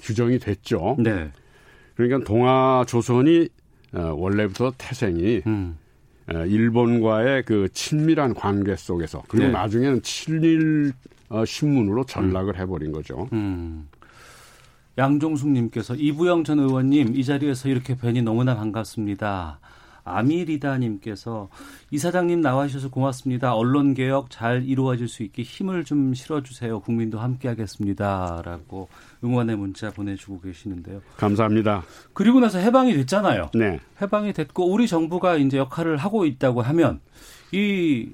규정이 0.00 0.38
됐죠. 0.38 0.96
네. 0.98 1.30
그러니까 1.94 2.26
동아 2.26 2.84
조선이 2.86 3.48
어, 3.94 4.14
원래부터 4.14 4.74
태생이 4.76 5.42
음. 5.46 5.78
어, 6.34 6.44
일본과의 6.44 7.44
그 7.44 7.68
친밀한 7.72 8.34
관계 8.34 8.76
속에서 8.76 9.22
그리고 9.28 9.46
네. 9.46 9.52
나중에는 9.52 10.02
친일 10.02 10.92
어, 11.28 11.44
신문으로 11.44 12.04
전락을 12.04 12.54
음. 12.54 12.60
해버린 12.60 12.92
거죠. 12.92 13.28
음. 13.32 13.88
양종숙님께서 14.98 15.94
이부영 15.94 16.44
전 16.44 16.58
의원님 16.58 17.14
이 17.16 17.24
자리에서 17.24 17.68
이렇게 17.68 17.96
뵈니 17.96 18.22
너무나 18.22 18.56
반갑습니다. 18.56 19.60
아미리다님께서 20.16 21.48
이사장님 21.90 22.40
나와주셔서 22.40 22.90
고맙습니다. 22.90 23.54
언론 23.54 23.94
개혁 23.94 24.30
잘 24.30 24.62
이루어질 24.64 25.08
수 25.08 25.22
있게 25.22 25.42
힘을 25.42 25.84
좀 25.84 26.14
실어주세요. 26.14 26.80
국민도 26.80 27.18
함께하겠습니다.라고 27.18 28.88
응원의 29.24 29.56
문자 29.56 29.90
보내주고 29.90 30.40
계시는데요. 30.40 31.00
감사합니다. 31.16 31.82
그리고 32.12 32.40
나서 32.40 32.58
해방이 32.58 32.94
됐잖아요. 32.94 33.50
네. 33.54 33.80
해방이 34.00 34.32
됐고 34.32 34.70
우리 34.70 34.86
정부가 34.86 35.36
이제 35.36 35.58
역할을 35.58 35.96
하고 35.96 36.24
있다고 36.24 36.62
하면 36.62 37.00
이 37.52 38.10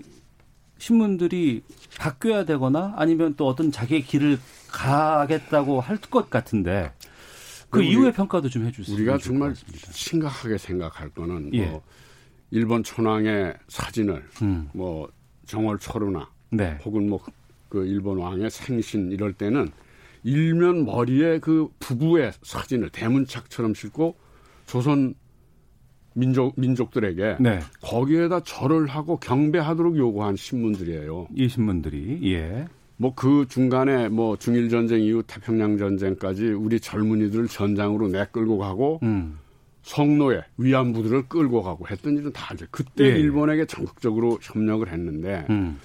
신문들이 0.79 1.63
바뀌어야 1.99 2.45
되거나 2.45 2.95
아니면 2.97 3.35
또 3.37 3.47
어떤 3.47 3.71
자기의 3.73 4.03
길을 4.03 4.39
가겠다고 4.71 5.81
할 5.81 5.99
것 6.11 6.29
같은데 6.29 6.93
그 7.75 7.83
이후의 7.83 8.13
평가도 8.13 8.49
좀 8.49 8.65
해주세요. 8.67 8.97
우리가 8.97 9.19
정말 9.19 9.55
심각하게 9.91 10.59
생각할 10.59 11.11
거는 11.11 11.53
예. 11.55 11.67
뭐 11.67 11.83
일본 12.51 12.83
천황의 12.83 13.55
사진을 13.69 14.25
음. 14.43 14.69
뭐 14.73 15.09
정월 15.47 15.79
초루나 15.79 16.29
네. 16.51 16.79
혹은 16.85 17.09
뭐 17.09 17.21
그 17.75 17.85
일본 17.85 18.19
왕의 18.19 18.53
생신 18.53 19.11
이럴 19.11 19.33
때는 19.33 19.69
일면 20.23 20.85
머리에 20.85 21.41
그 21.41 21.69
부부의 21.81 22.33
사진을 22.41 22.91
대문짝처럼 22.91 23.75
싣고 23.75 24.15
조선 24.67 25.15
민족 26.15 26.55
민족들에게 26.59 27.39
네. 27.41 27.59
거기에다 27.81 28.45
절을 28.45 28.87
하고 28.87 29.19
경배하도록 29.19 29.97
요구한 29.97 30.37
신문들이에요. 30.37 31.27
이 31.35 31.49
신문들이 31.49 32.21
예. 32.33 32.69
뭐 32.97 33.15
그 33.15 33.47
중간에 33.49 34.09
뭐 34.09 34.37
중일 34.37 34.69
전쟁 34.69 35.01
이후 35.01 35.23
태평양 35.27 35.79
전쟁까지 35.79 36.49
우리 36.49 36.81
젊은이들을 36.81 37.49
전장으로 37.49 38.09
내끌고 38.09 38.59
가고 38.59 39.01
음. 39.03 39.39
성노예 39.83 40.43
위안부들을 40.57 41.29
끌고 41.29 41.63
가고 41.63 41.87
했던 41.89 42.17
일은 42.17 42.33
다 42.33 42.49
알죠. 42.51 42.67
그때 42.71 43.05
예. 43.05 43.19
일본에게 43.19 43.67
적극적으로 43.67 44.39
협력을 44.41 44.91
했는데 44.91 45.47
음. 45.51 45.79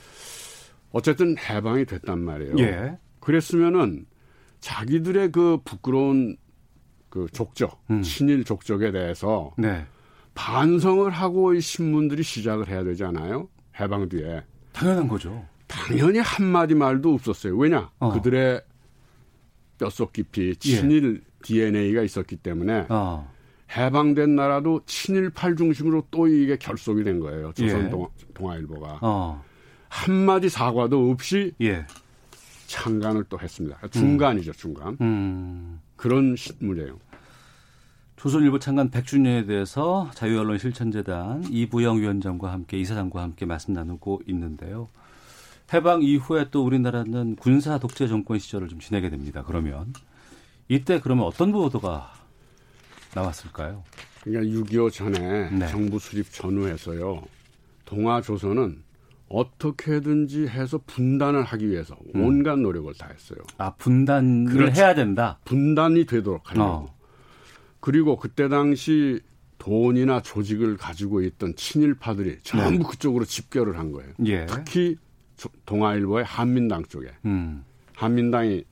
어쨌든 0.92 1.36
해방이 1.38 1.86
됐단 1.86 2.20
말이에요. 2.20 2.56
예. 2.60 2.98
그랬으면은 3.20 4.06
자기들의 4.62 5.32
그 5.32 5.60
부끄러운 5.64 6.38
그 7.10 7.28
족적, 7.32 7.84
음. 7.90 8.02
친일 8.02 8.44
족적에 8.44 8.92
대해서 8.92 9.52
네. 9.58 9.86
반성을 10.36 11.10
하고 11.10 11.54
이 11.54 11.62
신문들이 11.62 12.24
시작을 12.24 12.70
해야 12.70 12.84
되잖아요. 12.84 13.50
해방 13.80 14.08
뒤에. 14.10 14.44
당연한 14.72 15.08
거죠. 15.08 15.46
당연히 15.70 16.20
한마디 16.20 16.76
말도 16.76 17.14
없었어요. 17.14 17.56
왜냐? 17.56 17.90
어. 18.00 18.12
그들의 18.12 18.62
뼛속 19.78 20.12
깊이 20.12 20.56
친일 20.58 21.22
예. 21.24 21.30
DNA가 21.44 22.02
있었기 22.02 22.36
때문에 22.38 22.88
어. 22.90 23.32
해방된 23.78 24.36
나라도 24.36 24.82
친일팔 24.86 25.56
중심으로 25.56 26.08
또 26.12 26.28
이게 26.28 26.58
결속이 26.58 27.04
된 27.04 27.20
거예요. 27.20 27.54
조선 27.54 27.86
예. 27.86 27.90
동아, 28.34 28.58
일보가 28.58 29.00
어. 29.02 29.44
한마디 29.88 30.50
사과도 30.50 31.12
없이 31.12 31.54
예. 31.62 31.86
창간을 32.68 33.26
또 33.30 33.40
했습니다. 33.40 33.80
중간이죠, 33.90 34.54
중간. 34.54 34.98
음. 35.02 35.80
그런 35.96 36.36
신문이에요. 36.36 37.00
조선일보 38.16 38.60
창간 38.60 38.90
100주년에 38.90 39.48
대해서 39.48 40.12
자유언론 40.14 40.58
실천재단 40.58 41.44
이부영 41.50 42.00
위원장과 42.00 42.52
함께 42.52 42.78
이사장과 42.78 43.22
함께 43.22 43.46
말씀 43.46 43.74
나누고 43.74 44.24
있는데요. 44.28 44.90
해방 45.74 46.02
이후에 46.02 46.48
또 46.52 46.66
우리나라는 46.66 47.36
군사 47.36 47.78
독재 47.78 48.08
정권 48.08 48.40
시절을 48.40 48.68
좀 48.70 48.80
지내게 48.80 49.10
됩니다. 49.10 49.44
그러면 49.46 49.94
이때 50.68 51.00
그러면 51.00 51.26
어떤 51.26 51.52
보도가 51.52 52.14
나왔을까요? 53.14 53.84
그러니까 54.24 54.60
6.25 54.60 54.92
전에 54.92 55.50
네. 55.52 55.68
정부 55.68 56.00
수립 56.00 56.32
전후에서요. 56.32 57.24
동아조선은 57.86 58.84
어떻게든지 59.30 60.48
해서 60.48 60.80
분단을 60.86 61.44
하기 61.44 61.70
위해서 61.70 61.96
음. 62.16 62.24
온갖 62.24 62.58
노력을 62.58 62.92
다 62.96 63.10
했어요. 63.12 63.40
아 63.58 63.74
분단을 63.76 64.52
그렇죠. 64.52 64.82
해야 64.82 64.96
된다. 64.96 65.40
분단이 65.46 66.06
되도록 66.06 66.50
하려고. 66.52 66.66
어. 66.66 66.96
그리고 67.80 68.18
그때 68.18 68.50
당시 68.50 69.22
돈이나 69.60 70.22
조직을 70.22 70.78
가지고 70.78 71.22
있던 71.22 71.56
친일파들이 71.56 72.40
전부 72.44 72.84
네. 72.84 72.90
그쪽으로 72.90 73.26
집결을 73.26 73.78
한 73.78 73.92
거예요. 73.92 74.14
예. 74.26 74.46
특히 74.48 74.98
동아일보의 75.66 76.26
한민당 76.26 76.84
쪽에 76.84 77.10
음. 77.26 77.64
한민당이 77.96 78.64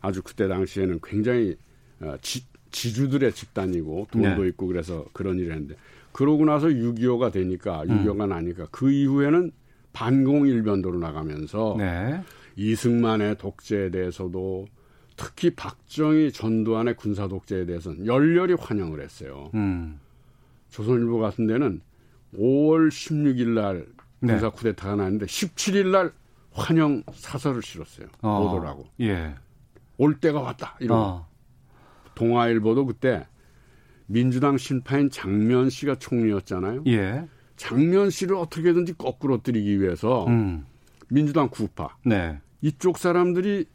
아주 0.00 0.22
그때 0.22 0.48
당시에는 0.48 1.00
굉장히 1.02 1.56
어, 2.00 2.16
지, 2.20 2.44
지주들의 2.70 3.32
집단이고 3.32 4.08
돈도 4.10 4.42
네. 4.42 4.48
있고 4.48 4.66
그래서 4.66 5.06
그런 5.12 5.38
일을 5.38 5.52
했는데 5.52 5.74
그러고 6.12 6.44
나서 6.44 6.68
6.25가 6.68 7.32
되니까 7.32 7.84
6.25가 7.84 8.24
음. 8.24 8.28
나니까 8.28 8.68
그 8.70 8.90
이후에는 8.90 9.52
반공일변도로 9.92 10.98
나가면서 10.98 11.76
네. 11.78 12.22
이승만의 12.56 13.38
독재에 13.38 13.90
대해서도 13.90 14.66
특히 15.16 15.50
박정희 15.50 16.32
전두환의 16.32 16.94
군사 16.94 17.26
독재에 17.26 17.66
대해서는 17.66 18.06
열렬히 18.06 18.54
환영을 18.54 19.00
했어요. 19.00 19.50
음. 19.54 19.98
조선일보 20.70 21.18
같은 21.18 21.46
데는 21.46 21.80
5월 22.36 22.88
16일 22.88 23.48
날 23.48 23.78
네. 23.78 23.84
군사 24.20 24.50
네. 24.50 24.50
쿠데타가 24.50 24.96
났는데 24.96 25.26
17일 25.26 25.88
날 25.88 26.12
환영 26.52 27.02
사설을 27.12 27.62
실었어요. 27.62 28.08
어. 28.22 28.42
보도라고. 28.42 28.86
예. 29.00 29.34
올 29.96 30.18
때가 30.18 30.40
왔다. 30.40 30.76
이런. 30.80 30.98
어. 30.98 31.28
동아일보도 32.14 32.86
그때 32.86 33.26
민주당 34.06 34.58
심파인 34.58 35.10
장면 35.10 35.70
씨가 35.70 35.96
총리였잖아요. 35.96 36.84
예. 36.88 37.26
장면 37.56 38.10
씨를 38.10 38.36
어떻게든지 38.36 38.94
거꾸로 38.94 39.42
뜨리기 39.42 39.80
위해서 39.80 40.26
음. 40.26 40.64
민주당 41.08 41.48
구파 41.48 41.96
네. 42.04 42.40
이쪽 42.60 42.98
사람들이 42.98 43.66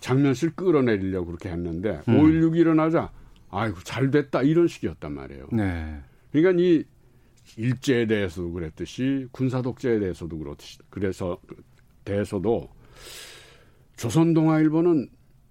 장면 0.00 0.34
씨를 0.34 0.54
끌어내리려고 0.54 1.26
그렇게 1.26 1.50
했는데 1.50 2.00
음. 2.08 2.18
5.16이 2.18 2.56
일어나자 2.56 3.10
아이고 3.50 3.80
잘 3.84 4.10
됐다 4.10 4.42
이런 4.42 4.66
식이었단 4.66 5.12
말이에요. 5.12 5.48
네. 5.52 6.00
그러니까 6.32 6.62
이 6.62 6.84
일제에 7.56 8.06
대해서도 8.06 8.52
그랬듯이 8.52 9.26
군사 9.32 9.62
독재에 9.62 9.98
대해서도 9.98 10.38
그렇듯이 10.38 10.78
그래서 10.90 11.38
대해서도 12.04 12.68
조선 13.96 14.34
동아 14.34 14.58
일보는 14.58 15.08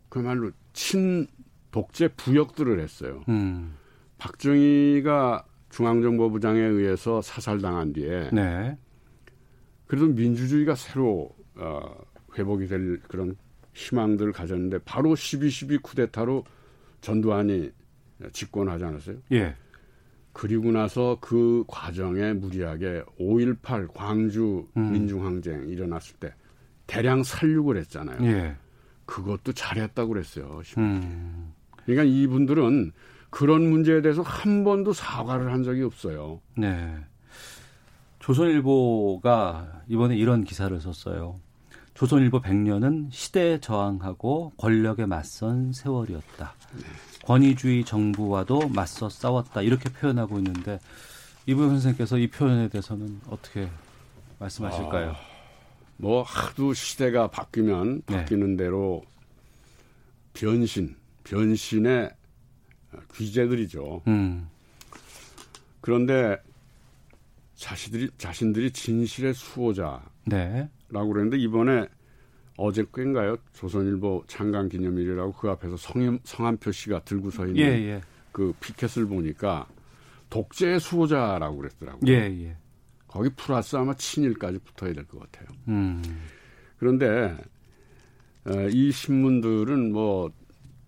그말로 0.09 0.51
친 0.73 1.27
독재 1.71 2.09
부역들을 2.15 2.79
했어요. 2.79 3.23
음. 3.29 3.75
박정희가 4.17 5.45
중앙정보부장에 5.69 6.59
의해서 6.59 7.21
사살당한 7.21 7.93
뒤에 7.93 8.29
네. 8.31 8.77
그래도 9.87 10.07
민주주의가 10.07 10.75
새로 10.75 11.35
어, 11.55 11.81
회복이 12.37 12.67
될 12.67 12.99
그런 13.07 13.35
희망들을 13.73 14.31
가졌는데 14.33 14.79
바로 14.79 15.11
12.12 15.11 15.81
쿠데타로 15.81 16.43
전두환이 16.99 17.71
집권하지 18.31 18.83
않았어요? 18.83 19.17
예. 19.31 19.55
그리고 20.33 20.71
나서 20.71 21.17
그 21.19 21.63
과정에 21.67 22.33
무리하게 22.33 23.03
5.18 23.19 23.93
광주 23.93 24.67
음. 24.77 24.91
민중항쟁 24.91 25.67
일어났을 25.69 26.15
때 26.17 26.33
대량 26.87 27.23
살육을 27.23 27.77
했잖아요. 27.77 28.23
예. 28.23 28.55
그것도 29.05 29.53
잘했다고 29.53 30.09
그랬어요. 30.09 30.61
음. 30.77 31.53
그러니까 31.85 32.03
이분들은 32.03 32.91
그런 33.29 33.69
문제에 33.69 34.01
대해서 34.01 34.21
한 34.21 34.63
번도 34.63 34.93
사과를 34.93 35.51
한 35.51 35.63
적이 35.63 35.83
없어요. 35.83 36.41
네. 36.57 36.97
조선일보가 38.19 39.83
이번에 39.87 40.15
이런 40.15 40.43
기사를 40.43 40.79
썼어요. 40.79 41.39
조선일보 41.93 42.41
100년은 42.41 43.07
시대에 43.11 43.59
저항하고 43.59 44.53
권력에 44.57 45.05
맞선 45.05 45.73
세월이었다. 45.73 46.53
네. 46.77 46.83
권위주의 47.23 47.83
정부와도 47.85 48.69
맞서 48.69 49.09
싸웠다. 49.09 49.61
이렇게 49.61 49.89
표현하고 49.89 50.37
있는데 50.39 50.79
이분 51.45 51.69
선생님께서 51.69 52.17
이 52.17 52.27
표현에 52.27 52.69
대해서는 52.69 53.21
어떻게 53.27 53.69
말씀하실까요? 54.39 55.11
아, 55.11 55.15
뭐 55.97 56.23
하도 56.23 56.73
시대가 56.73 57.27
바뀌면 57.27 58.03
네. 58.07 58.17
바뀌는 58.17 58.55
네. 58.55 58.63
대로 58.63 59.03
변신, 60.33 60.95
변신의 61.23 62.11
귀재들이죠. 63.15 64.01
음. 64.07 64.49
그런데 65.79 66.37
자신들이 67.55 68.09
자신들이 68.17 68.71
진실의 68.71 69.33
수호자라고 69.33 70.01
네. 70.25 70.69
그랬는데 70.89 71.37
이번에 71.37 71.87
어제인가요 72.61 73.37
조선일보 73.53 74.23
창간 74.27 74.69
기념일이라고 74.69 75.33
그 75.33 75.49
앞에서 75.49 75.77
성, 75.77 76.19
성함 76.23 76.57
표시가 76.57 77.01
들고 77.03 77.31
서 77.31 77.45
있는 77.45 77.61
예, 77.61 77.67
예. 77.89 78.01
그 78.31 78.53
피켓을 78.59 79.05
보니까 79.07 79.67
독재의 80.29 80.79
수호자라고 80.79 81.57
그랬더라고요. 81.57 82.11
예, 82.11 82.45
예. 82.45 82.57
거기 83.07 83.29
플러스 83.35 83.75
아마 83.75 83.93
친일까지 83.93 84.59
붙어야 84.59 84.93
될 84.93 85.05
것 85.05 85.19
같아요. 85.19 85.47
음. 85.67 86.01
그런데 86.77 87.37
어, 88.45 88.67
이 88.71 88.91
신문들은 88.91 89.91
뭐 89.91 90.29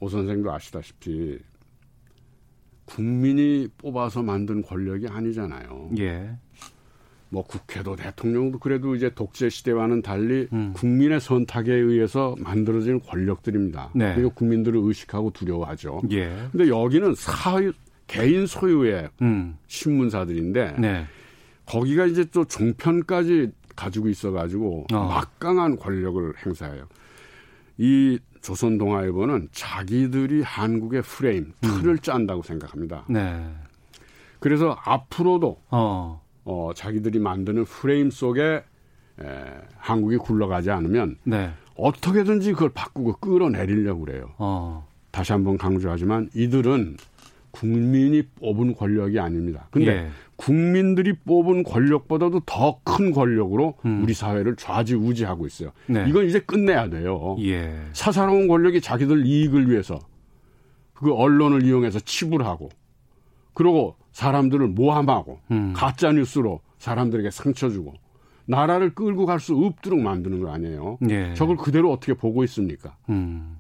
오 0.04 0.10
선생도 0.10 0.52
아시다시피 0.52 1.40
국민이 2.84 3.70
뽑아서 3.78 4.22
만든 4.22 4.62
권력이 4.62 5.08
아니잖아요. 5.08 5.92
예. 6.00 6.38
뭐 7.34 7.44
국회도 7.44 7.96
대통령도 7.96 8.60
그래도 8.60 8.94
이제 8.94 9.10
독재 9.10 9.50
시대와는 9.50 10.04
달리 10.04 10.48
음. 10.54 10.72
국민의 10.76 11.20
선택에 11.20 11.74
의해서 11.74 12.36
만들어진 12.38 13.00
권력들입니다. 13.00 13.90
네. 13.96 14.14
그리고 14.14 14.30
국민들을 14.30 14.80
의식하고 14.80 15.32
두려워하죠. 15.32 16.04
예. 16.12 16.48
근데 16.52 16.70
여기는 16.70 17.16
사유 17.16 17.74
개인 18.06 18.46
소유의 18.46 19.10
음. 19.24 19.58
신문사들인데 19.66 20.76
네. 20.78 21.08
거기가 21.66 22.06
이제 22.06 22.24
또 22.26 22.46
종편까지 22.46 23.52
가지고 23.76 24.10
있어가지고 24.10 24.86
어. 24.94 25.08
막강한 25.08 25.78
권력을 25.78 26.34
행사해요. 26.46 26.86
이 27.80 28.20
조선동아일보는 28.42 29.48
자기들이 29.52 30.44
한국의 30.44 31.02
프레임, 31.02 31.54
틀을 31.62 31.94
음. 31.94 31.98
짠다고 31.98 32.44
생각합니다. 32.44 33.06
네. 33.10 33.52
그래서 34.40 34.78
앞으로도 34.84 35.64
어. 35.72 36.23
어, 36.46 36.72
자기들이 36.76 37.20
만드는 37.20 37.66
프레임 37.66 38.10
속에 38.12 38.64
에, 39.22 39.26
한국이 39.78 40.18
굴러가지 40.18 40.72
않으면 40.72 41.18
네. 41.24 41.52
어떻게든지 41.76 42.54
그걸 42.54 42.70
바꾸고 42.70 43.18
끌어내리려고 43.18 44.06
그래요. 44.06 44.32
어. 44.38 44.88
다시 45.12 45.32
한번 45.32 45.58
강조하지만 45.58 46.30
이들은 46.34 46.98
국민이 47.52 48.24
뽑은 48.24 48.76
권력이 48.76 49.20
아닙니다. 49.20 49.68
근데 49.70 49.92
예. 49.92 50.10
국민들이 50.36 51.14
뽑은 51.14 51.64
권력보다도 51.64 52.42
더 52.48 52.80
큰 52.84 53.12
권력으로 53.12 53.76
음. 53.86 54.02
우리 54.04 54.14
사회를 54.14 54.56
좌지우지하고 54.56 55.46
있어요. 55.46 55.72
네. 55.88 56.06
이건 56.08 56.26
이제 56.26 56.40
끝내야 56.40 56.90
돼요. 56.90 57.38
예. 57.42 57.76
사사로운 57.94 58.48
권력이 58.48 58.82
자기들 58.82 59.26
이익을 59.26 59.70
위해서 59.70 60.00
그 60.94 61.14
언론을 61.14 61.64
이용해서 61.64 62.00
치부하고 62.00 62.70
그러고 63.54 63.96
사람들을 64.14 64.70
모함하고 64.70 65.40
음. 65.52 65.74
가짜 65.76 66.12
뉴스로 66.12 66.62
사람들에게 66.78 67.30
상처 67.32 67.70
주고 67.70 67.94
나라를 68.46 68.94
끌고 68.94 69.26
갈 69.26 69.40
수 69.40 69.56
없도록 69.56 70.00
만드는 70.00 70.42
거 70.42 70.52
아니에요. 70.52 70.98
예. 71.10 71.34
저걸 71.34 71.58
그대로 71.58 71.92
어떻게 71.92 72.14
보고 72.14 72.44
있습니까? 72.46 72.96
음. 73.10 73.58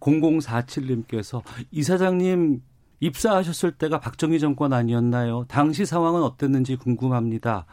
0047님께서 0.00 1.42
이사장님 1.70 2.62
입사하셨을 3.00 3.72
때가 3.72 3.98
박정희 3.98 4.38
정권 4.38 4.72
아니었나요? 4.72 5.44
당시 5.48 5.86
상황은 5.86 6.22
어땠는지 6.22 6.76
궁금합니다. 6.76 7.66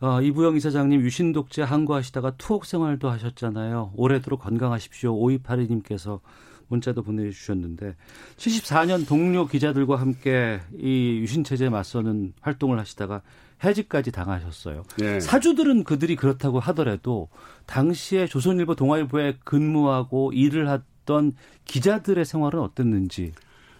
어, 0.00 0.20
이부영 0.20 0.56
이사장님 0.56 1.00
유신 1.00 1.32
독재 1.32 1.62
항거하시다가 1.62 2.32
투옥 2.38 2.64
생활도 2.64 3.08
하셨잖아요. 3.10 3.92
올해도록 3.96 4.40
건강하십시오. 4.42 5.14
5282님께서 5.14 6.20
문자도 6.68 7.02
보내주셨는데 7.02 7.96
74년 8.36 9.06
동료 9.06 9.46
기자들과 9.46 9.96
함께 9.96 10.60
이 10.76 11.18
유신 11.20 11.44
체제에 11.44 11.68
맞서는 11.68 12.34
활동을 12.40 12.78
하시다가 12.78 13.22
해직까지 13.64 14.12
당하셨어요. 14.12 14.84
네. 14.98 15.18
사주들은 15.20 15.84
그들이 15.84 16.14
그렇다고 16.16 16.60
하더라도 16.60 17.28
당시에 17.66 18.26
조선일보 18.26 18.74
동아일보에 18.76 19.38
근무하고 19.44 20.32
일을 20.32 20.68
했던 20.68 21.34
기자들의 21.64 22.24
생활은 22.24 22.60
어땠는지 22.60 23.32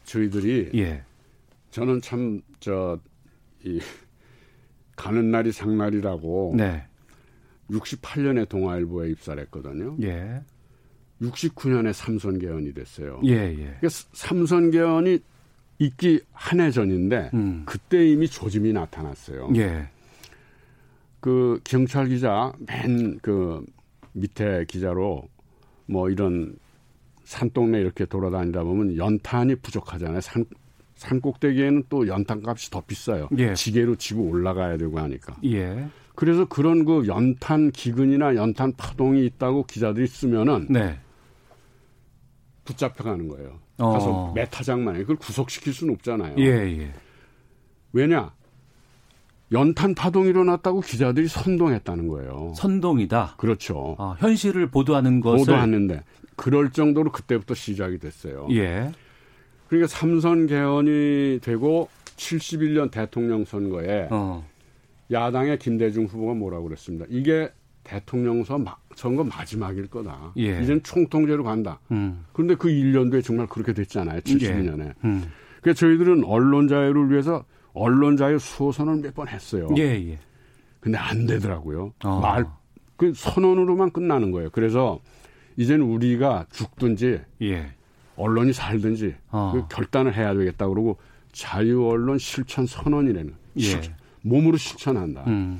저희들이 0.04 0.70
예. 0.74 1.02
저는 1.70 2.00
참 2.00 2.40
저 2.60 2.98
이 3.64 3.80
가는 4.96 5.30
날이 5.30 5.52
장날이라고 5.52 6.54
네. 6.56 6.86
68년에 7.70 8.48
동아일보에 8.48 9.10
입사를 9.10 9.40
했거든요. 9.44 9.96
예. 10.02 10.40
69년에 11.22 11.92
삼선 11.92 12.38
개헌이 12.38 12.74
됐어요. 12.74 13.20
예, 13.24 13.32
예. 13.32 13.54
그러니까 13.56 13.88
삼선 13.88 14.70
개헌이 14.70 15.18
있기 15.80 16.20
한 16.32 16.60
해 16.60 16.70
전인데 16.70 17.30
음. 17.34 17.62
그때 17.66 18.06
이미 18.08 18.26
조짐이 18.28 18.72
나타났어요. 18.72 19.50
예. 19.56 19.88
그 21.20 21.60
경찰 21.64 22.08
기자 22.08 22.52
맨 22.66 23.18
그 23.22 23.64
밑에 24.12 24.64
기자로 24.68 25.28
뭐 25.86 26.10
이런 26.10 26.56
산동네 27.24 27.80
이렇게 27.80 28.04
돌아다니다 28.04 28.62
보면 28.62 28.96
연탄이 28.96 29.54
부족하잖아요. 29.56 30.20
산, 30.20 30.44
산 30.96 31.20
꼭대기에는 31.20 31.84
또 31.88 32.08
연탄 32.08 32.42
값이 32.44 32.70
더 32.70 32.80
비싸요. 32.80 33.28
예. 33.38 33.54
지게로 33.54 33.96
지고 33.96 34.22
올라가야 34.22 34.76
되고 34.78 34.98
하니까. 34.98 35.36
예. 35.44 35.86
그래서 36.14 36.46
그런 36.46 36.84
그 36.84 37.06
연탄 37.06 37.70
기근이나 37.70 38.34
연탄 38.34 38.72
파동이 38.76 39.24
있다고 39.26 39.64
기자들이 39.66 40.06
쓰면은 40.08 40.66
네. 40.70 40.98
붙잡혀가는 42.68 43.28
거예요. 43.28 43.58
어. 43.78 43.92
가서 43.92 44.32
메타장만 44.34 44.96
해. 44.96 45.00
그걸 45.00 45.16
구속시킬 45.16 45.72
수는 45.72 45.94
없잖아요. 45.94 46.34
예, 46.38 46.44
예. 46.44 46.92
왜냐? 47.92 48.32
연탄 49.50 49.94
파동이 49.94 50.28
일어났다고 50.28 50.80
기자들이 50.80 51.26
선동했다는 51.26 52.08
거예요. 52.08 52.52
선동이다. 52.54 53.36
그렇죠. 53.38 53.96
아, 53.98 54.14
현실을 54.18 54.70
보도하는 54.70 55.20
것을 55.20 55.46
보도하는데 55.46 56.02
그럴 56.36 56.70
정도로 56.70 57.10
그때부터 57.12 57.54
시작이 57.54 57.98
됐어요. 57.98 58.46
예. 58.50 58.92
그러니까 59.68 59.88
삼선 59.88 60.48
개헌이 60.48 61.40
되고 61.40 61.88
71년 62.16 62.90
대통령 62.90 63.44
선거에 63.44 64.08
어. 64.10 64.46
야당의 65.10 65.58
김대중 65.58 66.04
후보가 66.04 66.34
뭐라고 66.34 66.64
그랬습니다. 66.64 67.06
이게 67.08 67.50
대통령 67.88 68.44
선거 68.44 69.24
마지막일 69.24 69.86
거다. 69.88 70.32
예. 70.36 70.60
이젠 70.62 70.82
총통제로 70.82 71.42
간다. 71.42 71.80
음. 71.90 72.24
그런데 72.34 72.54
그 72.54 72.68
1년도에 72.68 73.24
정말 73.24 73.46
그렇게 73.46 73.72
됐잖아요. 73.72 74.20
72년에. 74.20 74.88
예. 74.88 74.94
음. 75.04 75.24
그래서 75.62 75.78
저희들은 75.80 76.24
언론 76.24 76.68
자유를 76.68 77.10
위해서 77.10 77.44
언론 77.72 78.16
자유 78.18 78.38
수호선을 78.38 78.96
몇 79.00 79.14
번 79.14 79.28
했어요. 79.28 79.68
예, 79.78 79.82
예. 80.10 80.18
근데 80.80 80.98
안 80.98 81.24
되더라고요. 81.26 81.94
어. 82.04 82.20
말, 82.20 82.44
그 82.96 83.12
선언으로만 83.14 83.90
끝나는 83.92 84.32
거예요. 84.32 84.50
그래서 84.52 85.00
이제는 85.56 85.86
우리가 85.86 86.46
죽든지 86.52 87.20
예. 87.42 87.72
언론이 88.16 88.52
살든지 88.52 89.14
어. 89.30 89.52
그 89.54 89.74
결단을 89.74 90.14
해야 90.14 90.34
되겠다 90.34 90.68
그러고 90.68 90.98
자유 91.32 91.86
언론 91.86 92.18
실천 92.18 92.66
선언이라는 92.66 93.34
예. 93.60 93.80
몸으로 94.22 94.56
실천한다. 94.58 95.24
음. 95.28 95.58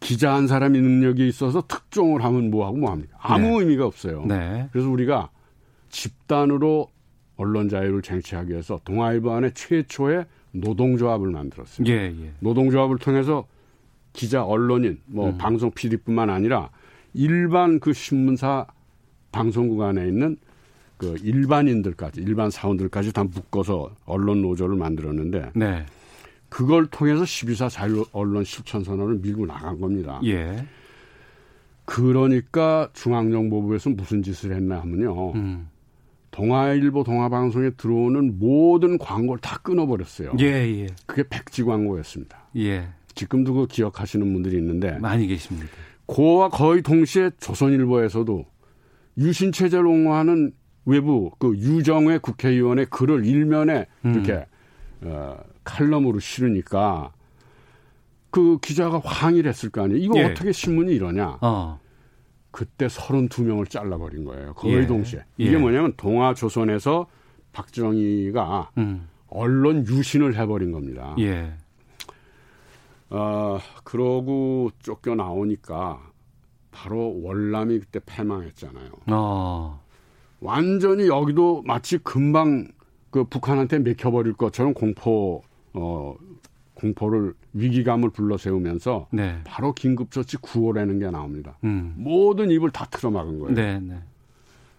기자 0.00 0.34
한 0.34 0.46
사람이 0.46 0.80
능력이 0.80 1.26
있어서 1.28 1.62
특종을 1.66 2.24
하면 2.24 2.50
뭐하고 2.50 2.76
뭐합니까? 2.76 3.16
아무 3.20 3.48
네. 3.48 3.58
의미가 3.60 3.86
없어요. 3.86 4.24
네. 4.26 4.68
그래서 4.72 4.88
우리가 4.88 5.30
집단으로 5.90 6.88
언론 7.36 7.68
자유를 7.68 8.02
쟁취하기 8.02 8.50
위해서 8.50 8.80
동아일보 8.84 9.32
안에 9.32 9.52
최초의 9.54 10.26
노동조합을 10.52 11.30
만들었어요. 11.30 11.86
예, 11.88 12.06
예. 12.06 12.32
노동조합을 12.40 12.98
통해서 12.98 13.46
기자, 14.12 14.44
언론인, 14.44 15.00
뭐 15.06 15.30
음. 15.30 15.38
방송 15.38 15.70
PD뿐만 15.70 16.30
아니라 16.30 16.70
일반 17.14 17.78
그 17.78 17.92
신문사 17.92 18.66
방송국 19.30 19.80
안에 19.82 20.06
있는 20.06 20.36
그 20.96 21.16
일반인들까지 21.22 22.20
일반 22.20 22.50
사원들까지 22.50 23.12
다 23.12 23.24
묶어서 23.24 23.94
언론 24.04 24.42
노조를 24.42 24.76
만들었는데 24.76 25.52
네. 25.54 25.86
그걸 26.48 26.86
통해서 26.86 27.22
12사 27.24 27.70
자유 27.70 28.04
언론 28.12 28.44
실천 28.44 28.82
선언을 28.82 29.18
밀고 29.18 29.46
나간 29.46 29.80
겁니다. 29.80 30.20
예. 30.24 30.66
그러니까 31.84 32.90
중앙정보부에서 32.92 33.90
무슨 33.90 34.22
짓을 34.22 34.54
했나 34.54 34.80
하면요. 34.80 35.32
음. 35.32 35.68
동아일보 36.30 37.04
동아방송에 37.04 37.70
들어오는 37.70 38.38
모든 38.38 38.98
광고를 38.98 39.40
다 39.40 39.58
끊어버렸어요. 39.62 40.32
예, 40.40 40.44
예. 40.44 40.86
그게 41.06 41.24
백지 41.28 41.64
광고였습니다. 41.64 42.48
예. 42.56 42.88
지금도 43.14 43.54
그 43.54 43.66
기억하시는 43.66 44.32
분들이 44.32 44.58
있는데 44.58 44.98
많이 44.98 45.26
계십니다. 45.26 45.68
고와 46.06 46.50
거의 46.50 46.82
동시에 46.82 47.30
조선일보에서도 47.40 48.44
유신 49.18 49.50
체제를 49.50 49.86
옹호하는 49.86 50.52
외부 50.84 51.30
그 51.38 51.56
유정회 51.56 52.18
국회의원의 52.18 52.86
글을 52.86 53.26
일면에 53.26 53.86
음. 54.04 54.14
이렇게 54.14 54.46
어, 55.02 55.38
칼럼으로 55.64 56.18
실으니까 56.18 57.12
그 58.30 58.58
기자가 58.60 59.00
항의를 59.04 59.48
했을 59.48 59.70
거 59.70 59.82
아니에요. 59.82 60.02
이거 60.02 60.18
예. 60.18 60.24
어떻게 60.24 60.52
신문이 60.52 60.94
이러냐. 60.94 61.38
어. 61.40 61.80
그때 62.50 62.86
32명을 62.86 63.68
잘라버린 63.68 64.24
거예요. 64.24 64.54
거의 64.54 64.74
예. 64.74 64.86
동시에. 64.86 65.24
이게 65.36 65.52
예. 65.54 65.56
뭐냐면 65.56 65.92
동아조선에서 65.96 67.06
박정희가 67.52 68.70
음. 68.78 69.08
언론 69.28 69.86
유신을 69.86 70.36
해버린 70.36 70.72
겁니다. 70.72 71.14
예. 71.18 71.52
어, 73.10 73.58
그러고 73.84 74.70
쫓겨나오니까 74.82 76.00
바로 76.70 77.20
월남이 77.22 77.80
그때 77.80 78.00
패망했잖아요. 78.04 78.90
어. 79.08 79.82
완전히 80.40 81.08
여기도 81.08 81.62
마치 81.64 81.98
금방 81.98 82.68
그 83.10 83.24
북한한테 83.24 83.78
맥혀버릴 83.78 84.34
것처럼 84.34 84.74
공포 84.74 85.42
어 85.72 86.14
공포를 86.74 87.34
위기감을 87.54 88.10
불러세우면서 88.10 89.08
네. 89.10 89.40
바로 89.44 89.72
긴급조치 89.72 90.38
9호라는 90.38 91.00
게 91.00 91.10
나옵니다. 91.10 91.58
음. 91.64 91.94
모든 91.96 92.50
입을 92.50 92.70
다 92.70 92.86
틀어막은 92.86 93.38
거예요. 93.40 93.54
네, 93.54 93.80
네. 93.80 93.98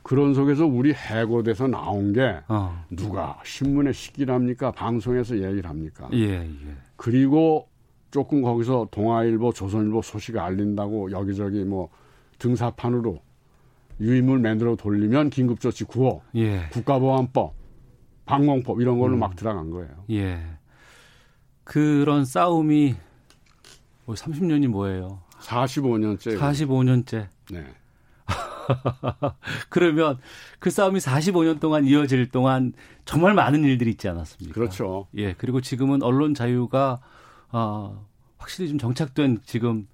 그런 0.02 0.34
속에서 0.34 0.66
우리 0.66 0.94
해고돼서 0.94 1.68
나온 1.68 2.14
게 2.14 2.38
어. 2.48 2.84
누가 2.90 3.40
신문에 3.44 3.92
시기를 3.92 4.34
합니까? 4.34 4.72
방송에서 4.72 5.36
얘기를 5.36 5.70
합니까? 5.70 6.10
예, 6.14 6.40
예. 6.40 6.50
그리고 6.96 7.68
조금 8.10 8.42
거기서 8.42 8.88
동아일보, 8.92 9.54
조선일보 9.54 10.02
소식을 10.02 10.40
알린다고 10.40 11.12
여기저기 11.12 11.64
뭐 11.64 11.90
등사판으로 12.40 13.20
유인물 14.00 14.40
만들어 14.40 14.76
돌리면 14.76 15.30
긴급조치 15.30 15.84
9호, 15.86 16.22
예. 16.36 16.70
국가보안법, 16.72 17.54
방공법 18.30 18.80
이런 18.80 19.00
걸로 19.00 19.16
음. 19.16 19.20
막 19.20 19.36
들어간 19.36 19.72
거예요. 19.72 19.90
예. 20.12 20.40
그런 21.64 22.26
싸움이 22.26 22.96
뭐 24.06 24.16
30년이 24.16 24.68
뭐예요? 24.68 25.22
45년째. 25.42 26.38
45년째. 26.38 27.28
네. 27.52 27.66
그러면 29.70 30.20
그 30.60 30.70
싸움이 30.70 31.00
45년 31.00 31.60
동안 31.60 31.86
이어질 31.86 32.30
동안 32.30 32.74
정말 33.06 33.34
많은 33.34 33.64
일들이 33.64 33.90
있지 33.90 34.08
않았습니까? 34.08 34.54
그렇죠. 34.54 35.08
예. 35.18 35.34
그리고 35.34 35.60
지금은 35.60 36.04
언론 36.04 36.36
자유가 36.36 37.00
어, 37.52 38.06
확실히 38.38 38.70
좀 38.70 38.78
정착된 38.78 39.40
지금 39.44 39.88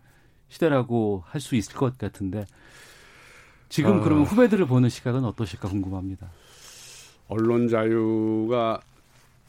시대라고 0.49 1.23
할 1.25 1.39
수 1.39 1.55
있을 1.55 1.73
것 1.75 1.97
같은데 1.97 2.45
지금 3.69 3.99
어... 3.99 4.03
그러면 4.03 4.25
후배들을 4.25 4.65
보는 4.67 4.89
시각은 4.89 5.23
어떠실까 5.23 5.69
궁금합니다. 5.69 6.31
언론 7.27 7.67
자유가 7.67 8.79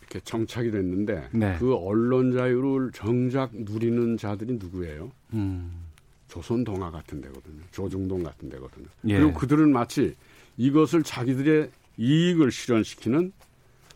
이렇게 0.01 0.21
정착이 0.21 0.71
됐는데 0.71 1.29
네. 1.33 1.57
그 1.59 1.75
언론 1.75 2.33
자유를 2.33 2.93
정작 2.93 3.51
누리는 3.53 4.17
자들이 4.17 4.55
누구예요? 4.55 5.11
음. 5.35 5.87
조선 6.29 6.65
동아 6.65 6.91
같은 6.91 7.21
데거든요. 7.21 7.63
조중동 7.73 8.23
같은 8.23 8.49
데거든요. 8.49 8.87
예. 9.09 9.19
그리고 9.19 9.33
그들은 9.35 9.73
마치 9.73 10.15
이것을 10.57 11.03
자기들의 11.03 11.71
이익을 11.99 12.51
실현시키는 12.51 13.33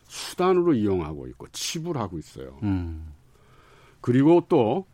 수단으로 0.07 0.73
이용하고 0.73 1.27
있고 1.27 1.47
치부하고 1.51 2.17
있어요. 2.17 2.57
음. 2.63 3.13
그리고 4.01 4.43
또 4.49 4.85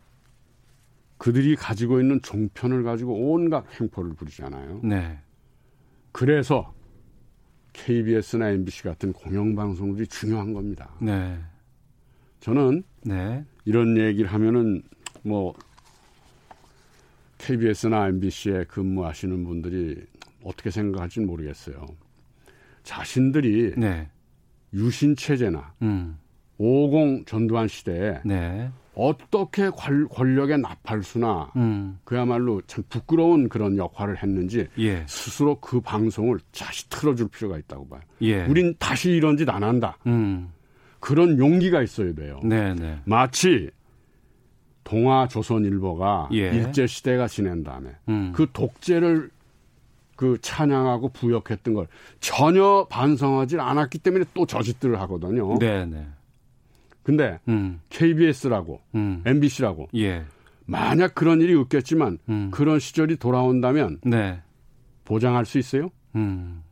그들이 1.16 1.56
가지고 1.56 2.00
있는 2.00 2.20
종편을 2.22 2.84
가지고 2.84 3.32
온갖 3.32 3.64
행포를 3.80 4.14
부리잖아요. 4.14 4.80
네. 4.84 5.18
그래서 6.12 6.72
KBS나 7.84 8.50
MBC 8.50 8.82
같은 8.82 9.12
공영방송들이 9.12 10.06
중요한 10.08 10.52
겁니다. 10.52 10.90
네. 11.00 11.38
저는 12.40 12.82
네. 13.04 13.44
이런 13.64 13.96
얘기를 13.96 14.30
하면은 14.32 14.82
뭐 15.22 15.54
KBS나 17.38 18.08
MBC에 18.08 18.64
근무하시는 18.64 19.44
분들이 19.44 19.96
어떻게 20.42 20.70
생각할지는 20.70 21.28
모르겠어요. 21.28 21.86
자신들이 22.82 23.74
네. 23.76 24.08
유신 24.72 25.14
체제나 25.14 25.74
음. 25.82 26.18
50 26.58 27.26
전두환 27.26 27.68
시대에 27.68 28.20
네. 28.24 28.70
어떻게 28.98 29.70
권력의 29.70 30.58
나팔수나 30.58 31.52
음. 31.54 31.98
그야말로 32.02 32.60
참 32.66 32.82
부끄러운 32.88 33.48
그런 33.48 33.76
역할을 33.76 34.20
했는지 34.20 34.66
예. 34.78 35.04
스스로 35.06 35.60
그 35.60 35.80
방송을 35.80 36.40
다시 36.52 36.88
틀어줄 36.90 37.28
필요가 37.28 37.58
있다고 37.58 37.88
봐요. 37.88 38.00
예. 38.22 38.44
우린 38.46 38.74
다시 38.78 39.10
이런 39.10 39.36
짓 39.36 39.48
안 39.48 39.62
한다. 39.62 39.96
음. 40.06 40.50
그런 40.98 41.38
용기가 41.38 41.80
있어야 41.80 42.12
돼요. 42.12 42.40
네네. 42.42 42.74
네. 42.74 42.98
마치 43.04 43.70
동아 44.82 45.28
조선일보가 45.28 46.30
예. 46.32 46.50
일제 46.50 46.86
시대가 46.88 47.28
지낸 47.28 47.62
다음에 47.62 47.90
음. 48.08 48.32
그 48.34 48.48
독재를 48.52 49.30
그 50.16 50.36
찬양하고 50.40 51.10
부역했던 51.10 51.74
걸 51.74 51.86
전혀 52.18 52.84
반성하지 52.90 53.60
않았기 53.60 53.98
때문에 54.00 54.24
또 54.34 54.44
저짓들을 54.44 55.00
하거든요. 55.02 55.56
네네. 55.58 56.08
네. 57.08 57.12
근데 57.12 57.40
음. 57.48 57.80
KBS라고 57.88 58.82
음. 58.94 59.22
MBC라고 59.24 59.88
예. 59.96 60.24
만약 60.66 61.14
그런 61.14 61.40
일이 61.40 61.54
없겠지만 61.54 62.18
음. 62.28 62.50
그런 62.50 62.78
시절이 62.78 63.16
돌아온다면 63.16 64.00
네. 64.04 64.42
보장할 65.06 65.46
수 65.46 65.58
있어요? 65.58 65.88
음. 66.16 66.62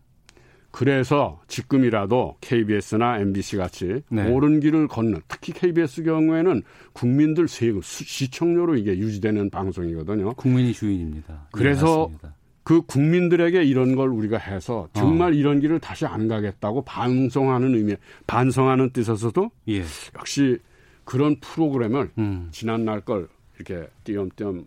그래서 0.70 1.40
지금이라도 1.48 2.36
KBS나 2.42 3.20
MBC 3.20 3.56
같이 3.56 4.02
네. 4.10 4.30
옳은 4.30 4.60
길을 4.60 4.88
걷는 4.88 5.22
특히 5.26 5.54
KBS 5.54 6.02
경우에는 6.02 6.62
국민들 6.92 7.48
세금 7.48 7.80
시청료로 7.82 8.76
이게 8.76 8.90
유지되는 8.98 9.48
방송이거든요. 9.48 10.34
국민이 10.34 10.74
주인입니다. 10.74 11.48
그래서 11.50 12.10
네, 12.22 12.28
그 12.66 12.82
국민들에게 12.82 13.62
이런 13.62 13.94
걸 13.94 14.08
우리가 14.08 14.38
해서 14.38 14.88
정말 14.92 15.30
어. 15.30 15.34
이런 15.36 15.60
길을 15.60 15.78
다시 15.78 16.04
안 16.04 16.26
가겠다고 16.26 16.84
반성하는 16.84 17.76
의미, 17.76 17.94
반성하는 18.26 18.90
뜻에서도 18.90 19.52
예. 19.68 19.84
역시 20.18 20.58
그런 21.04 21.38
프로그램을 21.38 22.10
음. 22.18 22.48
지난 22.50 22.84
날 22.84 23.02
걸 23.02 23.28
이렇게 23.54 23.88
띄엄띄엄 24.02 24.66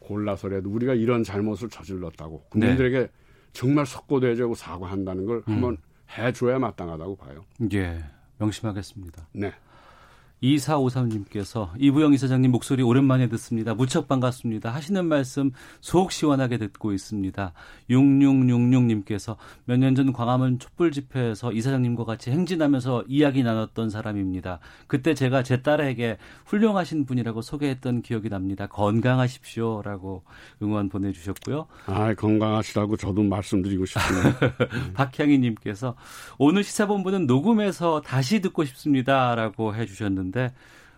골라서라도 0.00 0.70
우리가 0.70 0.94
이런 0.94 1.22
잘못을 1.22 1.68
저질렀다고 1.68 2.46
국민들에게 2.48 2.98
네. 2.98 3.08
정말 3.52 3.86
석고대죄고 3.86 4.56
사과한다는 4.56 5.24
걸 5.26 5.36
음. 5.36 5.54
한번 5.54 5.76
해줘야 6.18 6.58
마땅하다고 6.58 7.14
봐요. 7.14 7.44
예, 7.72 8.02
명심하겠습니다. 8.38 9.28
네. 9.34 9.52
2453님께서 10.42 11.68
이부영 11.78 12.14
이사장님 12.14 12.50
목소리 12.50 12.82
오랜만에 12.82 13.28
듣습니다. 13.28 13.74
무척 13.74 14.08
반갑습니다. 14.08 14.70
하시는 14.70 15.04
말씀 15.04 15.50
속 15.80 16.12
시원하게 16.12 16.56
듣고 16.58 16.92
있습니다. 16.92 17.52
6666님께서 17.90 19.36
몇 19.66 19.76
년 19.80 19.94
전 19.94 20.12
광화문 20.12 20.58
촛불 20.58 20.92
집회에서 20.92 21.52
이사장님과 21.52 22.04
같이 22.04 22.30
행진하면서 22.30 23.04
이야기 23.08 23.42
나눴던 23.42 23.90
사람입니다. 23.90 24.60
그때 24.86 25.14
제가 25.14 25.42
제 25.42 25.62
딸에게 25.62 26.16
훌륭하신 26.46 27.04
분이라고 27.06 27.42
소개했던 27.42 28.02
기억이 28.02 28.28
납니다. 28.28 28.66
건강하십시오라고 28.68 30.22
응원 30.62 30.88
보내주셨고요. 30.88 31.66
아 31.86 32.14
건강하시라고 32.14 32.96
저도 32.96 33.22
말씀드리고 33.24 33.84
싶습니다. 33.86 34.38
박향희님께서 34.94 35.96
오늘 36.38 36.62
시사본부는 36.64 37.26
녹음해서 37.26 38.00
다시 38.00 38.40
듣고 38.40 38.64
싶습니다라고 38.64 39.74
해주셨는데 39.74 40.29
있는데 40.30 40.52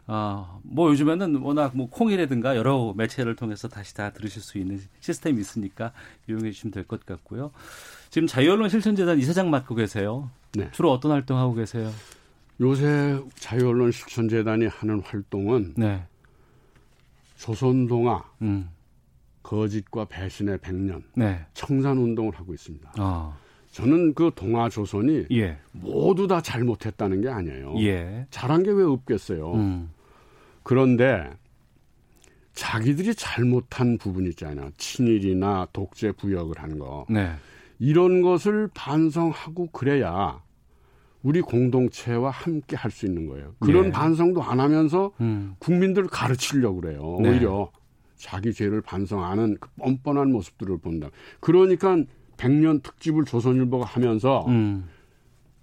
어, 0.06 0.60
뭐 0.62 0.90
요즘에는 0.90 1.36
워낙 1.36 1.72
뭐 1.74 1.88
콩이라든가 1.88 2.56
여러 2.56 2.92
매체를 2.96 3.34
통해서 3.36 3.68
다시 3.68 3.94
다 3.94 4.10
들으실 4.10 4.42
수 4.42 4.58
있는 4.58 4.80
시스템이 5.00 5.40
있으니까 5.40 5.92
이용해 6.28 6.50
주시면 6.52 6.72
될 6.72 6.84
것 6.84 7.04
같고요. 7.06 7.50
지금 8.10 8.26
자유언론 8.28 8.68
실천재단 8.68 9.18
이사장 9.18 9.50
맡고 9.50 9.74
계세요. 9.74 10.30
네. 10.54 10.70
주로 10.72 10.92
어떤 10.92 11.12
활동하고 11.12 11.54
계세요? 11.54 11.90
요새 12.60 13.20
자유언론 13.36 13.90
실천재단이 13.92 14.66
하는 14.66 15.00
활동은 15.00 15.74
네. 15.76 16.04
조선동화 17.38 18.22
음. 18.42 18.68
거짓과 19.42 20.04
배신의 20.04 20.58
백년 20.58 21.02
네. 21.14 21.44
청산 21.54 21.98
운동을 21.98 22.34
하고 22.34 22.54
있습니다. 22.54 22.92
어. 22.98 23.36
저는 23.72 24.14
그 24.14 24.30
동아 24.34 24.68
조선이 24.68 25.24
예. 25.32 25.56
모두 25.72 26.26
다 26.28 26.40
잘못했다는 26.40 27.22
게 27.22 27.28
아니에요. 27.28 27.74
예. 27.80 28.26
잘한 28.30 28.62
게 28.62 28.70
왜 28.70 28.84
없겠어요. 28.84 29.54
음. 29.54 29.90
그런데 30.62 31.30
자기들이 32.54 33.14
잘못한 33.14 33.96
부분 33.98 34.26
있잖아요. 34.26 34.70
친일이나 34.76 35.66
독재 35.72 36.12
부역을 36.12 36.58
한 36.62 36.78
거. 36.78 37.06
네. 37.08 37.32
이런 37.78 38.20
것을 38.22 38.68
반성하고 38.74 39.68
그래야 39.72 40.40
우리 41.22 41.40
공동체와 41.40 42.30
함께 42.30 42.76
할 42.76 42.90
수 42.90 43.06
있는 43.06 43.26
거예요. 43.26 43.54
그런 43.58 43.86
예. 43.86 43.90
반성도 43.90 44.42
안 44.42 44.60
하면서 44.60 45.12
음. 45.20 45.54
국민들을 45.58 46.08
가르치려고 46.08 46.82
그래요. 46.82 47.18
네. 47.22 47.30
오히려 47.30 47.70
자기 48.16 48.52
죄를 48.52 48.82
반성하는 48.82 49.56
그 49.58 49.68
뻔뻔한 49.78 50.30
모습들을 50.30 50.78
본다. 50.78 51.08
그러니까 51.40 51.96
백년 52.42 52.80
특집을 52.80 53.24
조선일보가 53.24 53.84
하면서 53.84 54.44
음. 54.48 54.88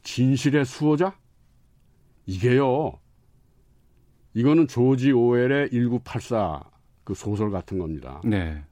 진실의 0.04 0.64
수호자? 0.64 1.14
이게요. 2.26 2.94
이거는 4.34 4.66
조지 4.70 5.12
오웰의 5.12 5.72
1984 5.72 6.64
그 7.04 7.14
소설 7.14 7.52
같은 7.52 7.80
겁니다. 7.80 8.22
네. 8.24 8.64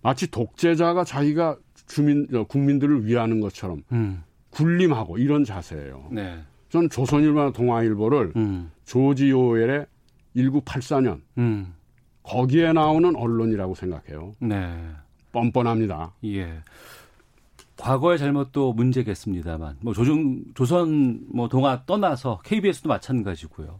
마치 0.00 0.30
독재자가 0.30 1.02
자기가 1.02 1.58
주민 1.88 2.28
국민들을 2.46 3.04
위하는 3.04 3.40
것처럼 3.40 3.82
음. 3.90 4.22
군림하고 4.50 5.18
이런 5.18 5.42
자세예요. 5.44 6.10
네. 6.12 6.38
저는 6.68 6.88
조선일보나 6.88 7.50
동아일보를 7.50 8.34
음. 8.36 8.70
조지 8.84 9.32
오웰의 9.32 9.86
1984년 10.36 11.22
음. 11.38 11.74
거기에 12.22 12.72
나오는 12.72 13.16
언론이라고 13.16 13.74
생각해요. 13.74 14.34
네. 14.38 14.78
뻔뻔합니다. 15.32 16.14
예. 16.24 16.62
과거의 17.78 18.18
잘못도 18.18 18.72
문제겠습니다만 18.72 19.78
뭐 19.80 19.94
조중 19.94 20.44
조선 20.54 21.24
뭐 21.32 21.48
동아 21.48 21.84
떠나서 21.86 22.40
KBS도 22.44 22.88
마찬가지고요. 22.88 23.78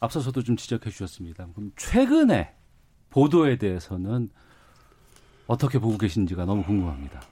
앞서서도 0.00 0.42
좀 0.42 0.56
지적해 0.56 0.90
주셨습니다. 0.90 1.46
그럼 1.54 1.72
최근에 1.76 2.54
보도에 3.10 3.56
대해서는 3.56 4.30
어떻게 5.46 5.78
보고 5.78 5.96
계신지가 5.96 6.44
너무 6.44 6.62
궁금합니다. 6.64 7.22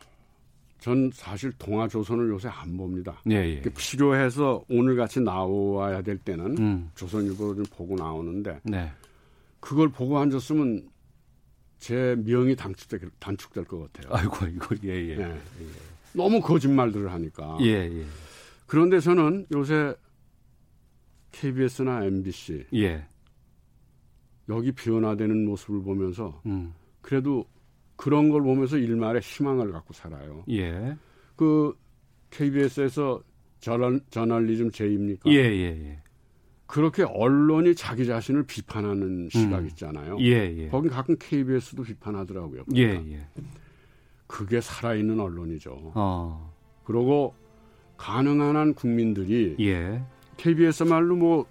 전 0.78 1.10
사실 1.12 1.52
동아 1.58 1.88
조선을 1.88 2.28
요새 2.30 2.48
안 2.48 2.76
봅니다. 2.76 3.20
예, 3.30 3.34
예. 3.34 3.62
필요해서 3.62 4.64
오늘 4.70 4.94
같이 4.96 5.20
나와야 5.20 6.00
될 6.00 6.16
때는 6.18 6.58
음. 6.58 6.90
조선일보를 6.94 7.56
좀 7.56 7.64
보고 7.76 7.96
나오는데 7.96 8.60
네. 8.62 8.92
그걸 9.58 9.88
보고 9.88 10.18
앉았으면 10.18 10.88
제 11.87 12.16
명이 12.18 12.57
단축될, 12.57 13.11
단축될 13.20 13.64
것 13.64 13.93
같아요. 13.93 14.12
아이고, 14.12 14.45
이거, 14.47 14.74
예, 14.82 15.11
예. 15.11 15.14
네. 15.14 15.41
너무 16.14 16.41
거짓말들을 16.41 17.12
하니까. 17.12 17.59
예, 17.61 17.89
예. 17.89 18.05
그런데 18.66 18.99
저는 18.99 19.47
요새 19.55 19.95
KBS나 21.30 22.05
MBC. 22.07 22.66
예. 22.74 23.07
여기 24.49 24.72
변화되는 24.72 25.45
모습을 25.45 25.84
보면서 25.84 26.43
음. 26.47 26.74
그래도 27.03 27.45
그런 27.95 28.30
걸 28.30 28.43
보면서 28.43 28.76
일말의 28.78 29.22
희망을 29.22 29.70
갖고 29.70 29.95
살아요. 29.95 30.43
예. 30.51 30.97
그 31.37 31.72
KBS에서 32.30 33.22
저널, 33.61 34.01
저널리즘 34.11 34.72
제입니까? 34.72 35.30
예, 35.30 35.37
예, 35.37 35.66
예. 35.84 36.03
그렇게 36.66 37.04
언론이 37.04 37.74
자기 37.74 38.06
자신을 38.06 38.44
비판하는 38.44 39.28
시각 39.30 39.60
음. 39.60 39.66
있잖아요. 39.68 40.18
예, 40.20 40.54
예. 40.56 40.68
거긴 40.68 40.90
가끔 40.90 41.16
KBS도 41.18 41.84
비판하더라고요. 41.84 42.64
예, 42.74 42.88
그러니까. 42.88 43.16
예. 43.16 43.26
그게 44.26 44.60
살아있는 44.60 45.20
언론이죠. 45.20 45.92
어. 45.94 46.52
그리고 46.84 47.34
가능한 47.96 48.56
한 48.56 48.74
국민들이 48.74 49.56
예. 49.60 50.02
KBS 50.36 50.84
말로 50.84 51.16
뭐 51.16 51.46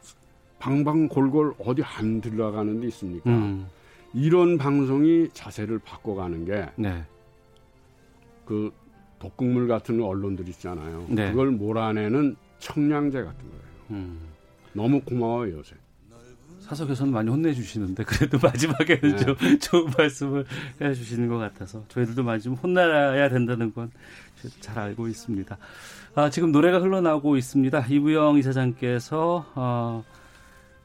방방골골 0.60 1.56
어디 1.60 1.82
안 1.84 2.22
들어가는 2.22 2.82
데 2.82 2.88
있습니까? 2.88 3.30
음. 3.30 3.68
이런 4.14 4.58
방송이 4.58 5.30
자세를 5.34 5.80
바꿔가는 5.80 6.46
게 6.46 6.70
네. 6.76 7.04
그 8.46 8.72
독극물 9.20 9.68
같은 9.68 10.02
언론들 10.02 10.48
있잖아요. 10.50 11.06
네. 11.10 11.32
그걸 11.32 11.52
몰아내는 11.52 12.36
청량제 12.60 13.24
같은 13.24 13.40
거예요. 13.50 13.64
음. 13.92 14.35
너무 14.76 15.02
고마워요 15.02 15.58
요새. 15.58 15.76
사석에서는 16.62 17.14
많이 17.14 17.30
혼내주시는데 17.30 18.04
그래도 18.06 18.40
마지막에는 18.42 19.16
네. 19.16 19.18
좀 19.18 19.36
좋은 19.60 19.92
말씀을 19.98 20.46
해주시는 20.82 21.28
것 21.28 21.38
같아서 21.38 21.84
저희들도 21.90 22.24
많이 22.24 22.42
좀 22.42 22.54
혼나야 22.56 23.30
된다는 23.30 23.74
건 23.74 23.92
잘 24.60 24.78
알고 24.80 25.08
있습니다. 25.08 25.58
아, 26.16 26.30
지금 26.30 26.52
노래가 26.52 26.80
흘러나오고 26.80 27.38
있습니다. 27.38 27.86
이부영 27.90 28.38
이사장께서 28.38 29.52
어, 29.56 30.04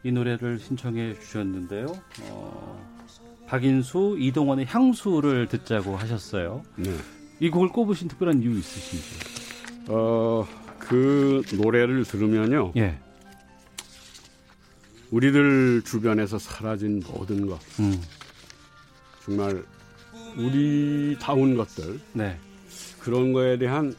이 0.02 0.12
노래를 0.12 0.58
신청해 0.58 1.18
주셨는데요. 1.20 1.86
어, 2.22 2.90
박인수, 3.46 4.16
이동원의 4.18 4.66
향수를 4.66 5.48
듣자고 5.48 5.96
하셨어요. 5.96 6.62
네. 6.76 6.90
이 7.40 7.50
곡을 7.50 7.68
꼽으신 7.70 8.08
특별한 8.08 8.42
이유 8.42 8.58
있으신지? 8.58 9.86
어, 9.88 10.46
그 10.78 11.42
노래를 11.54 12.04
들으면요. 12.04 12.72
예. 12.76 12.98
우리들 15.10 15.82
주변에서 15.82 16.38
사라진 16.38 17.02
모든 17.06 17.46
것, 17.46 17.58
음. 17.80 18.00
정말 19.24 19.64
우리다운 20.36 21.56
것들, 21.56 22.00
네. 22.12 22.38
그런 23.00 23.32
거에 23.32 23.58
대한 23.58 23.94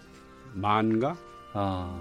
만가, 0.54 1.16
아. 1.54 2.00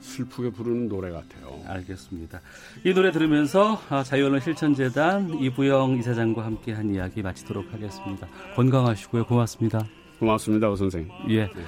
슬프게 0.00 0.50
부르는 0.50 0.88
노래 0.88 1.10
같아요. 1.10 1.60
알겠습니다. 1.66 2.40
이 2.84 2.94
노래 2.94 3.10
들으면서 3.10 3.82
아, 3.88 4.04
자유언론 4.04 4.40
실천재단 4.40 5.30
이부영 5.40 5.98
이사장과 5.98 6.44
함께한 6.44 6.94
이야기 6.94 7.22
마치도록 7.22 7.72
하겠습니다. 7.72 8.28
건강하시고요. 8.54 9.26
고맙습니다. 9.26 9.84
고맙습니다, 10.20 10.70
오 10.70 10.76
선생. 10.76 11.08
예. 11.28 11.46
네. 11.46 11.64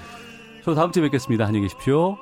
저 0.63 0.73
다음 0.73 0.93
주에 0.93 1.03
뵙겠습니다. 1.03 1.47
안녕히 1.47 1.67
계십시오. 1.67 2.17